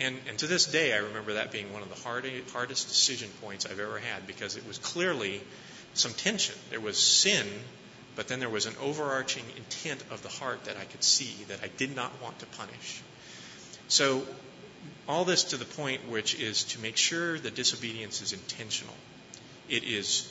And, 0.00 0.18
and 0.28 0.38
to 0.38 0.46
this 0.46 0.66
day, 0.66 0.92
I 0.92 0.98
remember 0.98 1.34
that 1.34 1.52
being 1.52 1.72
one 1.72 1.82
of 1.82 1.88
the 1.88 2.00
hard, 2.02 2.26
hardest 2.52 2.88
decision 2.88 3.30
points 3.40 3.64
I've 3.64 3.78
ever 3.78 3.98
had 3.98 4.26
because 4.26 4.56
it 4.56 4.66
was 4.66 4.78
clearly 4.78 5.40
some 5.94 6.12
tension. 6.12 6.56
There 6.70 6.80
was 6.80 6.98
sin, 6.98 7.46
but 8.16 8.28
then 8.28 8.40
there 8.40 8.48
was 8.48 8.66
an 8.66 8.74
overarching 8.80 9.44
intent 9.56 10.02
of 10.10 10.22
the 10.22 10.28
heart 10.28 10.64
that 10.64 10.76
I 10.76 10.84
could 10.84 11.02
see 11.02 11.44
that 11.48 11.60
I 11.62 11.68
did 11.76 11.94
not 11.94 12.12
want 12.22 12.38
to 12.40 12.46
punish. 12.46 13.02
So, 13.88 14.26
all 15.08 15.24
this 15.24 15.44
to 15.44 15.56
the 15.56 15.64
point 15.64 16.08
which 16.08 16.34
is 16.34 16.64
to 16.64 16.80
make 16.80 16.96
sure 16.96 17.38
the 17.38 17.50
disobedience 17.50 18.22
is 18.22 18.32
intentional. 18.32 18.94
It 19.68 19.84
is, 19.84 20.30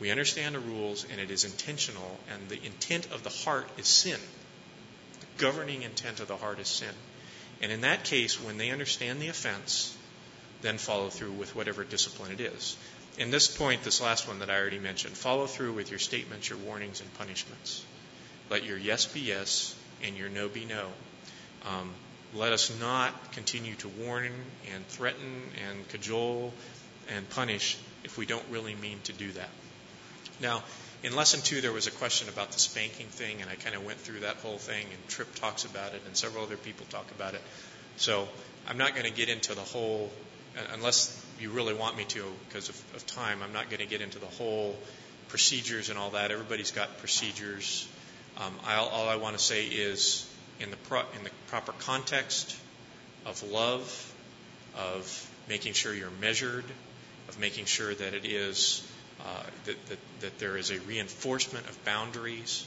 we 0.00 0.10
understand 0.10 0.54
the 0.54 0.60
rules 0.60 1.06
and 1.10 1.20
it 1.20 1.30
is 1.30 1.44
intentional, 1.44 2.18
and 2.32 2.48
the 2.48 2.64
intent 2.64 3.06
of 3.12 3.22
the 3.22 3.30
heart 3.30 3.68
is 3.78 3.86
sin. 3.86 4.18
The 5.20 5.44
governing 5.44 5.82
intent 5.82 6.20
of 6.20 6.28
the 6.28 6.36
heart 6.36 6.58
is 6.58 6.68
sin. 6.68 6.94
And 7.60 7.72
in 7.72 7.80
that 7.80 8.04
case, 8.04 8.40
when 8.40 8.58
they 8.58 8.70
understand 8.70 9.20
the 9.20 9.28
offense, 9.28 9.96
then 10.62 10.78
follow 10.78 11.08
through 11.08 11.32
with 11.32 11.54
whatever 11.54 11.84
discipline 11.84 12.32
it 12.32 12.40
is. 12.40 12.76
In 13.18 13.32
this 13.32 13.48
point, 13.48 13.82
this 13.82 14.00
last 14.00 14.28
one 14.28 14.38
that 14.38 14.48
I 14.48 14.56
already 14.56 14.78
mentioned, 14.78 15.16
follow 15.16 15.46
through 15.46 15.72
with 15.72 15.90
your 15.90 15.98
statements, 15.98 16.48
your 16.48 16.58
warnings, 16.58 17.00
and 17.00 17.14
punishments. 17.14 17.84
Let 18.48 18.64
your 18.64 18.78
yes 18.78 19.06
be 19.06 19.20
yes 19.20 19.74
and 20.04 20.16
your 20.16 20.28
no 20.28 20.48
be 20.48 20.64
no. 20.64 20.86
Um, 21.66 21.90
let 22.32 22.52
us 22.52 22.78
not 22.78 23.32
continue 23.32 23.74
to 23.76 23.88
warn 23.88 24.30
and 24.72 24.86
threaten 24.86 25.42
and 25.68 25.88
cajole 25.88 26.52
and 27.08 27.28
punish 27.30 27.76
if 28.04 28.16
we 28.16 28.24
don't 28.24 28.44
really 28.50 28.76
mean 28.76 29.00
to 29.04 29.12
do 29.12 29.32
that. 29.32 29.50
Now, 30.40 30.62
in 31.02 31.16
lesson 31.16 31.40
two, 31.40 31.60
there 31.60 31.72
was 31.72 31.88
a 31.88 31.90
question 31.90 32.28
about 32.28 32.52
the 32.52 32.60
spanking 32.60 33.06
thing, 33.06 33.40
and 33.40 33.50
I 33.50 33.56
kind 33.56 33.74
of 33.74 33.84
went 33.84 33.98
through 33.98 34.20
that 34.20 34.36
whole 34.36 34.58
thing, 34.58 34.84
and 34.84 35.08
Tripp 35.08 35.34
talks 35.34 35.64
about 35.64 35.94
it, 35.94 36.02
and 36.06 36.16
several 36.16 36.44
other 36.44 36.56
people 36.56 36.86
talk 36.90 37.10
about 37.10 37.34
it. 37.34 37.40
So 37.96 38.28
I'm 38.68 38.78
not 38.78 38.94
going 38.94 39.06
to 39.06 39.12
get 39.12 39.28
into 39.28 39.54
the 39.56 39.60
whole, 39.62 40.12
unless 40.72 41.24
you 41.40 41.50
really 41.50 41.74
want 41.74 41.96
me 41.96 42.04
to, 42.04 42.24
because 42.48 42.68
of, 42.68 42.94
of 42.94 43.06
time, 43.06 43.42
I'm 43.42 43.52
not 43.52 43.70
going 43.70 43.80
to 43.80 43.86
get 43.86 44.00
into 44.00 44.18
the 44.18 44.26
whole 44.26 44.76
procedures 45.28 45.90
and 45.90 45.98
all 45.98 46.10
that. 46.10 46.30
Everybody's 46.30 46.70
got 46.70 46.98
procedures. 46.98 47.88
Um, 48.38 48.54
all 48.66 49.08
I 49.08 49.16
want 49.16 49.36
to 49.36 49.42
say 49.42 49.66
is, 49.66 50.28
in 50.60 50.70
the, 50.70 50.76
pro, 50.76 51.00
in 51.16 51.24
the 51.24 51.30
proper 51.48 51.72
context 51.72 52.56
of 53.26 53.42
love, 53.42 54.14
of 54.76 55.30
making 55.48 55.72
sure 55.72 55.94
you're 55.94 56.10
measured, 56.20 56.64
of 57.28 57.38
making 57.38 57.64
sure 57.64 57.94
that 57.94 58.14
it 58.14 58.24
is 58.24 58.86
uh, 59.20 59.42
that, 59.64 59.86
that, 59.86 59.98
that 60.20 60.38
there 60.38 60.56
is 60.56 60.70
a 60.70 60.80
reinforcement 60.80 61.68
of 61.68 61.84
boundaries, 61.84 62.66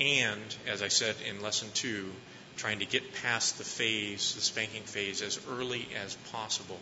and, 0.00 0.40
as 0.68 0.82
I 0.82 0.88
said 0.88 1.16
in 1.28 1.42
lesson 1.42 1.68
two, 1.74 2.08
trying 2.56 2.78
to 2.78 2.86
get 2.86 3.14
past 3.14 3.58
the 3.58 3.64
phase, 3.64 4.34
the 4.34 4.40
spanking 4.40 4.82
phase, 4.82 5.22
as 5.22 5.40
early 5.50 5.88
as 6.04 6.14
possible 6.32 6.78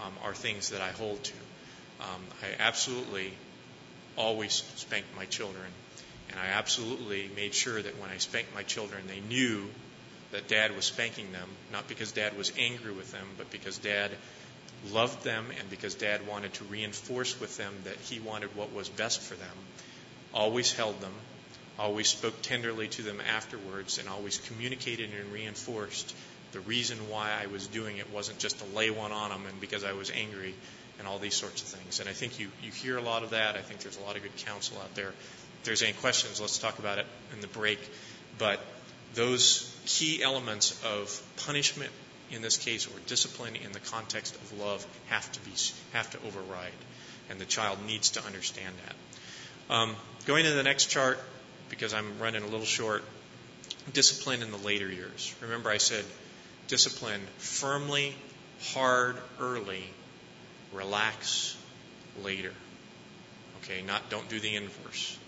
um, 0.00 0.12
are 0.22 0.34
things 0.34 0.70
that 0.70 0.80
I 0.80 0.90
hold 0.90 1.22
to. 1.22 1.34
Um, 2.00 2.22
I 2.42 2.62
absolutely 2.62 3.32
always 4.16 4.64
spanked 4.76 5.14
my 5.16 5.24
children, 5.26 5.66
and 6.30 6.38
I 6.38 6.48
absolutely 6.48 7.30
made 7.34 7.54
sure 7.54 7.80
that 7.80 8.00
when 8.00 8.10
I 8.10 8.18
spanked 8.18 8.54
my 8.54 8.62
children, 8.62 9.02
they 9.06 9.20
knew 9.20 9.68
that 10.32 10.48
dad 10.48 10.74
was 10.76 10.84
spanking 10.84 11.32
them, 11.32 11.48
not 11.72 11.88
because 11.88 12.12
dad 12.12 12.36
was 12.36 12.52
angry 12.58 12.92
with 12.92 13.10
them, 13.12 13.26
but 13.36 13.50
because 13.50 13.78
dad 13.78 14.10
loved 14.92 15.24
them 15.24 15.46
and 15.58 15.70
because 15.70 15.94
dad 15.94 16.26
wanted 16.26 16.52
to 16.54 16.64
reinforce 16.64 17.40
with 17.40 17.56
them 17.56 17.74
that 17.84 17.96
he 17.96 18.20
wanted 18.20 18.54
what 18.54 18.72
was 18.72 18.88
best 18.88 19.20
for 19.20 19.34
them, 19.34 19.56
always 20.34 20.72
held 20.72 21.00
them, 21.00 21.14
always 21.78 22.08
spoke 22.08 22.40
tenderly 22.42 22.88
to 22.88 23.02
them 23.02 23.20
afterwards, 23.34 23.98
and 23.98 24.08
always 24.08 24.38
communicated 24.38 25.10
and 25.18 25.32
reinforced 25.32 26.14
the 26.52 26.60
reason 26.60 26.96
why 27.08 27.30
I 27.42 27.46
was 27.46 27.66
doing 27.66 27.98
it 27.98 28.10
wasn't 28.12 28.38
just 28.38 28.58
to 28.58 28.76
lay 28.76 28.90
one 28.90 29.12
on 29.12 29.30
them 29.30 29.44
and 29.48 29.60
because 29.60 29.84
I 29.84 29.92
was 29.92 30.10
angry 30.10 30.54
and 30.98 31.06
all 31.06 31.18
these 31.18 31.34
sorts 31.34 31.62
of 31.62 31.68
things. 31.68 32.00
And 32.00 32.08
I 32.08 32.12
think 32.12 32.38
you, 32.38 32.48
you 32.62 32.70
hear 32.70 32.96
a 32.96 33.02
lot 33.02 33.22
of 33.22 33.30
that. 33.30 33.56
I 33.56 33.60
think 33.60 33.80
there's 33.80 33.98
a 33.98 34.02
lot 34.02 34.16
of 34.16 34.22
good 34.22 34.36
counsel 34.38 34.78
out 34.78 34.94
there. 34.94 35.08
If 35.08 35.64
there's 35.64 35.82
any 35.82 35.92
questions, 35.92 36.40
let's 36.40 36.58
talk 36.58 36.78
about 36.78 36.98
it 36.98 37.06
in 37.32 37.40
the 37.40 37.46
break. 37.48 37.78
But 38.38 38.60
those 39.14 39.74
key 39.86 40.22
elements 40.22 40.82
of 40.84 41.22
punishment 41.46 41.90
in 42.30 42.42
this 42.42 42.56
case, 42.56 42.86
or 42.86 42.98
discipline 43.06 43.56
in 43.56 43.72
the 43.72 43.80
context 43.80 44.34
of 44.34 44.58
love, 44.58 44.86
have 45.06 45.30
to 45.32 45.40
be 45.40 45.52
have 45.92 46.10
to 46.10 46.18
override, 46.26 46.72
and 47.30 47.40
the 47.40 47.44
child 47.44 47.78
needs 47.86 48.10
to 48.10 48.24
understand 48.24 48.74
that. 48.84 49.74
Um, 49.74 49.96
going 50.26 50.44
to 50.44 50.52
the 50.52 50.62
next 50.62 50.86
chart, 50.86 51.18
because 51.70 51.94
I'm 51.94 52.18
running 52.18 52.42
a 52.42 52.46
little 52.46 52.66
short. 52.66 53.02
Discipline 53.92 54.42
in 54.42 54.50
the 54.50 54.58
later 54.58 54.88
years. 54.90 55.34
Remember, 55.40 55.70
I 55.70 55.78
said 55.78 56.04
discipline 56.68 57.20
firmly, 57.38 58.14
hard, 58.72 59.16
early, 59.40 59.84
relax 60.72 61.56
later. 62.22 62.52
Okay, 63.64 63.82
not 63.82 64.08
don't 64.10 64.28
do 64.28 64.38
the 64.38 64.54
inverse. 64.54 65.18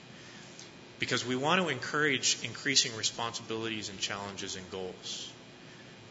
Because 0.98 1.26
we 1.26 1.34
want 1.34 1.62
to 1.62 1.68
encourage 1.68 2.38
increasing 2.44 2.94
responsibilities 2.96 3.88
and 3.88 3.98
challenges 3.98 4.56
and 4.56 4.70
goals. 4.70 5.30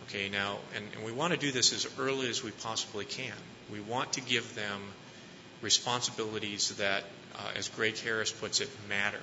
Okay, 0.07 0.30
now, 0.30 0.57
and, 0.75 0.86
and 0.95 1.05
we 1.05 1.11
want 1.11 1.34
to 1.34 1.39
do 1.39 1.51
this 1.51 1.71
as 1.73 1.88
early 1.99 2.27
as 2.30 2.43
we 2.43 2.49
possibly 2.49 3.05
can. 3.05 3.34
We 3.71 3.80
want 3.80 4.13
to 4.13 4.21
give 4.21 4.55
them 4.55 4.82
responsibilities 5.61 6.75
that, 6.77 7.03
uh, 7.36 7.51
as 7.55 7.67
Greg 7.67 7.97
Harris 7.99 8.32
puts 8.32 8.61
it, 8.61 8.69
matter. 8.88 9.21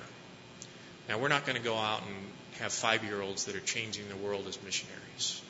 Now, 1.09 1.19
we're 1.19 1.27
not 1.27 1.45
going 1.45 1.57
to 1.57 1.63
go 1.63 1.75
out 1.75 2.01
and 2.03 2.15
have 2.61 2.71
five 2.71 3.03
year 3.03 3.21
olds 3.21 3.45
that 3.45 3.55
are 3.55 3.61
changing 3.61 4.07
the 4.07 4.15
world 4.15 4.45
as 4.47 4.61
missionaries. 4.63 5.41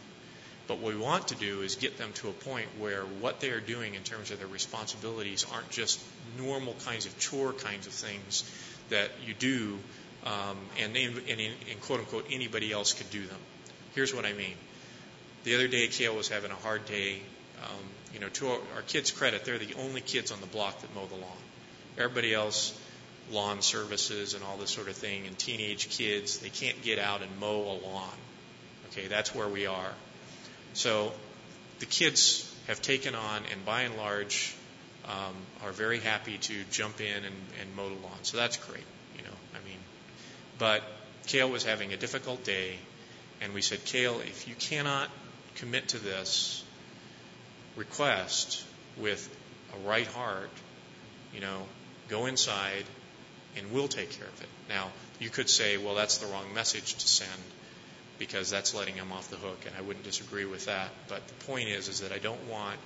But 0.67 0.79
what 0.79 0.93
we 0.93 0.99
want 0.99 1.29
to 1.29 1.35
do 1.35 1.61
is 1.61 1.75
get 1.75 1.97
them 1.97 2.11
to 2.15 2.29
a 2.29 2.33
point 2.33 2.67
where 2.77 3.03
what 3.03 3.39
they 3.39 3.51
are 3.51 3.61
doing 3.61 3.95
in 3.95 4.03
terms 4.03 4.31
of 4.31 4.39
their 4.39 4.47
responsibilities 4.47 5.45
aren't 5.53 5.69
just 5.69 5.99
normal 6.37 6.75
kinds 6.85 7.05
of 7.05 7.17
chore 7.19 7.53
kinds 7.53 7.87
of 7.87 7.93
things 7.93 8.43
that 8.89 9.09
you 9.25 9.33
do 9.33 9.77
um, 10.25 10.57
and, 10.79 10.95
and, 10.97 11.21
and 11.29 11.81
quote 11.81 12.01
unquote 12.01 12.27
anybody 12.31 12.71
else 12.71 12.93
could 12.93 13.09
do 13.09 13.25
them. 13.25 13.39
Here's 13.95 14.13
what 14.13 14.25
I 14.25 14.33
mean. 14.33 14.55
The 15.43 15.55
other 15.55 15.67
day, 15.67 15.87
Kale 15.87 16.15
was 16.15 16.27
having 16.27 16.51
a 16.51 16.55
hard 16.55 16.85
day. 16.85 17.21
Um, 17.63 17.83
you 18.13 18.19
know, 18.19 18.29
to 18.29 18.47
our, 18.49 18.59
our 18.75 18.81
kids' 18.81 19.11
credit, 19.11 19.45
they're 19.45 19.57
the 19.57 19.73
only 19.79 20.01
kids 20.01 20.31
on 20.31 20.41
the 20.41 20.47
block 20.47 20.81
that 20.81 20.93
mow 20.93 21.05
the 21.05 21.15
lawn. 21.15 21.37
Everybody 21.97 22.33
else, 22.33 22.77
lawn 23.31 23.61
services 23.61 24.33
and 24.33 24.43
all 24.43 24.57
this 24.57 24.69
sort 24.69 24.87
of 24.87 24.95
thing, 24.95 25.25
and 25.25 25.37
teenage 25.37 25.89
kids, 25.89 26.39
they 26.39 26.49
can't 26.49 26.81
get 26.81 26.99
out 26.99 27.21
and 27.21 27.39
mow 27.39 27.61
a 27.61 27.75
lawn. 27.85 28.17
Okay, 28.91 29.07
that's 29.07 29.33
where 29.33 29.47
we 29.47 29.65
are. 29.65 29.91
So 30.77 31.11
the 31.79 31.87
kids 31.87 32.55
have 32.67 32.83
taken 32.83 33.15
on, 33.15 33.41
and 33.51 33.65
by 33.65 33.81
and 33.81 33.97
large, 33.97 34.53
um, 35.05 35.33
are 35.63 35.71
very 35.71 35.99
happy 35.99 36.37
to 36.37 36.53
jump 36.69 37.01
in 37.01 37.25
and, 37.25 37.35
and 37.59 37.75
mow 37.75 37.89
the 37.89 37.95
lawn. 37.95 38.19
So 38.21 38.37
that's 38.37 38.57
great, 38.57 38.83
you 39.17 39.23
know. 39.23 39.37
I 39.55 39.67
mean, 39.67 39.79
but 40.59 40.83
Kale 41.25 41.49
was 41.49 41.63
having 41.63 41.93
a 41.93 41.97
difficult 41.97 42.43
day, 42.43 42.77
and 43.41 43.55
we 43.55 43.63
said, 43.63 43.85
Kale, 43.85 44.19
if 44.19 44.47
you 44.47 44.53
cannot 44.53 45.09
commit 45.55 45.87
to 45.89 45.97
this 45.97 46.63
request 47.75 48.63
with 48.97 49.35
a 49.73 49.87
right 49.87 50.05
heart, 50.05 50.51
you 51.33 51.39
know, 51.39 51.63
go 52.07 52.27
inside 52.27 52.85
and 53.57 53.71
we'll 53.71 53.87
take 53.87 54.11
care 54.11 54.27
of 54.27 54.41
it. 54.41 54.49
Now, 54.69 54.91
you 55.19 55.31
could 55.31 55.49
say, 55.49 55.77
well, 55.77 55.95
that's 55.95 56.19
the 56.19 56.27
wrong 56.27 56.53
message 56.53 56.93
to 56.93 57.07
send 57.07 57.41
because 58.19 58.49
that's 58.49 58.73
letting 58.73 58.95
him 58.95 59.11
off 59.11 59.29
the 59.29 59.37
hook, 59.37 59.59
and 59.65 59.75
I 59.77 59.81
wouldn't 59.81 60.05
disagree 60.05 60.45
with 60.45 60.65
that. 60.65 60.89
But 61.07 61.27
the 61.27 61.45
point 61.45 61.69
is, 61.69 61.87
is 61.87 62.01
that 62.01 62.11
I 62.11 62.17
don't 62.17 62.49
want 62.49 62.77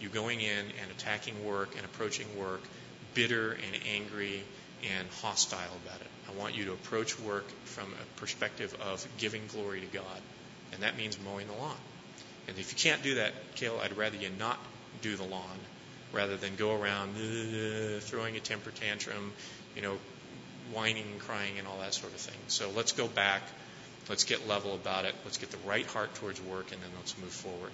you 0.00 0.08
going 0.08 0.40
in 0.40 0.58
and 0.58 0.90
attacking 0.96 1.44
work 1.44 1.74
and 1.76 1.84
approaching 1.84 2.26
work 2.38 2.62
bitter 3.14 3.52
and 3.52 3.82
angry 3.94 4.42
and 4.96 5.08
hostile 5.20 5.58
about 5.84 6.00
it. 6.00 6.06
I 6.28 6.38
want 6.40 6.54
you 6.54 6.66
to 6.66 6.72
approach 6.72 7.18
work 7.20 7.46
from 7.64 7.92
a 7.92 8.20
perspective 8.20 8.76
of 8.80 9.06
giving 9.18 9.42
glory 9.48 9.80
to 9.80 9.86
God, 9.86 10.20
and 10.72 10.82
that 10.82 10.96
means 10.96 11.18
mowing 11.24 11.46
the 11.48 11.54
lawn. 11.54 11.76
And 12.46 12.58
if 12.58 12.72
you 12.72 12.90
can't 12.90 13.02
do 13.02 13.16
that, 13.16 13.32
Kale, 13.56 13.78
I'd 13.82 13.96
rather 13.96 14.16
you 14.16 14.28
not 14.38 14.58
do 15.02 15.16
the 15.16 15.24
lawn 15.24 15.58
rather 16.12 16.36
than 16.36 16.56
go 16.56 16.74
around 16.74 17.10
uh, 17.16 18.00
throwing 18.00 18.36
a 18.36 18.40
temper 18.40 18.70
tantrum, 18.70 19.32
you 19.76 19.82
know, 19.82 19.98
whining 20.72 21.04
and 21.10 21.20
crying 21.20 21.58
and 21.58 21.66
all 21.66 21.78
that 21.80 21.94
sort 21.94 22.12
of 22.12 22.20
thing. 22.20 22.38
So 22.48 22.70
let's 22.74 22.92
go 22.92 23.06
back. 23.06 23.42
Let's 24.08 24.24
get 24.24 24.48
level 24.48 24.74
about 24.74 25.04
it. 25.04 25.14
Let's 25.24 25.38
get 25.38 25.50
the 25.50 25.58
right 25.68 25.86
heart 25.86 26.14
towards 26.14 26.40
work, 26.40 26.72
and 26.72 26.80
then 26.80 26.90
let's 26.96 27.16
move 27.18 27.30
forward. 27.30 27.70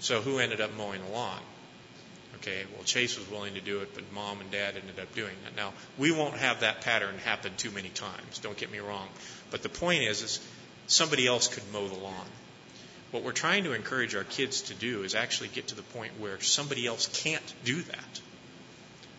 So 0.00 0.20
who 0.20 0.38
ended 0.38 0.60
up 0.60 0.76
mowing 0.76 1.02
the 1.02 1.12
lawn? 1.12 1.40
Okay, 2.36 2.64
well, 2.74 2.84
Chase 2.84 3.18
was 3.18 3.30
willing 3.30 3.54
to 3.54 3.60
do 3.60 3.80
it, 3.80 3.94
but 3.94 4.04
mom 4.12 4.40
and 4.40 4.50
dad 4.50 4.74
ended 4.76 4.98
up 5.00 5.14
doing 5.14 5.34
it. 5.46 5.56
Now, 5.56 5.72
we 5.96 6.10
won't 6.10 6.36
have 6.36 6.60
that 6.60 6.82
pattern 6.82 7.16
happen 7.24 7.52
too 7.56 7.70
many 7.70 7.88
times, 7.88 8.38
don't 8.38 8.56
get 8.56 8.70
me 8.70 8.80
wrong. 8.80 9.08
But 9.50 9.62
the 9.62 9.68
point 9.68 10.02
is, 10.02 10.20
is 10.20 10.40
somebody 10.86 11.26
else 11.26 11.48
could 11.48 11.62
mow 11.72 11.88
the 11.88 11.94
lawn. 11.94 12.26
What 13.12 13.22
we're 13.22 13.32
trying 13.32 13.64
to 13.64 13.72
encourage 13.72 14.14
our 14.14 14.24
kids 14.24 14.62
to 14.62 14.74
do 14.74 15.04
is 15.04 15.14
actually 15.14 15.48
get 15.48 15.68
to 15.68 15.76
the 15.76 15.82
point 15.82 16.18
where 16.18 16.40
somebody 16.40 16.86
else 16.86 17.06
can't 17.22 17.54
do 17.64 17.80
that. 17.80 18.20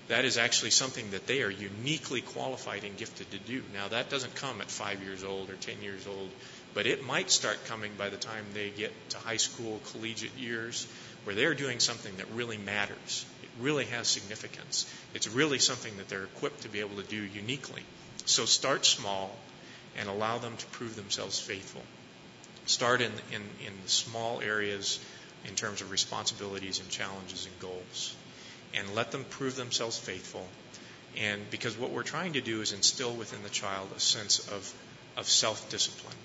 That 0.07 0.23
is 0.25 0.37
actually 0.37 0.69
something 0.69 1.11
that 1.11 1.25
they 1.25 1.41
are 1.41 1.49
uniquely 1.49 2.21
qualified 2.21 2.83
and 2.83 2.95
gifted 2.95 3.31
to 3.31 3.39
do. 3.39 3.63
Now, 3.73 3.87
that 3.87 4.09
doesn't 4.09 4.35
come 4.35 4.61
at 4.61 4.69
five 4.69 5.01
years 5.01 5.23
old 5.23 5.49
or 5.49 5.55
ten 5.55 5.81
years 5.81 6.05
old, 6.05 6.29
but 6.75 6.85
it 6.85 7.03
might 7.03 7.31
start 7.31 7.65
coming 7.65 7.91
by 7.97 8.09
the 8.09 8.17
time 8.17 8.45
they 8.53 8.69
get 8.69 8.91
to 9.11 9.17
high 9.17 9.37
school, 9.37 9.81
collegiate 9.91 10.37
years, 10.37 10.85
where 11.23 11.35
they're 11.35 11.55
doing 11.55 11.79
something 11.79 12.15
that 12.17 12.29
really 12.35 12.59
matters. 12.59 13.25
It 13.41 13.49
really 13.59 13.85
has 13.85 14.07
significance. 14.07 14.85
It's 15.15 15.27
really 15.27 15.57
something 15.57 15.97
that 15.97 16.07
they're 16.07 16.25
equipped 16.25 16.61
to 16.61 16.69
be 16.69 16.81
able 16.81 16.97
to 16.97 17.07
do 17.07 17.23
uniquely. 17.23 17.81
So 18.25 18.45
start 18.45 18.85
small 18.85 19.35
and 19.97 20.07
allow 20.07 20.37
them 20.37 20.55
to 20.55 20.65
prove 20.67 20.95
themselves 20.95 21.39
faithful. 21.39 21.81
Start 22.67 23.01
in, 23.01 23.11
in, 23.31 23.41
in 23.65 23.73
the 23.83 23.89
small 23.89 24.39
areas 24.41 24.99
in 25.47 25.55
terms 25.55 25.81
of 25.81 25.89
responsibilities 25.89 26.79
and 26.79 26.89
challenges 26.89 27.47
and 27.47 27.59
goals 27.59 28.15
and 28.75 28.95
let 28.95 29.11
them 29.11 29.25
prove 29.29 29.55
themselves 29.55 29.97
faithful. 29.97 30.47
And 31.17 31.49
because 31.49 31.77
what 31.77 31.91
we're 31.91 32.03
trying 32.03 32.33
to 32.33 32.41
do 32.41 32.61
is 32.61 32.73
instill 32.73 33.13
within 33.13 33.41
the 33.43 33.49
child 33.49 33.89
a 33.95 33.99
sense 33.99 34.39
of, 34.49 34.73
of 35.15 35.27
self 35.27 35.69
discipline. 35.69 36.15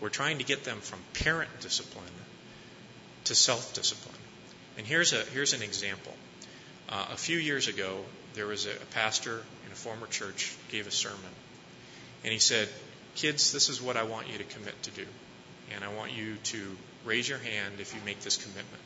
We're 0.00 0.10
trying 0.10 0.38
to 0.38 0.44
get 0.44 0.64
them 0.64 0.78
from 0.80 1.00
parent 1.14 1.50
discipline 1.60 2.06
to 3.24 3.34
self 3.34 3.74
discipline. 3.74 4.14
And 4.76 4.86
here's, 4.86 5.12
a, 5.12 5.22
here's 5.32 5.54
an 5.54 5.62
example. 5.62 6.14
Uh, 6.88 7.06
a 7.12 7.16
few 7.16 7.36
years 7.36 7.66
ago, 7.68 7.98
there 8.34 8.46
was 8.46 8.66
a, 8.66 8.70
a 8.70 8.86
pastor 8.94 9.42
in 9.66 9.72
a 9.72 9.74
former 9.74 10.06
church 10.06 10.54
gave 10.70 10.86
a 10.86 10.92
sermon. 10.92 11.18
And 12.22 12.32
he 12.32 12.38
said, 12.38 12.68
Kids, 13.16 13.52
this 13.52 13.68
is 13.68 13.82
what 13.82 13.96
I 13.96 14.04
want 14.04 14.30
you 14.30 14.38
to 14.38 14.44
commit 14.44 14.80
to 14.84 14.90
do. 14.92 15.04
And 15.74 15.82
I 15.82 15.92
want 15.92 16.12
you 16.12 16.36
to 16.36 16.76
raise 17.04 17.28
your 17.28 17.38
hand 17.38 17.74
if 17.80 17.92
you 17.94 18.00
make 18.06 18.20
this 18.20 18.36
commitment. 18.36 18.82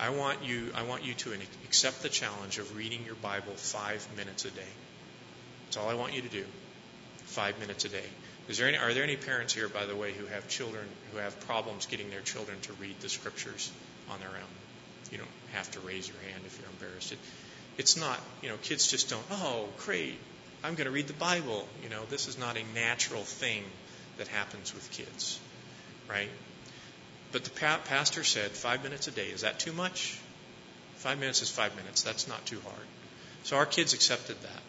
I 0.00 0.08
want 0.08 0.42
you, 0.42 0.72
I 0.74 0.82
want 0.84 1.04
you 1.04 1.12
to 1.12 1.34
accept 1.66 2.02
the 2.02 2.08
challenge 2.08 2.58
of 2.58 2.74
reading 2.74 3.04
your 3.04 3.16
Bible 3.16 3.52
five 3.52 4.06
minutes 4.16 4.46
a 4.46 4.50
day. 4.50 4.72
That's 5.66 5.76
all 5.76 5.90
I 5.90 5.94
want 5.94 6.14
you 6.14 6.22
to 6.22 6.28
do. 6.28 6.44
Five 7.26 7.60
minutes 7.60 7.84
a 7.84 7.90
day. 7.90 8.08
Is 8.48 8.56
there 8.56 8.66
any, 8.66 8.78
are 8.78 8.94
there 8.94 9.04
any 9.04 9.16
parents 9.16 9.52
here, 9.52 9.68
by 9.68 9.84
the 9.84 9.94
way, 9.94 10.12
who 10.12 10.24
have 10.24 10.48
children 10.48 10.84
who 11.12 11.18
have 11.18 11.38
problems 11.40 11.84
getting 11.84 12.08
their 12.08 12.22
children 12.22 12.58
to 12.62 12.72
read 12.74 12.98
the 13.00 13.10
scriptures 13.10 13.70
on 14.10 14.18
their 14.20 14.30
own? 14.30 14.54
You 15.12 15.18
don't 15.18 15.28
have 15.52 15.70
to 15.72 15.80
raise 15.80 16.08
your 16.08 16.16
hand 16.32 16.44
if 16.46 16.58
you're 16.58 16.70
embarrassed. 16.70 17.12
It, 17.12 17.18
it's 17.76 17.98
not, 17.98 18.18
you 18.42 18.48
know, 18.48 18.56
kids 18.62 18.90
just 18.90 19.10
don't, 19.10 19.22
oh, 19.30 19.68
great, 19.84 20.18
I'm 20.64 20.76
going 20.76 20.86
to 20.86 20.92
read 20.92 21.08
the 21.08 21.12
Bible. 21.12 21.68
You 21.82 21.90
know, 21.90 22.04
this 22.08 22.26
is 22.26 22.38
not 22.38 22.56
a 22.56 22.62
natural 22.74 23.22
thing 23.22 23.64
that 24.16 24.28
happens 24.28 24.74
with 24.74 24.90
kids, 24.90 25.38
right? 26.08 26.30
But 27.32 27.44
the 27.44 27.50
pastor 27.50 28.24
said 28.24 28.50
five 28.50 28.82
minutes 28.82 29.06
a 29.08 29.12
day. 29.12 29.28
Is 29.28 29.42
that 29.42 29.58
too 29.60 29.72
much? 29.72 30.18
Five 30.96 31.18
minutes 31.18 31.42
is 31.42 31.50
five 31.50 31.74
minutes. 31.76 32.02
That's 32.02 32.28
not 32.28 32.44
too 32.44 32.60
hard. 32.60 32.86
So 33.44 33.56
our 33.56 33.66
kids 33.66 33.94
accepted 33.94 34.36
that. 34.42 34.62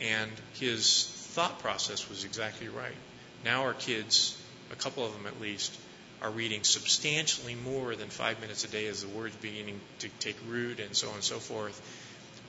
And 0.00 0.30
his 0.54 1.06
thought 1.32 1.58
process 1.58 2.08
was 2.08 2.24
exactly 2.24 2.68
right. 2.68 2.96
Now 3.44 3.62
our 3.62 3.74
kids, 3.74 4.40
a 4.70 4.76
couple 4.76 5.04
of 5.04 5.12
them 5.12 5.26
at 5.26 5.40
least, 5.40 5.76
are 6.22 6.30
reading 6.30 6.62
substantially 6.62 7.56
more 7.56 7.96
than 7.96 8.08
five 8.08 8.40
minutes 8.40 8.64
a 8.64 8.68
day 8.68 8.86
as 8.86 9.02
the 9.02 9.08
word's 9.08 9.36
beginning 9.36 9.80
to 9.98 10.08
take 10.20 10.36
root 10.48 10.78
and 10.78 10.94
so 10.94 11.08
on 11.08 11.14
and 11.14 11.24
so 11.24 11.38
forth. 11.38 11.80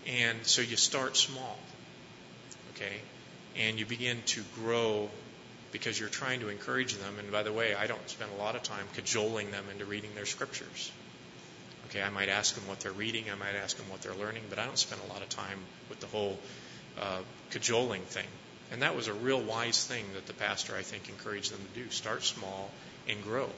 And 0.07 0.45
so 0.45 0.61
you 0.61 0.75
start 0.75 1.17
small, 1.17 1.57
okay? 2.75 2.95
And 3.57 3.79
you 3.79 3.85
begin 3.85 4.21
to 4.27 4.43
grow 4.55 5.09
because 5.73 5.99
you're 5.99 6.07
trying 6.07 6.39
to 6.39 6.49
encourage 6.49 6.95
them. 6.95 7.19
And 7.19 7.31
by 7.31 7.43
the 7.43 7.51
way, 7.51 7.75
I 7.75 7.87
don't 7.87 8.09
spend 8.09 8.31
a 8.31 8.41
lot 8.41 8.55
of 8.55 8.63
time 8.63 8.85
cajoling 8.93 9.51
them 9.51 9.65
into 9.71 9.83
reading 9.83 10.11
their 10.15 10.27
scriptures. 10.27 10.91
Okay, 11.89 12.01
I 12.01 12.09
might 12.09 12.29
ask 12.29 12.55
them 12.55 12.65
what 12.67 12.79
they're 12.79 12.93
reading, 12.93 13.25
I 13.29 13.35
might 13.35 13.55
ask 13.61 13.75
them 13.75 13.89
what 13.89 14.01
they're 14.01 14.15
learning, 14.15 14.43
but 14.49 14.59
I 14.59 14.65
don't 14.65 14.77
spend 14.77 15.01
a 15.07 15.11
lot 15.11 15.21
of 15.21 15.29
time 15.29 15.59
with 15.89 15.99
the 15.99 16.07
whole 16.07 16.39
uh, 16.99 17.19
cajoling 17.49 18.01
thing. 18.03 18.25
And 18.71 18.81
that 18.81 18.95
was 18.95 19.07
a 19.07 19.13
real 19.13 19.41
wise 19.41 19.85
thing 19.85 20.05
that 20.13 20.25
the 20.25 20.33
pastor, 20.33 20.75
I 20.75 20.81
think, 20.81 21.09
encouraged 21.09 21.51
them 21.51 21.59
to 21.73 21.83
do. 21.83 21.89
Start 21.89 22.23
small 22.23 22.71
and 23.09 23.21
grow. 23.23 23.49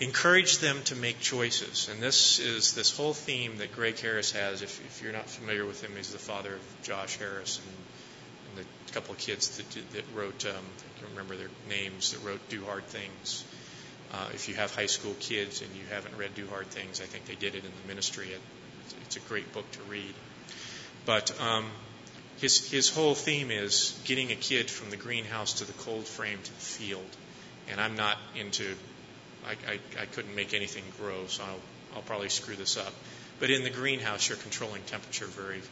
Encourage 0.00 0.58
them 0.58 0.82
to 0.84 0.96
make 0.96 1.20
choices. 1.20 1.88
And 1.88 2.02
this 2.02 2.38
is 2.38 2.74
this 2.74 2.94
whole 2.94 3.14
theme 3.14 3.58
that 3.58 3.74
Greg 3.74 3.98
Harris 4.00 4.32
has. 4.32 4.62
If, 4.62 4.84
if 4.84 5.02
you're 5.02 5.12
not 5.12 5.28
familiar 5.28 5.64
with 5.64 5.82
him, 5.82 5.92
he's 5.96 6.12
the 6.12 6.18
father 6.18 6.54
of 6.54 6.82
Josh 6.82 7.18
Harris 7.18 7.60
and 7.64 7.76
the 8.92 9.00
couple 9.00 9.14
of 9.14 9.20
kids 9.20 9.56
that, 9.56 9.92
that 9.92 10.04
wrote, 10.14 10.44
um, 10.46 10.52
I 10.54 10.98
can 10.98 11.10
remember 11.10 11.36
their 11.36 11.50
names, 11.68 12.12
that 12.12 12.26
wrote 12.26 12.40
Do 12.48 12.64
Hard 12.64 12.84
Things. 12.86 13.44
Uh, 14.12 14.28
if 14.34 14.48
you 14.48 14.54
have 14.54 14.74
high 14.74 14.86
school 14.86 15.14
kids 15.20 15.62
and 15.62 15.70
you 15.74 15.82
haven't 15.90 16.16
read 16.16 16.34
Do 16.34 16.46
Hard 16.48 16.66
Things, 16.66 17.00
I 17.00 17.04
think 17.04 17.24
they 17.24 17.34
did 17.34 17.54
it 17.54 17.64
in 17.64 17.70
the 17.82 17.88
ministry. 17.88 18.28
It's, 18.28 18.94
it's 19.02 19.16
a 19.16 19.20
great 19.20 19.52
book 19.52 19.70
to 19.72 19.82
read. 19.84 20.14
But 21.06 21.38
um, 21.40 21.66
his, 22.38 22.70
his 22.70 22.90
whole 22.90 23.14
theme 23.14 23.50
is 23.50 23.98
getting 24.04 24.30
a 24.30 24.34
kid 24.34 24.70
from 24.70 24.90
the 24.90 24.96
greenhouse 24.96 25.54
to 25.54 25.64
the 25.64 25.72
cold 25.72 26.06
frame 26.06 26.38
to 26.42 26.50
the 26.52 26.60
field. 26.60 27.16
And 27.70 27.80
I'm 27.80 27.96
not 27.96 28.18
into, 28.38 28.74
I, 29.46 29.52
I, 29.52 30.02
I 30.02 30.06
couldn't 30.06 30.34
make 30.34 30.52
anything 30.52 30.84
grow, 31.00 31.26
so 31.28 31.42
I'll, 31.44 31.96
I'll 31.96 32.02
probably 32.02 32.28
screw 32.28 32.56
this 32.56 32.76
up. 32.76 32.92
But 33.40 33.50
in 33.50 33.64
the 33.64 33.70
greenhouse, 33.70 34.28
you're 34.28 34.38
controlling 34.38 34.82
temperature 34.82 35.26
very, 35.26 35.62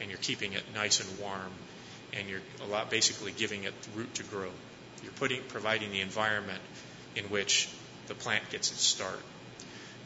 and 0.00 0.10
you're 0.10 0.18
keeping 0.18 0.52
it 0.52 0.62
nice 0.74 1.00
and 1.00 1.18
warm 1.18 1.52
and 2.12 2.28
you're 2.28 2.40
a 2.62 2.66
lot 2.66 2.90
basically 2.90 3.32
giving 3.32 3.64
it 3.64 3.74
root 3.94 4.14
to 4.14 4.22
grow. 4.24 4.50
You're 5.02 5.12
putting, 5.12 5.42
providing 5.48 5.90
the 5.90 6.00
environment 6.00 6.60
in 7.14 7.24
which 7.24 7.68
the 8.06 8.14
plant 8.14 8.48
gets 8.50 8.70
its 8.70 8.82
start. 8.82 9.20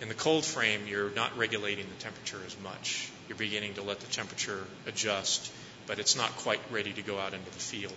In 0.00 0.08
the 0.08 0.14
cold 0.14 0.44
frame, 0.44 0.86
you're 0.86 1.10
not 1.10 1.36
regulating 1.36 1.86
the 1.86 2.02
temperature 2.02 2.40
as 2.46 2.58
much. 2.60 3.10
You're 3.28 3.36
beginning 3.36 3.74
to 3.74 3.82
let 3.82 4.00
the 4.00 4.06
temperature 4.06 4.64
adjust, 4.86 5.52
but 5.86 5.98
it's 5.98 6.16
not 6.16 6.30
quite 6.38 6.60
ready 6.70 6.92
to 6.92 7.02
go 7.02 7.18
out 7.18 7.34
into 7.34 7.50
the 7.50 7.58
field. 7.58 7.92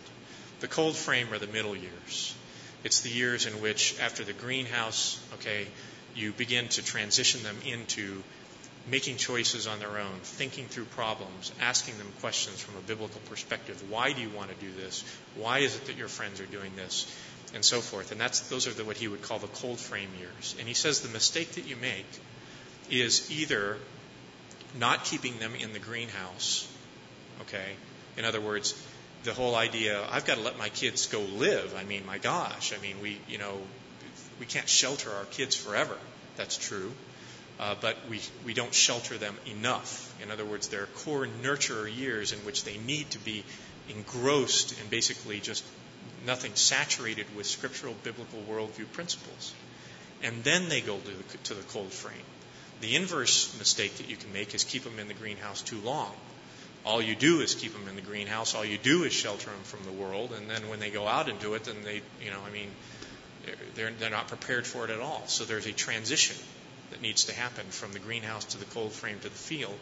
The 0.60 0.68
cold 0.68 0.96
frame 0.96 1.34
are 1.34 1.40
the 1.40 1.48
middle 1.48 1.76
years. 1.76 2.36
It's 2.84 3.02
the 3.02 3.10
years 3.10 3.46
in 3.46 3.62
which, 3.62 3.98
after 4.02 4.24
the 4.24 4.34
greenhouse, 4.34 5.18
okay, 5.36 5.68
you 6.16 6.34
begin 6.34 6.68
to 6.70 6.84
transition 6.84 7.42
them 7.44 7.56
into 7.66 8.22
making 8.90 9.16
choices 9.18 9.66
on 9.66 9.80
their 9.80 9.98
own, 9.98 10.20
thinking 10.24 10.66
through 10.66 10.86
problems, 10.86 11.52
asking 11.62 11.98
them 11.98 12.08
questions 12.20 12.60
from 12.60 12.76
a 12.76 12.82
biblical 12.82 13.22
perspective. 13.30 13.82
Why 13.90 14.12
do 14.12 14.22
you 14.22 14.30
want 14.30 14.50
to 14.50 14.66
do 14.66 14.72
this? 14.74 15.04
Why 15.36 15.60
is 15.60 15.76
it 15.76 15.86
that 15.86 15.98
your 15.98 16.10
friends 16.10 16.42
are 16.42 16.46
doing 16.46 16.76
this? 16.76 17.08
And 17.54 17.64
so 17.64 17.80
forth. 17.82 18.12
And 18.12 18.20
that's 18.20 18.42
those 18.50 18.68
are 18.68 18.72
the, 18.72 18.84
what 18.84 18.98
he 18.98 19.08
would 19.08 19.22
call 19.22 19.40
the 19.40 19.48
cold 19.48 19.80
frame 19.80 20.10
years. 20.20 20.56
And 20.60 20.68
he 20.68 20.74
says 20.74 21.02
the 21.02 21.10
mistake 21.10 21.54
that 21.54 21.68
you 21.68 21.76
make 21.76 22.08
is 22.90 23.32
either 23.32 23.78
not 24.78 25.06
keeping 25.06 25.38
them 25.38 25.54
in 25.56 25.72
the 25.72 25.80
greenhouse, 25.80 26.68
okay? 27.42 27.74
In 28.18 28.26
other 28.26 28.42
words, 28.42 28.74
the 29.24 29.34
whole 29.34 29.56
idea, 29.56 30.04
I've 30.10 30.26
got 30.26 30.38
to 30.38 30.44
let 30.44 30.58
my 30.58 30.70
kids 30.70 31.06
go 31.06 31.22
live. 31.22 31.76
I 31.78 31.84
mean, 31.84 32.06
my 32.08 32.18
gosh, 32.18 32.74
I 32.74 32.82
mean, 32.82 33.00
we, 33.02 33.20
you 33.30 33.38
know, 33.38 33.60
we 34.40 34.48
can't 34.48 34.68
shelter 34.68 35.12
our 35.12 35.26
kids 35.26 35.56
forever. 35.56 35.96
That's 36.36 36.58
true 36.58 36.92
uh, 37.60 37.76
but 37.80 37.96
we, 38.10 38.20
we 38.46 38.54
don't 38.54 38.74
shelter 38.74 39.18
them 39.18 39.36
enough. 39.46 40.14
In 40.22 40.32
other 40.32 40.46
words, 40.46 40.70
there 40.70 40.84
are 40.84 40.88
core 40.88 41.28
nurturer 41.44 41.94
years 41.94 42.32
in 42.32 42.40
which 42.40 42.64
they 42.64 42.78
need 42.78 43.10
to 43.12 43.20
be 43.20 43.44
engrossed 43.90 44.80
in 44.80 44.88
basically 44.90 45.40
just 45.40 45.64
nothing 46.26 46.56
saturated 46.56 47.26
with 47.36 47.46
scriptural 47.46 47.94
biblical 48.04 48.40
worldview 48.50 48.92
principles. 48.94 49.54
And 50.24 50.44
then 50.44 50.70
they 50.70 50.82
go 50.82 50.98
to 50.98 51.12
the, 51.12 51.38
to 51.44 51.54
the 51.54 51.64
cold 51.64 51.92
frame. 51.92 52.16
The 52.82 52.96
inverse 52.96 53.58
mistake 53.60 53.98
that 53.98 54.10
you 54.10 54.16
can 54.16 54.34
make 54.34 54.56
is 54.56 54.64
keep 54.64 54.84
them 54.84 55.00
in 55.00 55.08
the 55.08 55.14
greenhouse 55.14 55.62
too 55.62 55.80
long. 55.80 56.12
All 56.86 57.02
you 57.02 57.16
do 57.16 57.42
is 57.42 57.56
keep 57.56 57.74
them 57.74 57.88
in 57.88 57.96
the 57.96 58.02
greenhouse. 58.02 58.56
All 58.56 58.66
you 58.66 58.78
do 58.78 59.04
is 59.04 59.14
shelter 59.14 59.50
them 59.50 59.64
from 59.64 59.84
the 59.86 59.92
world. 59.92 60.34
And 60.36 60.50
then 60.50 60.68
when 60.70 60.80
they 60.80 60.90
go 60.90 61.08
out 61.08 61.30
into 61.30 61.54
it, 61.54 61.66
then 61.66 61.78
they, 61.84 62.02
you 62.22 62.32
know, 62.32 62.40
I 62.46 62.52
mean, 62.52 62.70
they're, 63.76 63.92
they're 63.92 64.10
not 64.10 64.28
prepared 64.28 64.66
for 64.66 64.86
it 64.86 64.92
at 64.92 65.00
all. 65.00 65.24
So 65.28 65.46
there's 65.46 65.66
a 65.66 65.72
transition 65.72 66.36
that 66.94 67.02
needs 67.02 67.26
to 67.26 67.34
happen 67.34 67.66
from 67.66 67.92
the 67.92 68.00
greenhouse 68.00 68.46
to 68.46 68.58
the 68.60 68.66
cold 68.66 68.94
frame 68.94 69.18
to 69.18 69.30
the 69.30 69.30
field. 69.30 69.78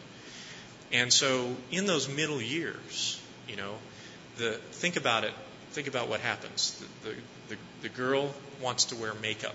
And 0.92 1.12
so 1.12 1.54
in 1.70 1.86
those 1.86 2.08
middle 2.08 2.40
years, 2.40 3.20
you 3.46 3.56
know, 3.56 3.74
the 4.38 4.52
think 4.72 4.96
about 4.96 5.24
it. 5.24 5.32
Think 5.72 5.88
about 5.88 6.08
what 6.08 6.20
happens. 6.20 6.82
The, 7.02 7.08
the, 7.08 7.16
the, 7.48 7.56
the 7.82 7.88
girl 7.88 8.34
wants 8.60 8.86
to 8.86 8.96
wear 8.96 9.12
makeup, 9.14 9.54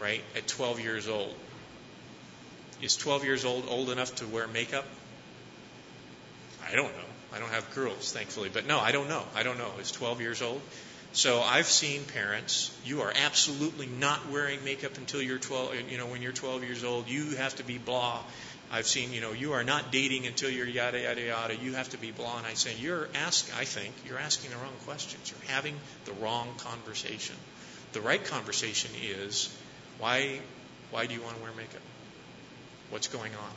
right? 0.00 0.22
At 0.36 0.46
12 0.46 0.80
years 0.80 1.08
old. 1.08 1.34
Is 2.80 2.96
12 2.96 3.24
years 3.24 3.44
old 3.44 3.64
old 3.68 3.90
enough 3.90 4.14
to 4.16 4.26
wear 4.26 4.46
makeup? 4.46 4.84
I 6.70 6.74
don't 6.74 6.92
know. 6.92 7.08
I 7.34 7.38
don't 7.38 7.50
have 7.50 7.74
girls, 7.74 8.12
thankfully. 8.12 8.50
But 8.52 8.66
no, 8.66 8.78
I 8.78 8.92
don't 8.92 9.08
know. 9.08 9.22
I 9.34 9.42
don't 9.42 9.58
know. 9.58 9.70
Is 9.80 9.90
12 9.92 10.20
years 10.20 10.42
old? 10.42 10.60
So 11.12 11.40
I've 11.40 11.66
seen 11.66 12.04
parents, 12.04 12.70
you 12.84 13.00
are 13.00 13.12
absolutely 13.24 13.86
not 13.86 14.30
wearing 14.30 14.62
makeup 14.64 14.98
until 14.98 15.22
you're 15.22 15.38
12, 15.38 15.90
you 15.90 15.98
know, 15.98 16.06
when 16.06 16.22
you're 16.22 16.32
12 16.32 16.62
years 16.64 16.84
old. 16.84 17.08
You 17.08 17.36
have 17.36 17.56
to 17.56 17.64
be 17.64 17.78
blah. 17.78 18.22
I've 18.70 18.86
seen, 18.86 19.12
you 19.12 19.22
know, 19.22 19.32
you 19.32 19.54
are 19.54 19.64
not 19.64 19.90
dating 19.90 20.26
until 20.26 20.50
you're 20.50 20.66
yada 20.66 21.00
yada 21.00 21.22
yada. 21.22 21.56
You 21.56 21.72
have 21.74 21.88
to 21.90 21.98
be 21.98 22.10
blonde. 22.10 22.46
I 22.46 22.52
say 22.52 22.74
you're 22.78 23.08
asking. 23.14 23.54
I 23.58 23.64
think 23.64 23.94
you're 24.06 24.18
asking 24.18 24.50
the 24.50 24.56
wrong 24.58 24.74
questions. 24.84 25.32
You're 25.32 25.50
having 25.50 25.74
the 26.04 26.12
wrong 26.12 26.48
conversation. 26.58 27.36
The 27.94 28.02
right 28.02 28.22
conversation 28.22 28.90
is, 29.02 29.54
why, 29.98 30.40
why 30.90 31.06
do 31.06 31.14
you 31.14 31.22
want 31.22 31.36
to 31.36 31.42
wear 31.42 31.52
makeup? 31.56 31.80
What's 32.90 33.08
going 33.08 33.32
on? 33.32 33.52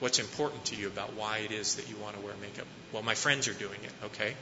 What's 0.00 0.18
important 0.18 0.64
to 0.66 0.76
you 0.76 0.86
about 0.86 1.14
why 1.14 1.38
it 1.38 1.52
is 1.52 1.74
that 1.74 1.90
you 1.90 1.96
want 1.96 2.16
to 2.16 2.22
wear 2.22 2.34
makeup? 2.40 2.66
Well, 2.92 3.02
my 3.02 3.14
friends 3.14 3.48
are 3.48 3.52
doing 3.52 3.78
it. 3.82 3.92
Okay, 4.06 4.34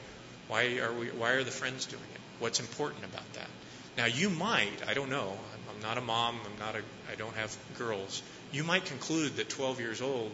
why 0.47 0.77
are 0.79 0.93
we? 0.93 1.07
Why 1.07 1.31
are 1.31 1.43
the 1.43 1.51
friends 1.51 1.85
doing 1.85 2.01
it? 2.13 2.21
What's 2.39 2.59
important 2.59 3.03
about 3.03 3.33
that? 3.33 3.49
Now, 3.97 4.05
you 4.05 4.29
might. 4.29 4.87
I 4.87 4.93
don't 4.93 5.09
know. 5.09 5.37
I'm 5.69 5.81
not 5.81 5.97
a 5.97 6.01
mom. 6.01 6.39
I'm 6.45 6.59
not 6.59 6.75
a. 6.75 6.83
I 7.11 7.15
don't 7.15 7.35
have 7.35 7.55
girls. 7.77 8.21
You 8.51 8.63
might 8.63 8.85
conclude 8.85 9.35
that 9.37 9.49
12 9.49 9.79
years 9.79 10.01
old, 10.01 10.31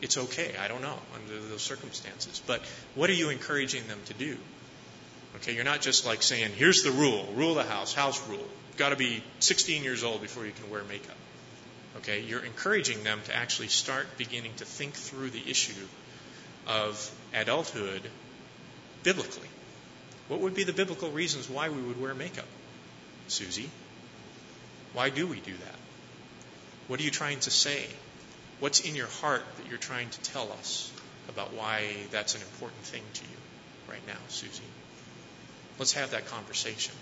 it's 0.00 0.16
okay. 0.16 0.52
I 0.62 0.68
don't 0.68 0.82
know 0.82 0.98
under 1.14 1.40
those 1.48 1.62
circumstances. 1.62 2.40
But 2.46 2.62
what 2.94 3.10
are 3.10 3.14
you 3.14 3.30
encouraging 3.30 3.86
them 3.88 3.98
to 4.06 4.14
do? 4.14 4.36
Okay, 5.36 5.54
you're 5.54 5.64
not 5.64 5.80
just 5.80 6.06
like 6.06 6.22
saying, 6.22 6.52
here's 6.56 6.82
the 6.82 6.90
rule, 6.90 7.26
rule 7.34 7.54
the 7.54 7.64
house, 7.64 7.92
house 7.92 8.26
rule. 8.28 8.38
You've 8.38 8.76
got 8.76 8.90
to 8.90 8.96
be 8.96 9.22
16 9.40 9.82
years 9.82 10.04
old 10.04 10.20
before 10.20 10.46
you 10.46 10.52
can 10.52 10.70
wear 10.70 10.82
makeup. 10.84 11.16
Okay, 11.98 12.20
you're 12.20 12.44
encouraging 12.44 13.02
them 13.02 13.20
to 13.24 13.36
actually 13.36 13.68
start 13.68 14.06
beginning 14.16 14.52
to 14.58 14.64
think 14.64 14.94
through 14.94 15.30
the 15.30 15.50
issue 15.50 15.86
of 16.66 17.10
adulthood 17.34 18.02
biblically. 19.02 19.48
What 20.28 20.40
would 20.40 20.54
be 20.54 20.64
the 20.64 20.72
biblical 20.72 21.10
reasons 21.10 21.48
why 21.48 21.68
we 21.68 21.80
would 21.80 22.00
wear 22.00 22.14
makeup? 22.14 22.46
Susie, 23.28 23.70
why 24.92 25.10
do 25.10 25.26
we 25.26 25.40
do 25.40 25.52
that? 25.52 25.74
What 26.86 27.00
are 27.00 27.02
you 27.02 27.10
trying 27.10 27.40
to 27.40 27.50
say? 27.50 27.86
What's 28.60 28.80
in 28.80 28.96
your 28.96 29.06
heart 29.06 29.44
that 29.56 29.68
you're 29.68 29.78
trying 29.78 30.10
to 30.10 30.20
tell 30.20 30.50
us 30.52 30.90
about 31.28 31.54
why 31.54 31.94
that's 32.10 32.34
an 32.34 32.42
important 32.42 32.82
thing 32.82 33.02
to 33.14 33.22
you 33.22 33.36
right 33.88 34.06
now, 34.06 34.18
Susie? 34.28 34.62
Let's 35.78 35.92
have 35.92 36.10
that 36.10 36.26
conversation. 36.26 36.94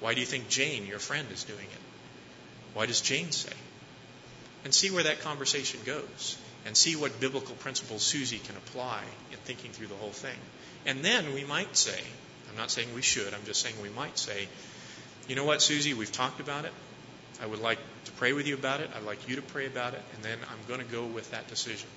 Why 0.00 0.14
do 0.14 0.20
you 0.20 0.26
think 0.26 0.48
Jane, 0.48 0.86
your 0.86 0.98
friend, 0.98 1.26
is 1.32 1.44
doing 1.44 1.58
it? 1.58 2.74
Why 2.74 2.86
does 2.86 3.00
Jane 3.00 3.32
say? 3.32 3.52
And 4.64 4.74
see 4.74 4.90
where 4.90 5.04
that 5.04 5.20
conversation 5.20 5.80
goes. 5.84 6.38
And 6.66 6.76
see 6.76 6.96
what 6.96 7.20
biblical 7.20 7.54
principles 7.56 8.02
Susie 8.02 8.38
can 8.38 8.56
apply 8.56 9.02
in 9.30 9.38
thinking 9.38 9.70
through 9.72 9.88
the 9.88 9.94
whole 9.94 10.10
thing. 10.10 10.36
And 10.86 11.04
then 11.04 11.34
we 11.34 11.44
might 11.44 11.76
say, 11.76 11.98
I'm 12.50 12.56
not 12.56 12.70
saying 12.70 12.94
we 12.94 13.02
should, 13.02 13.34
I'm 13.34 13.44
just 13.44 13.60
saying 13.60 13.74
we 13.82 13.90
might 13.90 14.18
say, 14.18 14.48
you 15.28 15.36
know 15.36 15.44
what, 15.44 15.62
Susie, 15.62 15.94
we've 15.94 16.12
talked 16.12 16.40
about 16.40 16.64
it. 16.64 16.72
I 17.42 17.46
would 17.46 17.60
like 17.60 17.78
to 18.04 18.12
pray 18.12 18.32
with 18.32 18.46
you 18.46 18.54
about 18.54 18.80
it. 18.80 18.90
I'd 18.96 19.02
like 19.02 19.28
you 19.28 19.36
to 19.36 19.42
pray 19.42 19.66
about 19.66 19.94
it. 19.94 20.02
And 20.14 20.24
then 20.24 20.38
I'm 20.50 20.68
going 20.68 20.80
to 20.80 20.90
go 20.90 21.04
with 21.04 21.30
that 21.32 21.48
decision. 21.48 21.88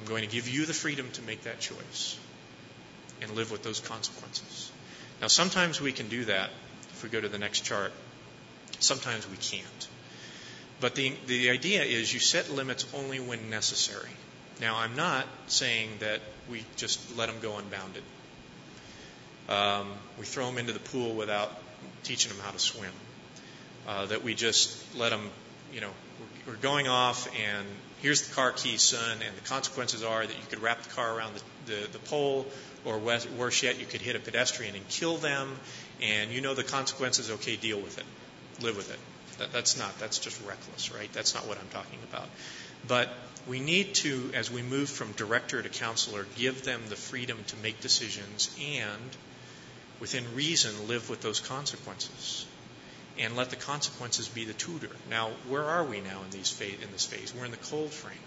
I'm 0.00 0.06
going 0.06 0.22
to 0.22 0.28
give 0.28 0.48
you 0.48 0.66
the 0.66 0.72
freedom 0.72 1.08
to 1.12 1.22
make 1.22 1.44
that 1.44 1.60
choice 1.60 2.18
and 3.22 3.30
live 3.32 3.50
with 3.50 3.62
those 3.62 3.80
consequences. 3.80 4.70
Now, 5.20 5.28
sometimes 5.28 5.80
we 5.80 5.92
can 5.92 6.08
do 6.08 6.24
that 6.24 6.50
if 6.90 7.02
we 7.02 7.08
go 7.08 7.20
to 7.20 7.28
the 7.28 7.38
next 7.38 7.60
chart. 7.60 7.92
Sometimes 8.80 9.28
we 9.28 9.36
can't. 9.36 9.88
But 10.84 10.96
the, 10.96 11.14
the 11.28 11.48
idea 11.48 11.82
is 11.82 12.12
you 12.12 12.20
set 12.20 12.50
limits 12.50 12.84
only 12.92 13.18
when 13.18 13.48
necessary. 13.48 14.10
Now, 14.60 14.76
I'm 14.76 14.96
not 14.96 15.24
saying 15.46 15.88
that 16.00 16.20
we 16.50 16.62
just 16.76 17.16
let 17.16 17.30
them 17.30 17.36
go 17.40 17.56
unbounded. 17.56 18.02
Um, 19.48 19.90
we 20.18 20.26
throw 20.26 20.44
them 20.44 20.58
into 20.58 20.74
the 20.74 20.80
pool 20.80 21.14
without 21.14 21.50
teaching 22.02 22.30
them 22.30 22.44
how 22.44 22.50
to 22.50 22.58
swim. 22.58 22.92
Uh, 23.88 24.04
that 24.04 24.22
we 24.22 24.34
just 24.34 24.94
let 24.94 25.08
them, 25.08 25.30
you 25.72 25.80
know, 25.80 25.88
we're 26.46 26.56
going 26.56 26.86
off 26.86 27.30
and 27.34 27.66
here's 28.02 28.28
the 28.28 28.34
car 28.34 28.52
key, 28.52 28.76
son, 28.76 29.20
and 29.26 29.34
the 29.38 29.48
consequences 29.48 30.02
are 30.02 30.26
that 30.26 30.36
you 30.36 30.46
could 30.50 30.60
wrap 30.60 30.82
the 30.82 30.90
car 30.90 31.16
around 31.16 31.32
the, 31.34 31.72
the, 31.72 31.92
the 31.92 31.98
pole 32.00 32.44
or 32.84 32.98
worse 32.98 33.62
yet, 33.62 33.80
you 33.80 33.86
could 33.86 34.02
hit 34.02 34.16
a 34.16 34.20
pedestrian 34.20 34.74
and 34.74 34.86
kill 34.90 35.16
them, 35.16 35.48
and 36.02 36.30
you 36.30 36.42
know 36.42 36.52
the 36.52 36.62
consequences. 36.62 37.30
Okay, 37.30 37.56
deal 37.56 37.80
with 37.80 37.96
it, 37.96 38.04
live 38.62 38.76
with 38.76 38.92
it. 38.92 38.98
That, 39.38 39.52
that's 39.52 39.78
not. 39.78 39.98
That's 39.98 40.18
just 40.18 40.40
reckless, 40.46 40.92
right? 40.92 41.12
That's 41.12 41.34
not 41.34 41.46
what 41.46 41.58
I'm 41.58 41.68
talking 41.68 41.98
about. 42.10 42.28
But 42.86 43.10
we 43.46 43.60
need 43.60 43.94
to, 43.96 44.30
as 44.34 44.50
we 44.50 44.62
move 44.62 44.88
from 44.88 45.12
director 45.12 45.62
to 45.62 45.68
counselor, 45.68 46.26
give 46.36 46.64
them 46.64 46.82
the 46.88 46.96
freedom 46.96 47.38
to 47.48 47.56
make 47.56 47.80
decisions 47.80 48.54
and, 48.60 49.16
within 50.00 50.24
reason, 50.34 50.88
live 50.88 51.10
with 51.10 51.20
those 51.20 51.40
consequences. 51.40 52.46
And 53.18 53.36
let 53.36 53.50
the 53.50 53.56
consequences 53.56 54.28
be 54.28 54.44
the 54.44 54.54
tutor. 54.54 54.90
Now, 55.08 55.30
where 55.48 55.62
are 55.62 55.84
we 55.84 56.00
now 56.00 56.22
in, 56.24 56.30
these 56.30 56.60
in 56.60 56.90
this 56.90 57.06
phase? 57.06 57.32
We're 57.32 57.44
in 57.44 57.52
the 57.52 57.56
cold 57.58 57.92
frame. 57.92 58.18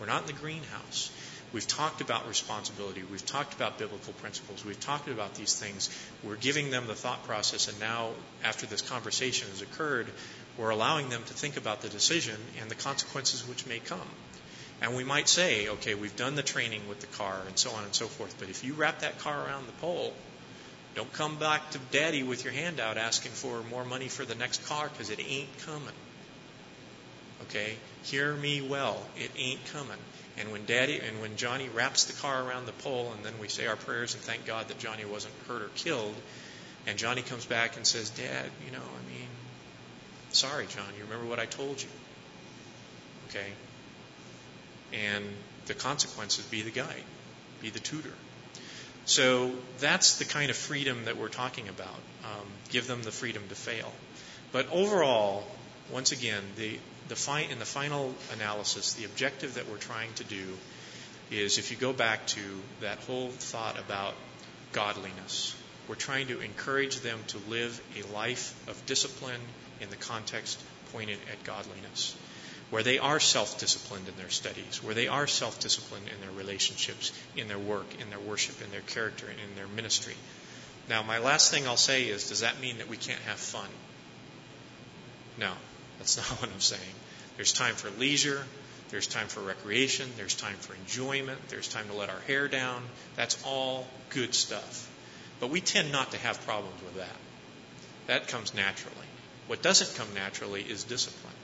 We're 0.00 0.06
not 0.06 0.22
in 0.22 0.26
the 0.26 0.32
greenhouse. 0.32 1.10
We've 1.54 1.66
talked 1.66 2.00
about 2.00 2.26
responsibility. 2.26 3.04
We've 3.08 3.24
talked 3.24 3.54
about 3.54 3.78
biblical 3.78 4.12
principles. 4.14 4.64
We've 4.64 4.80
talked 4.80 5.06
about 5.06 5.36
these 5.36 5.54
things. 5.54 5.88
We're 6.24 6.34
giving 6.34 6.72
them 6.72 6.88
the 6.88 6.96
thought 6.96 7.22
process, 7.28 7.68
and 7.68 7.78
now, 7.78 8.10
after 8.42 8.66
this 8.66 8.82
conversation 8.82 9.48
has 9.50 9.62
occurred, 9.62 10.08
we're 10.58 10.70
allowing 10.70 11.10
them 11.10 11.22
to 11.22 11.32
think 11.32 11.56
about 11.56 11.80
the 11.80 11.88
decision 11.88 12.36
and 12.60 12.68
the 12.68 12.74
consequences 12.74 13.46
which 13.46 13.68
may 13.68 13.78
come. 13.78 14.08
And 14.80 14.96
we 14.96 15.04
might 15.04 15.28
say, 15.28 15.68
okay, 15.68 15.94
we've 15.94 16.16
done 16.16 16.34
the 16.34 16.42
training 16.42 16.88
with 16.88 16.98
the 16.98 17.06
car 17.06 17.40
and 17.46 17.56
so 17.56 17.70
on 17.70 17.84
and 17.84 17.94
so 17.94 18.08
forth, 18.08 18.34
but 18.40 18.48
if 18.48 18.64
you 18.64 18.74
wrap 18.74 18.98
that 19.00 19.20
car 19.20 19.46
around 19.46 19.68
the 19.68 19.72
pole, 19.74 20.12
don't 20.96 21.12
come 21.12 21.36
back 21.36 21.70
to 21.70 21.78
daddy 21.92 22.24
with 22.24 22.42
your 22.42 22.52
hand 22.52 22.80
out 22.80 22.98
asking 22.98 23.30
for 23.30 23.62
more 23.62 23.84
money 23.84 24.08
for 24.08 24.24
the 24.24 24.34
next 24.34 24.66
car 24.66 24.88
because 24.88 25.10
it 25.10 25.20
ain't 25.20 25.56
coming. 25.58 25.94
Okay? 27.42 27.76
Hear 28.02 28.34
me 28.34 28.60
well. 28.60 29.00
It 29.16 29.30
ain't 29.38 29.64
coming. 29.66 29.98
And 30.38 30.50
when 30.50 30.64
Daddy 30.64 31.00
and 31.00 31.20
when 31.20 31.36
Johnny 31.36 31.68
wraps 31.68 32.04
the 32.04 32.12
car 32.20 32.42
around 32.42 32.66
the 32.66 32.72
pole, 32.72 33.12
and 33.14 33.24
then 33.24 33.34
we 33.40 33.48
say 33.48 33.66
our 33.66 33.76
prayers 33.76 34.14
and 34.14 34.22
thank 34.22 34.44
God 34.44 34.68
that 34.68 34.78
Johnny 34.78 35.04
wasn't 35.04 35.34
hurt 35.46 35.62
or 35.62 35.68
killed, 35.76 36.14
and 36.86 36.98
Johnny 36.98 37.22
comes 37.22 37.46
back 37.46 37.76
and 37.76 37.86
says, 37.86 38.10
"Dad, 38.10 38.50
you 38.64 38.72
know, 38.72 38.78
I 38.78 39.10
mean, 39.10 39.28
sorry, 40.32 40.66
John. 40.66 40.86
You 40.96 41.04
remember 41.04 41.26
what 41.26 41.38
I 41.38 41.46
told 41.46 41.80
you?" 41.80 41.88
Okay. 43.28 43.52
And 44.92 45.24
the 45.66 45.74
consequences 45.74 46.44
be 46.46 46.62
the 46.62 46.70
guide, 46.70 47.04
be 47.60 47.70
the 47.70 47.80
tutor. 47.80 48.12
So 49.06 49.52
that's 49.78 50.18
the 50.18 50.24
kind 50.24 50.50
of 50.50 50.56
freedom 50.56 51.04
that 51.04 51.16
we're 51.16 51.28
talking 51.28 51.68
about. 51.68 51.98
Um, 52.24 52.46
give 52.70 52.86
them 52.86 53.02
the 53.02 53.10
freedom 53.10 53.42
to 53.48 53.54
fail. 53.54 53.92
But 54.52 54.68
overall, 54.70 55.44
once 55.90 56.12
again, 56.12 56.42
the 56.56 56.78
in 57.04 57.58
the 57.58 57.64
final 57.64 58.14
analysis, 58.32 58.94
the 58.94 59.04
objective 59.04 59.54
that 59.54 59.68
we're 59.68 59.76
trying 59.76 60.12
to 60.14 60.24
do 60.24 60.56
is 61.30 61.58
if 61.58 61.70
you 61.70 61.76
go 61.76 61.92
back 61.92 62.26
to 62.26 62.40
that 62.80 62.98
whole 63.00 63.30
thought 63.30 63.78
about 63.78 64.14
godliness, 64.72 65.54
we're 65.88 65.94
trying 65.94 66.28
to 66.28 66.40
encourage 66.40 67.00
them 67.00 67.18
to 67.28 67.38
live 67.48 67.80
a 67.98 68.14
life 68.14 68.54
of 68.68 68.86
discipline 68.86 69.40
in 69.80 69.90
the 69.90 69.96
context 69.96 70.60
pointed 70.92 71.18
at 71.30 71.44
godliness, 71.44 72.16
where 72.70 72.82
they 72.82 72.98
are 72.98 73.20
self 73.20 73.58
disciplined 73.58 74.08
in 74.08 74.16
their 74.16 74.30
studies, 74.30 74.82
where 74.82 74.94
they 74.94 75.08
are 75.08 75.26
self 75.26 75.60
disciplined 75.60 76.06
in 76.08 76.20
their 76.20 76.30
relationships, 76.30 77.12
in 77.36 77.48
their 77.48 77.58
work, 77.58 77.86
in 78.00 78.10
their 78.10 78.20
worship, 78.20 78.62
in 78.62 78.70
their 78.70 78.80
character, 78.80 79.26
and 79.26 79.38
in 79.38 79.56
their 79.56 79.68
ministry. 79.68 80.14
Now, 80.88 81.02
my 81.02 81.18
last 81.18 81.50
thing 81.50 81.66
I'll 81.66 81.76
say 81.76 82.04
is 82.04 82.28
does 82.28 82.40
that 82.40 82.60
mean 82.60 82.78
that 82.78 82.88
we 82.88 82.96
can't 82.96 83.20
have 83.20 83.38
fun? 83.38 83.68
No. 85.38 85.52
That's 85.98 86.16
not 86.30 86.40
what 86.40 86.50
I'm 86.50 86.60
saying. 86.60 86.80
There's 87.36 87.52
time 87.52 87.74
for 87.74 87.90
leisure. 87.98 88.44
There's 88.90 89.06
time 89.06 89.26
for 89.26 89.40
recreation. 89.40 90.08
There's 90.16 90.34
time 90.34 90.56
for 90.56 90.74
enjoyment. 90.74 91.38
There's 91.48 91.68
time 91.68 91.88
to 91.88 91.94
let 91.94 92.10
our 92.10 92.20
hair 92.26 92.48
down. 92.48 92.82
That's 93.16 93.42
all 93.44 93.86
good 94.10 94.34
stuff. 94.34 94.90
But 95.40 95.50
we 95.50 95.60
tend 95.60 95.90
not 95.90 96.12
to 96.12 96.18
have 96.18 96.44
problems 96.46 96.80
with 96.82 96.96
that. 96.96 97.16
That 98.06 98.28
comes 98.28 98.54
naturally. 98.54 98.94
What 99.46 99.62
doesn't 99.62 99.96
come 99.96 100.14
naturally 100.14 100.62
is 100.62 100.84
discipline. 100.84 101.34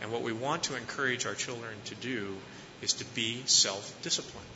And 0.00 0.12
what 0.12 0.22
we 0.22 0.32
want 0.32 0.64
to 0.64 0.76
encourage 0.76 1.26
our 1.26 1.34
children 1.34 1.74
to 1.86 1.94
do 1.94 2.36
is 2.82 2.94
to 2.94 3.04
be 3.04 3.42
self 3.46 3.94
disciplined. 4.02 4.46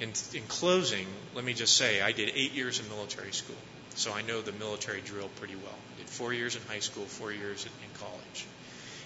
In, 0.00 0.12
in, 0.34 0.42
closing, 0.48 1.06
let 1.34 1.44
me 1.44 1.54
just 1.54 1.76
say 1.76 2.02
I 2.02 2.12
did 2.12 2.32
eight 2.34 2.52
years 2.52 2.80
in 2.80 2.88
military 2.88 3.32
school, 3.32 3.56
so 3.94 4.12
I 4.12 4.22
know 4.22 4.40
the 4.40 4.52
military 4.52 5.00
drill 5.00 5.28
pretty 5.36 5.56
well 5.56 5.78
Did 5.98 6.08
four 6.08 6.32
years 6.32 6.56
in 6.56 6.62
high 6.62 6.80
school, 6.80 7.04
four 7.04 7.32
years 7.32 7.64
in 7.64 7.98
college. 8.00 8.46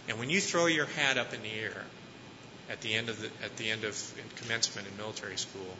And 0.08 0.18
when 0.18 0.30
you 0.30 0.40
throw 0.40 0.66
your 0.66 0.86
hat 0.86 1.18
up 1.18 1.34
in 1.34 1.42
the 1.42 1.52
air 1.52 1.84
at 2.70 2.80
the 2.80 2.94
end 2.94 3.08
of 3.08 3.20
the, 3.20 3.28
at 3.44 3.56
the 3.56 3.70
end 3.70 3.84
of 3.84 3.96
commencement 4.36 4.88
in 4.88 4.96
military 4.96 5.36
school, 5.36 5.76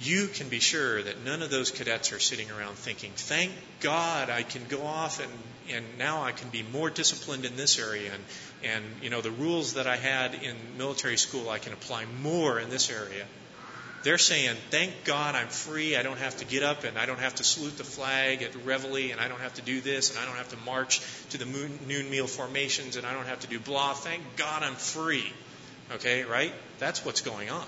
you 0.00 0.26
can 0.26 0.48
be 0.48 0.58
sure 0.58 1.02
that 1.02 1.24
none 1.24 1.42
of 1.42 1.50
those 1.50 1.70
cadets 1.70 2.12
are 2.12 2.18
sitting 2.18 2.50
around 2.50 2.76
thinking, 2.76 3.12
"Thank 3.14 3.52
God 3.80 4.30
I 4.30 4.42
can 4.42 4.66
go 4.68 4.82
off 4.84 5.20
and 5.20 5.30
and 5.70 5.84
now 5.96 6.24
I 6.24 6.32
can 6.32 6.48
be 6.48 6.62
more 6.62 6.90
disciplined 6.90 7.44
in 7.44 7.56
this 7.56 7.78
area 7.78 8.12
and 8.12 8.24
and 8.64 8.84
you 9.02 9.10
know 9.10 9.20
the 9.20 9.30
rules 9.30 9.74
that 9.74 9.86
I 9.86 9.96
had 9.96 10.34
in 10.34 10.56
military 10.76 11.16
school 11.16 11.48
I 11.48 11.58
can 11.58 11.72
apply 11.72 12.04
more 12.06 12.58
in 12.58 12.70
this 12.70 12.90
area." 12.90 13.26
They're 14.02 14.18
saying, 14.18 14.56
thank 14.70 15.04
God 15.04 15.34
I'm 15.34 15.48
free. 15.48 15.96
I 15.96 16.02
don't 16.02 16.18
have 16.18 16.36
to 16.38 16.44
get 16.44 16.62
up 16.62 16.84
and 16.84 16.98
I 16.98 17.06
don't 17.06 17.20
have 17.20 17.36
to 17.36 17.44
salute 17.44 17.78
the 17.78 17.84
flag 17.84 18.42
at 18.42 18.54
Reveille 18.64 19.12
and 19.12 19.20
I 19.20 19.28
don't 19.28 19.40
have 19.40 19.54
to 19.54 19.62
do 19.62 19.80
this 19.80 20.10
and 20.10 20.18
I 20.18 20.26
don't 20.26 20.36
have 20.36 20.48
to 20.50 20.56
march 20.64 21.00
to 21.30 21.38
the 21.38 21.46
moon, 21.46 21.78
noon 21.86 22.10
meal 22.10 22.26
formations 22.26 22.96
and 22.96 23.06
I 23.06 23.12
don't 23.14 23.26
have 23.26 23.40
to 23.40 23.46
do 23.46 23.60
blah. 23.60 23.94
Thank 23.94 24.22
God 24.36 24.62
I'm 24.62 24.74
free. 24.74 25.32
Okay, 25.92 26.24
right? 26.24 26.52
That's 26.78 27.04
what's 27.04 27.20
going 27.20 27.50
on. 27.50 27.66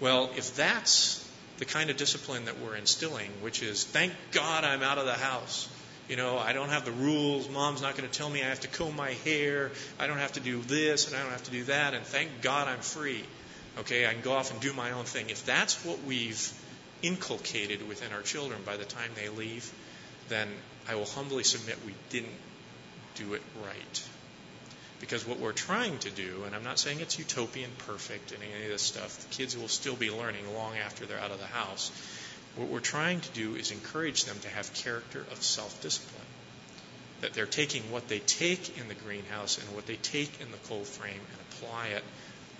Well, 0.00 0.30
if 0.36 0.56
that's 0.56 1.26
the 1.58 1.64
kind 1.64 1.90
of 1.90 1.96
discipline 1.96 2.46
that 2.46 2.60
we're 2.60 2.76
instilling, 2.76 3.30
which 3.40 3.62
is 3.62 3.84
thank 3.84 4.12
God 4.32 4.64
I'm 4.64 4.82
out 4.82 4.98
of 4.98 5.06
the 5.06 5.14
house. 5.14 5.68
You 6.08 6.16
know, 6.16 6.36
I 6.36 6.52
don't 6.52 6.68
have 6.68 6.84
the 6.84 6.92
rules. 6.92 7.48
Mom's 7.48 7.80
not 7.80 7.96
going 7.96 8.10
to 8.10 8.18
tell 8.18 8.28
me 8.28 8.42
I 8.42 8.46
have 8.46 8.60
to 8.60 8.68
comb 8.68 8.96
my 8.96 9.12
hair. 9.24 9.70
I 9.98 10.08
don't 10.08 10.18
have 10.18 10.32
to 10.32 10.40
do 10.40 10.60
this 10.60 11.06
and 11.06 11.16
I 11.16 11.22
don't 11.22 11.30
have 11.30 11.44
to 11.44 11.52
do 11.52 11.64
that. 11.64 11.94
And 11.94 12.04
thank 12.04 12.42
God 12.42 12.68
I'm 12.68 12.80
free. 12.80 13.24
Okay, 13.78 14.06
I 14.06 14.12
can 14.12 14.22
go 14.22 14.32
off 14.32 14.50
and 14.50 14.60
do 14.60 14.72
my 14.74 14.92
own 14.92 15.04
thing. 15.04 15.30
If 15.30 15.46
that's 15.46 15.84
what 15.84 16.02
we've 16.04 16.52
inculcated 17.00 17.86
within 17.88 18.12
our 18.12 18.22
children 18.22 18.60
by 18.64 18.76
the 18.76 18.84
time 18.84 19.10
they 19.14 19.28
leave, 19.28 19.70
then 20.28 20.48
I 20.88 20.94
will 20.94 21.06
humbly 21.06 21.44
submit 21.44 21.78
we 21.86 21.94
didn't 22.10 22.34
do 23.14 23.34
it 23.34 23.42
right. 23.64 24.02
Because 25.00 25.26
what 25.26 25.40
we're 25.40 25.52
trying 25.52 25.98
to 26.00 26.10
do, 26.10 26.44
and 26.46 26.54
I'm 26.54 26.62
not 26.62 26.78
saying 26.78 27.00
it's 27.00 27.18
utopian 27.18 27.70
perfect 27.78 28.32
and 28.32 28.42
any 28.42 28.64
of 28.64 28.70
this 28.70 28.82
stuff, 28.82 29.18
the 29.18 29.34
kids 29.34 29.56
will 29.56 29.68
still 29.68 29.96
be 29.96 30.10
learning 30.10 30.54
long 30.54 30.76
after 30.76 31.06
they're 31.06 31.18
out 31.18 31.32
of 31.32 31.40
the 31.40 31.46
house. 31.46 31.90
What 32.56 32.68
we're 32.68 32.80
trying 32.80 33.20
to 33.20 33.30
do 33.30 33.56
is 33.56 33.72
encourage 33.72 34.24
them 34.24 34.38
to 34.42 34.48
have 34.48 34.72
character 34.74 35.26
of 35.32 35.42
self 35.42 35.80
discipline. 35.82 36.26
That 37.22 37.32
they're 37.32 37.46
taking 37.46 37.90
what 37.90 38.08
they 38.08 38.18
take 38.18 38.78
in 38.78 38.88
the 38.88 38.94
greenhouse 38.94 39.58
and 39.58 39.74
what 39.74 39.86
they 39.86 39.96
take 39.96 40.40
in 40.40 40.50
the 40.52 40.58
cold 40.68 40.86
frame 40.86 41.14
and 41.14 41.40
apply 41.50 41.88
it 41.88 42.04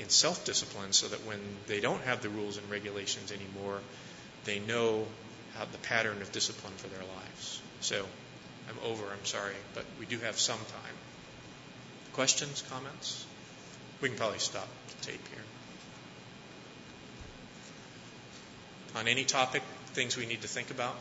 in 0.02 0.08
self 0.08 0.44
discipline 0.44 0.92
so 0.92 1.08
that 1.08 1.24
when 1.26 1.40
they 1.66 1.80
don't 1.80 2.02
have 2.02 2.22
the 2.22 2.28
rules 2.28 2.58
and 2.58 2.68
regulations 2.70 3.32
anymore, 3.32 3.80
they 4.44 4.58
know 4.58 5.06
how 5.54 5.64
the 5.64 5.78
pattern 5.78 6.20
of 6.20 6.32
discipline 6.32 6.72
for 6.76 6.88
their 6.88 7.04
lives. 7.16 7.60
So 7.80 8.04
I'm 8.68 8.90
over, 8.90 9.04
I'm 9.04 9.24
sorry, 9.24 9.54
but 9.74 9.84
we 9.98 10.06
do 10.06 10.18
have 10.18 10.38
some 10.38 10.58
time. 10.58 10.96
Questions, 12.12 12.62
comments? 12.68 13.24
We 14.00 14.08
can 14.08 14.18
probably 14.18 14.38
stop 14.38 14.68
the 14.88 15.06
tape 15.06 15.28
here. 15.28 15.44
On 18.96 19.08
any 19.08 19.24
topic, 19.24 19.62
things 19.94 20.16
we 20.16 20.26
need 20.26 20.42
to 20.42 20.48
think 20.48 20.70
about? 20.70 20.96